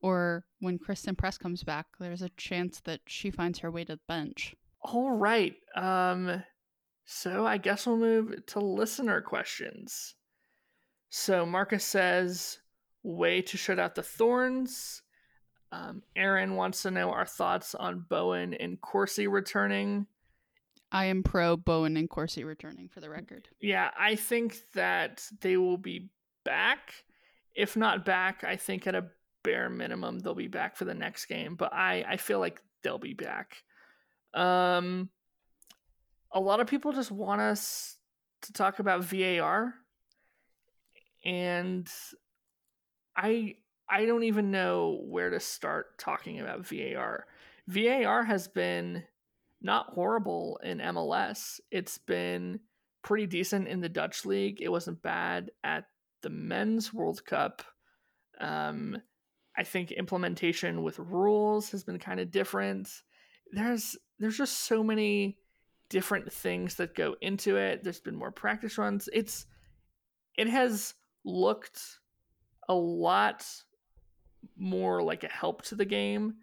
Or 0.00 0.44
when 0.60 0.78
Christen 0.78 1.14
Press 1.14 1.38
comes 1.38 1.62
back, 1.62 1.86
there's 1.98 2.22
a 2.22 2.30
chance 2.30 2.80
that 2.80 3.00
she 3.06 3.30
finds 3.30 3.60
her 3.60 3.70
way 3.70 3.84
to 3.84 3.94
the 3.94 4.00
bench. 4.08 4.54
All 4.82 5.12
right. 5.12 5.54
Um 5.74 6.42
so 7.04 7.46
I 7.46 7.58
guess 7.58 7.86
we'll 7.86 7.96
move 7.96 8.46
to 8.46 8.60
listener 8.60 9.20
questions. 9.20 10.14
So 11.10 11.44
Marcus 11.44 11.84
says, 11.84 12.58
way 13.02 13.42
to 13.42 13.56
shut 13.56 13.78
out 13.78 13.94
the 13.94 14.02
thorns. 14.02 15.02
Um, 15.70 16.02
Aaron 16.16 16.54
wants 16.54 16.82
to 16.82 16.90
know 16.90 17.10
our 17.10 17.26
thoughts 17.26 17.74
on 17.74 18.04
Bowen 18.08 18.54
and 18.54 18.80
Corsie 18.80 19.26
returning. 19.26 20.06
I 20.92 21.06
am 21.06 21.22
pro 21.22 21.56
Bowen 21.56 21.96
and 21.96 22.08
Corsie 22.08 22.44
returning 22.44 22.88
for 22.88 23.00
the 23.00 23.08
record. 23.08 23.48
Yeah, 23.60 23.90
I 23.98 24.14
think 24.14 24.58
that 24.74 25.26
they 25.40 25.56
will 25.56 25.78
be 25.78 26.10
back. 26.44 26.92
If 27.54 27.76
not 27.76 28.04
back, 28.04 28.44
I 28.44 28.56
think 28.56 28.86
at 28.86 28.94
a 28.94 29.06
bare 29.42 29.70
minimum 29.70 30.18
they'll 30.18 30.34
be 30.34 30.48
back 30.48 30.76
for 30.76 30.84
the 30.84 30.94
next 30.94 31.26
game. 31.26 31.56
But 31.56 31.72
I 31.72 32.04
I 32.06 32.16
feel 32.18 32.38
like 32.38 32.60
they'll 32.82 32.98
be 32.98 33.14
back. 33.14 33.62
Um, 34.34 35.08
a 36.30 36.40
lot 36.40 36.60
of 36.60 36.66
people 36.66 36.92
just 36.92 37.10
want 37.10 37.40
us 37.40 37.96
to 38.42 38.52
talk 38.52 38.78
about 38.78 39.04
VAR 39.04 39.74
and 41.24 41.88
I 43.16 43.54
I 43.88 44.06
don't 44.06 44.24
even 44.24 44.50
know 44.50 45.00
where 45.04 45.30
to 45.30 45.40
start 45.40 45.98
talking 45.98 46.40
about 46.40 46.66
VAR. 46.66 47.26
VAR 47.68 48.24
has 48.24 48.48
been 48.48 49.04
not 49.62 49.90
horrible 49.90 50.60
in 50.62 50.78
MLS. 50.78 51.60
It's 51.70 51.98
been 51.98 52.60
pretty 53.02 53.26
decent 53.26 53.68
in 53.68 53.80
the 53.80 53.88
Dutch 53.88 54.24
league. 54.24 54.60
It 54.60 54.70
wasn't 54.70 55.02
bad 55.02 55.50
at 55.62 55.84
the 56.22 56.30
men's 56.30 56.92
World 56.92 57.24
Cup. 57.24 57.62
Um, 58.40 59.00
I 59.56 59.64
think 59.64 59.92
implementation 59.92 60.82
with 60.82 60.98
rules 60.98 61.70
has 61.70 61.84
been 61.84 61.98
kind 61.98 62.20
of 62.20 62.30
different. 62.30 62.88
There's 63.52 63.96
there's 64.18 64.38
just 64.38 64.60
so 64.60 64.82
many 64.82 65.38
different 65.90 66.32
things 66.32 66.76
that 66.76 66.94
go 66.94 67.16
into 67.20 67.56
it. 67.56 67.84
There's 67.84 68.00
been 68.00 68.16
more 68.16 68.32
practice 68.32 68.78
runs. 68.78 69.08
It's 69.12 69.46
it 70.38 70.48
has 70.48 70.94
looked 71.24 71.80
a 72.68 72.74
lot 72.74 73.46
more 74.56 75.02
like 75.02 75.24
a 75.24 75.28
help 75.28 75.62
to 75.62 75.74
the 75.74 75.84
game 75.84 76.34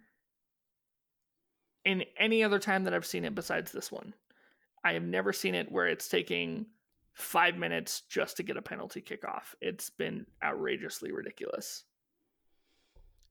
in 1.89 2.03
any 2.19 2.43
other 2.43 2.59
time 2.59 2.83
that 2.83 2.93
I've 2.93 3.05
seen 3.05 3.25
it 3.25 3.33
besides 3.33 3.71
this 3.71 3.91
one. 3.91 4.13
I 4.83 4.93
have 4.93 5.01
never 5.01 5.33
seen 5.33 5.55
it 5.55 5.71
where 5.71 5.87
it's 5.87 6.07
taking 6.07 6.67
five 7.13 7.57
minutes 7.57 8.01
just 8.01 8.37
to 8.37 8.43
get 8.43 8.57
a 8.57 8.61
penalty 8.61 9.01
kickoff. 9.01 9.55
It's 9.59 9.89
been 9.89 10.27
outrageously 10.43 11.11
ridiculous. 11.11 11.85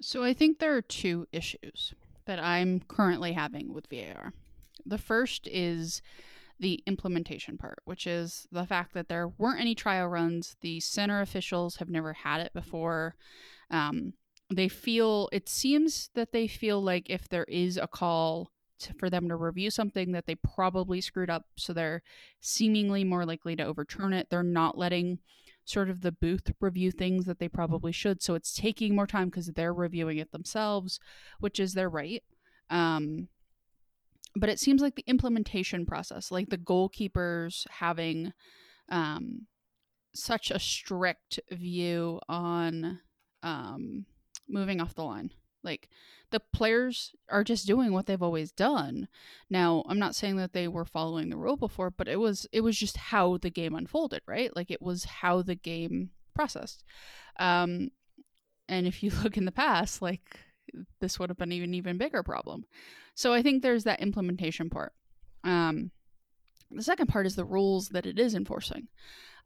So 0.02 0.24
I 0.24 0.32
think 0.32 0.58
there 0.58 0.74
are 0.74 0.82
two 0.82 1.28
issues 1.30 1.94
that 2.26 2.40
I'm 2.40 2.80
currently 2.80 3.32
having 3.32 3.72
with 3.72 3.86
VAR. 3.88 4.32
The 4.84 4.98
first 4.98 5.46
is 5.46 6.02
the 6.58 6.82
implementation 6.84 7.58
part, 7.58 7.78
which 7.84 8.08
is 8.08 8.48
the 8.50 8.66
fact 8.66 8.92
that 8.94 9.08
there 9.08 9.28
weren't 9.28 9.60
any 9.60 9.76
trial 9.76 10.08
runs. 10.08 10.56
The 10.62 10.80
center 10.80 11.20
officials 11.20 11.76
have 11.76 11.90
never 11.90 12.12
had 12.12 12.40
it 12.40 12.52
before. 12.52 13.14
Um, 13.70 14.14
they 14.50 14.68
feel, 14.68 15.28
it 15.32 15.48
seems 15.48 16.10
that 16.14 16.32
they 16.32 16.46
feel 16.46 16.82
like 16.82 17.10
if 17.10 17.28
there 17.28 17.44
is 17.44 17.76
a 17.76 17.86
call 17.86 18.50
to, 18.80 18.94
for 18.94 19.10
them 19.10 19.28
to 19.28 19.36
review 19.36 19.70
something 19.70 20.12
that 20.12 20.26
they 20.26 20.36
probably 20.36 21.00
screwed 21.00 21.30
up, 21.30 21.44
so 21.56 21.72
they're 21.72 22.02
seemingly 22.40 23.04
more 23.04 23.26
likely 23.26 23.56
to 23.56 23.64
overturn 23.64 24.12
it. 24.12 24.28
They're 24.30 24.42
not 24.42 24.78
letting 24.78 25.18
sort 25.64 25.90
of 25.90 26.00
the 26.00 26.12
booth 26.12 26.50
review 26.60 26.90
things 26.90 27.26
that 27.26 27.38
they 27.38 27.48
probably 27.48 27.92
should. 27.92 28.22
So 28.22 28.34
it's 28.34 28.54
taking 28.54 28.94
more 28.94 29.06
time 29.06 29.28
because 29.28 29.48
they're 29.48 29.74
reviewing 29.74 30.16
it 30.16 30.32
themselves, 30.32 30.98
which 31.40 31.60
is 31.60 31.74
their 31.74 31.90
right. 31.90 32.22
Um, 32.70 33.28
but 34.34 34.48
it 34.48 34.58
seems 34.58 34.80
like 34.80 34.94
the 34.94 35.04
implementation 35.06 35.84
process, 35.84 36.30
like 36.30 36.48
the 36.48 36.56
goalkeepers 36.58 37.66
having 37.68 38.32
um, 38.88 39.46
such 40.14 40.50
a 40.50 40.58
strict 40.58 41.40
view 41.50 42.20
on 42.28 43.00
um, 43.42 44.06
moving 44.48 44.80
off 44.80 44.94
the 44.94 45.04
line. 45.04 45.32
Like 45.64 45.88
the 46.30 46.40
players 46.40 47.14
are 47.28 47.44
just 47.44 47.66
doing 47.66 47.92
what 47.92 48.06
they've 48.06 48.22
always 48.22 48.52
done. 48.52 49.08
Now, 49.50 49.84
I'm 49.88 49.98
not 49.98 50.14
saying 50.14 50.36
that 50.36 50.52
they 50.52 50.68
were 50.68 50.84
following 50.84 51.30
the 51.30 51.36
rule 51.36 51.56
before, 51.56 51.90
but 51.90 52.08
it 52.08 52.16
was 52.16 52.46
it 52.52 52.60
was 52.60 52.78
just 52.78 52.96
how 52.96 53.38
the 53.38 53.50
game 53.50 53.74
unfolded, 53.74 54.22
right? 54.26 54.54
Like 54.54 54.70
it 54.70 54.82
was 54.82 55.04
how 55.04 55.42
the 55.42 55.54
game 55.54 56.10
processed. 56.34 56.84
Um, 57.38 57.90
and 58.68 58.86
if 58.86 59.02
you 59.02 59.10
look 59.22 59.36
in 59.36 59.44
the 59.44 59.52
past, 59.52 60.00
like 60.00 60.40
this 61.00 61.18
would 61.18 61.30
have 61.30 61.38
been 61.38 61.52
even 61.52 61.74
even 61.74 61.98
bigger 61.98 62.22
problem. 62.22 62.64
So 63.14 63.32
I 63.32 63.42
think 63.42 63.62
there's 63.62 63.84
that 63.84 64.00
implementation 64.00 64.70
part. 64.70 64.92
Um, 65.42 65.90
the 66.70 66.82
second 66.82 67.08
part 67.08 67.26
is 67.26 67.34
the 67.34 67.44
rules 67.44 67.88
that 67.88 68.06
it 68.06 68.18
is 68.18 68.34
enforcing. 68.34 68.88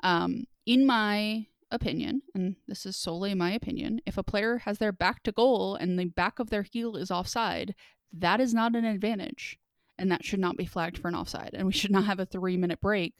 Um, 0.03 0.45
in 0.67 0.85
my 0.85 1.47
opinion, 1.73 2.23
and 2.35 2.57
this 2.69 2.87
is 2.87 2.97
solely 2.97 3.35
my 3.35 3.51
opinion, 3.53 4.01
if 4.07 4.17
a 4.17 4.23
player 4.23 4.59
has 4.59 4.79
their 4.79 4.93
back 4.93 5.23
to 5.25 5.33
goal 5.33 5.75
and 5.75 5.99
the 5.99 6.05
back 6.05 6.39
of 6.39 6.51
their 6.51 6.63
heel 6.63 6.97
is 6.97 7.11
offside, 7.11 7.75
that 8.13 8.41
is 8.41 8.55
not 8.55 8.77
an 8.77 8.85
advantage. 8.85 9.59
And 9.99 10.11
that 10.11 10.25
should 10.25 10.41
not 10.41 10.57
be 10.57 10.67
flagged 10.67 10.99
for 10.99 11.09
an 11.09 11.15
offside. 11.15 11.51
And 11.53 11.67
we 11.67 11.73
should 11.73 11.91
not 11.91 12.05
have 12.05 12.21
a 12.21 12.27
three 12.27 12.57
minute 12.57 12.81
break 12.81 13.15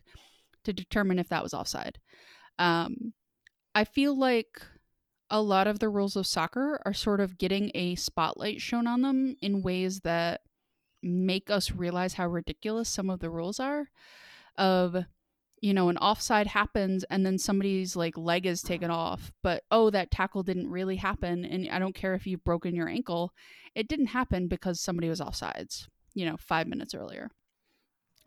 to 0.65 0.73
determine 0.73 1.19
if 1.19 1.29
that 1.29 1.43
was 1.43 1.55
offside. 1.55 1.99
Um, 2.59 3.13
I 3.75 3.85
feel 3.85 4.19
like 4.19 4.63
a 5.31 5.41
lot 5.41 5.67
of 5.67 5.79
the 5.79 5.89
rules 5.89 6.17
of 6.17 6.27
soccer 6.27 6.81
are 6.85 6.93
sort 6.93 7.21
of 7.21 7.39
getting 7.39 7.71
a 7.75 7.95
spotlight 7.95 8.61
shown 8.61 8.87
on 8.87 9.03
them 9.03 9.37
in 9.41 9.63
ways 9.63 10.01
that 10.01 10.43
make 11.03 11.51
us 11.51 11.73
realize 11.73 12.15
how 12.15 12.27
ridiculous 12.27 12.89
some 12.89 13.11
of 13.11 13.21
the 13.21 13.31
rules 13.31 13.59
are. 13.59 13.89
Of 14.57 15.05
you 15.63 15.73
know, 15.73 15.89
an 15.89 15.97
offside 15.99 16.49
happens 16.49 17.05
and 17.05 17.25
then 17.25 17.39
somebody's 17.39 17.95
like 17.95 18.19
leg 18.19 18.47
is 18.47 18.63
taken 18.63 18.91
off, 18.91 19.33
but 19.45 19.63
oh, 19.71 19.91
that 19.91 20.11
tackle 20.11 20.43
didn't 20.43 20.69
really 20.69 20.97
happen. 20.97 21.45
And 21.45 21.69
I 21.71 21.79
don't 21.79 21.95
care 21.95 22.15
if 22.15 22.27
you've 22.27 22.43
broken 22.43 22.75
your 22.75 22.89
ankle, 22.89 23.33
it 23.77 23.87
didn't 23.87 24.07
happen 24.07 24.49
because 24.49 24.81
somebody 24.81 25.09
was 25.09 25.21
offsides, 25.21 25.87
you 26.15 26.27
know, 26.27 26.37
five 26.37 26.67
minutes 26.67 26.97
earlier. 26.97 27.31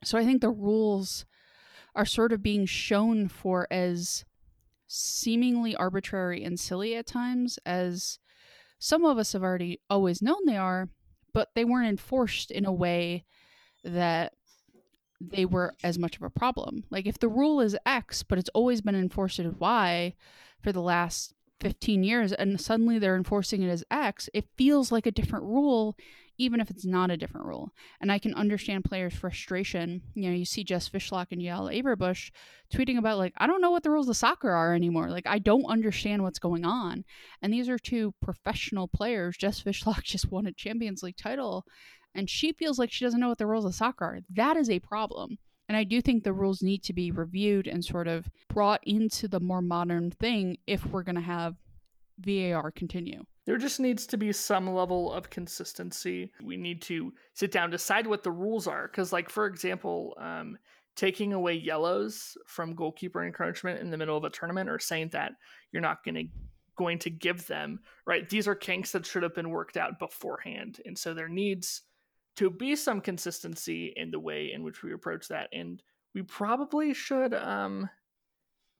So 0.01 0.17
I 0.17 0.23
think 0.23 0.39
the 0.39 0.49
rules 0.49 1.25
are 1.93 2.05
sort 2.05 2.31
of 2.31 2.41
being 2.41 2.65
shown 2.65 3.27
for 3.27 3.67
as 3.69 4.23
seemingly 4.87 5.75
arbitrary 5.75 6.41
and 6.41 6.57
silly 6.57 6.95
at 6.95 7.05
times 7.05 7.59
as 7.65 8.17
some 8.79 9.03
of 9.03 9.17
us 9.17 9.33
have 9.33 9.43
already 9.43 9.81
always 9.89 10.21
known 10.21 10.45
they 10.45 10.57
are, 10.57 10.87
but 11.33 11.49
they 11.53 11.65
weren't 11.65 11.89
enforced 11.89 12.49
in 12.49 12.63
a 12.63 12.71
way 12.71 13.25
that 13.83 14.33
they 15.21 15.45
were 15.45 15.75
as 15.83 15.97
much 15.97 16.15
of 16.15 16.23
a 16.23 16.29
problem. 16.29 16.83
Like 16.89 17.05
if 17.05 17.19
the 17.19 17.29
rule 17.29 17.61
is 17.61 17.77
X, 17.85 18.23
but 18.23 18.37
it's 18.37 18.49
always 18.53 18.81
been 18.81 18.95
enforced 18.95 19.39
as 19.39 19.53
Y 19.53 20.13
for 20.61 20.71
the 20.71 20.81
last 20.81 21.33
15 21.61 22.03
years 22.03 22.33
and 22.33 22.59
suddenly 22.59 22.99
they're 22.99 23.15
enforcing 23.15 23.61
it 23.61 23.69
as 23.69 23.83
X, 23.89 24.29
it 24.33 24.45
feels 24.57 24.91
like 24.91 25.05
a 25.05 25.11
different 25.11 25.45
rule 25.45 25.95
even 26.37 26.59
if 26.59 26.69
it's 26.69 26.85
not 26.85 27.11
a 27.11 27.17
different 27.17 27.47
rule. 27.47 27.71
And 28.01 28.11
I 28.11 28.19
can 28.19 28.33
understand 28.33 28.83
players' 28.83 29.13
frustration. 29.13 30.01
You 30.13 30.29
know, 30.29 30.35
you 30.35 30.45
see 30.45 30.63
Jess 30.63 30.89
Fishlock 30.89 31.27
and 31.31 31.41
Yael 31.41 31.73
Averbuch 31.73 32.31
tweeting 32.73 32.97
about 32.97 33.17
like, 33.17 33.33
I 33.37 33.47
don't 33.47 33.61
know 33.61 33.71
what 33.71 33.83
the 33.83 33.89
rules 33.89 34.09
of 34.09 34.17
soccer 34.17 34.51
are 34.51 34.73
anymore. 34.73 35.09
Like 35.09 35.27
I 35.27 35.39
don't 35.39 35.65
understand 35.65 36.23
what's 36.23 36.39
going 36.39 36.65
on. 36.65 37.05
And 37.41 37.53
these 37.53 37.69
are 37.69 37.77
two 37.77 38.13
professional 38.21 38.87
players. 38.87 39.37
Jess 39.37 39.63
Fishlock 39.63 40.01
just 40.03 40.31
won 40.31 40.45
a 40.45 40.51
Champions 40.51 41.03
League 41.03 41.17
title 41.17 41.65
and 42.15 42.29
she 42.29 42.53
feels 42.53 42.79
like 42.79 42.91
she 42.91 43.05
doesn't 43.05 43.19
know 43.19 43.29
what 43.29 43.37
the 43.37 43.45
rules 43.45 43.65
of 43.65 43.75
soccer 43.75 44.05
are. 44.05 44.19
That 44.31 44.57
is 44.57 44.69
a 44.69 44.79
problem. 44.79 45.37
And 45.67 45.75
I 45.75 45.83
do 45.83 46.01
think 46.01 46.23
the 46.23 46.33
rules 46.33 46.61
need 46.61 46.83
to 46.83 46.93
be 46.93 47.11
reviewed 47.11 47.67
and 47.67 47.83
sort 47.83 48.07
of 48.07 48.29
brought 48.49 48.81
into 48.83 49.27
the 49.27 49.39
more 49.39 49.61
modern 49.61 50.11
thing 50.11 50.57
if 50.67 50.85
we're 50.85 51.03
going 51.03 51.15
to 51.15 51.21
have 51.21 51.55
VAR 52.19 52.71
continue. 52.71 53.23
There 53.45 53.57
just 53.57 53.79
needs 53.79 54.07
to 54.07 54.17
be 54.17 54.31
some 54.31 54.71
level 54.73 55.11
of 55.11 55.29
consistency. 55.29 56.31
We 56.43 56.57
need 56.57 56.81
to 56.83 57.13
sit 57.33 57.51
down, 57.51 57.69
decide 57.69 58.07
what 58.07 58.23
the 58.23 58.31
rules 58.31 58.67
are. 58.67 58.87
Because, 58.87 59.11
like, 59.11 59.29
for 59.29 59.45
example, 59.45 60.15
um, 60.19 60.57
taking 60.95 61.33
away 61.33 61.53
yellows 61.53 62.37
from 62.47 62.75
goalkeeper 62.75 63.23
encroachment 63.23 63.81
in 63.81 63.89
the 63.89 63.97
middle 63.97 64.17
of 64.17 64.23
a 64.23 64.29
tournament 64.29 64.69
or 64.69 64.79
saying 64.79 65.09
that 65.09 65.33
you're 65.71 65.81
not 65.81 66.03
going 66.03 66.15
to 66.15 66.25
going 66.77 66.99
to 66.99 67.09
give 67.09 67.47
them 67.47 67.79
right 68.05 68.27
these 68.29 68.49
are 68.49 68.55
kinks 68.55 68.91
that 68.91 69.05
should 69.05 69.23
have 69.23 69.33
been 69.33 69.49
worked 69.49 69.77
out 69.77 69.97
beforehand 69.97 70.81
and 70.85 70.97
so 70.97 71.13
there 71.13 71.29
needs 71.29 71.83
to 72.35 72.49
be 72.49 72.75
some 72.75 73.01
consistency 73.01 73.93
in 73.95 74.11
the 74.11 74.19
way 74.19 74.51
in 74.53 74.63
which 74.63 74.83
we 74.83 74.93
approach 74.93 75.27
that. 75.29 75.49
And 75.53 75.81
we 76.13 76.21
probably 76.21 76.93
should 76.93 77.33
um, 77.33 77.89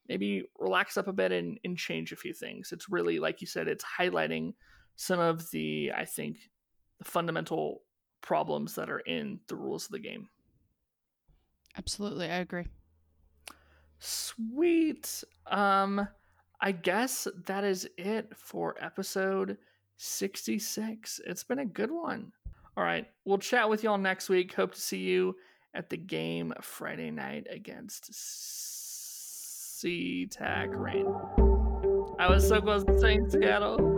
maybe 0.08 0.44
relax 0.60 0.98
up 0.98 1.08
a 1.08 1.14
bit 1.14 1.32
and, 1.32 1.60
and 1.64 1.78
change 1.78 2.12
a 2.12 2.18
few 2.18 2.34
things. 2.34 2.72
It's 2.72 2.90
really, 2.90 3.20
like 3.20 3.42
you 3.42 3.48
said, 3.48 3.68
it's 3.68 3.86
highlighting 4.00 4.54
some 4.96 5.20
of 5.20 5.50
the, 5.52 5.92
I 5.96 6.06
think, 6.06 6.38
the 7.00 7.06
fundamental 7.06 7.82
problems 8.22 8.76
that 8.76 8.90
are 8.90 9.00
in 9.00 9.40
the 9.48 9.56
rules 9.56 9.86
of 9.86 9.92
the 9.92 10.00
game. 10.00 10.30
Absolutely, 11.78 12.30
I 12.30 12.38
agree. 12.38 12.68
Sweet. 14.00 15.24
Um, 15.48 16.08
I 16.62 16.72
guess 16.72 17.28
that 17.46 17.64
is 17.64 17.88
it 17.98 18.32
for 18.36 18.76
episode 18.80 19.58
66. 19.98 21.22
It's 21.26 21.44
been 21.44 21.60
a 21.60 21.66
good 21.66 21.92
one. 21.92 22.32
All 22.78 22.84
right. 22.84 23.08
We'll 23.24 23.38
chat 23.38 23.70
with 23.70 23.84
y'all 23.84 23.98
next 23.98 24.30
week. 24.30 24.54
Hope 24.54 24.74
to 24.74 24.82
see 24.82 25.00
you 25.00 25.36
at 25.74 25.90
the 25.90 25.98
game 25.98 26.54
Friday 26.62 27.12
night 27.12 27.48
against 27.50 28.12
SeaTac 29.82 30.68
Reign. 30.72 31.08
I 32.18 32.30
was 32.30 32.48
so 32.48 32.62
close 32.62 32.84
to 32.86 32.98
saying 33.00 33.30
Seattle. 33.30 33.95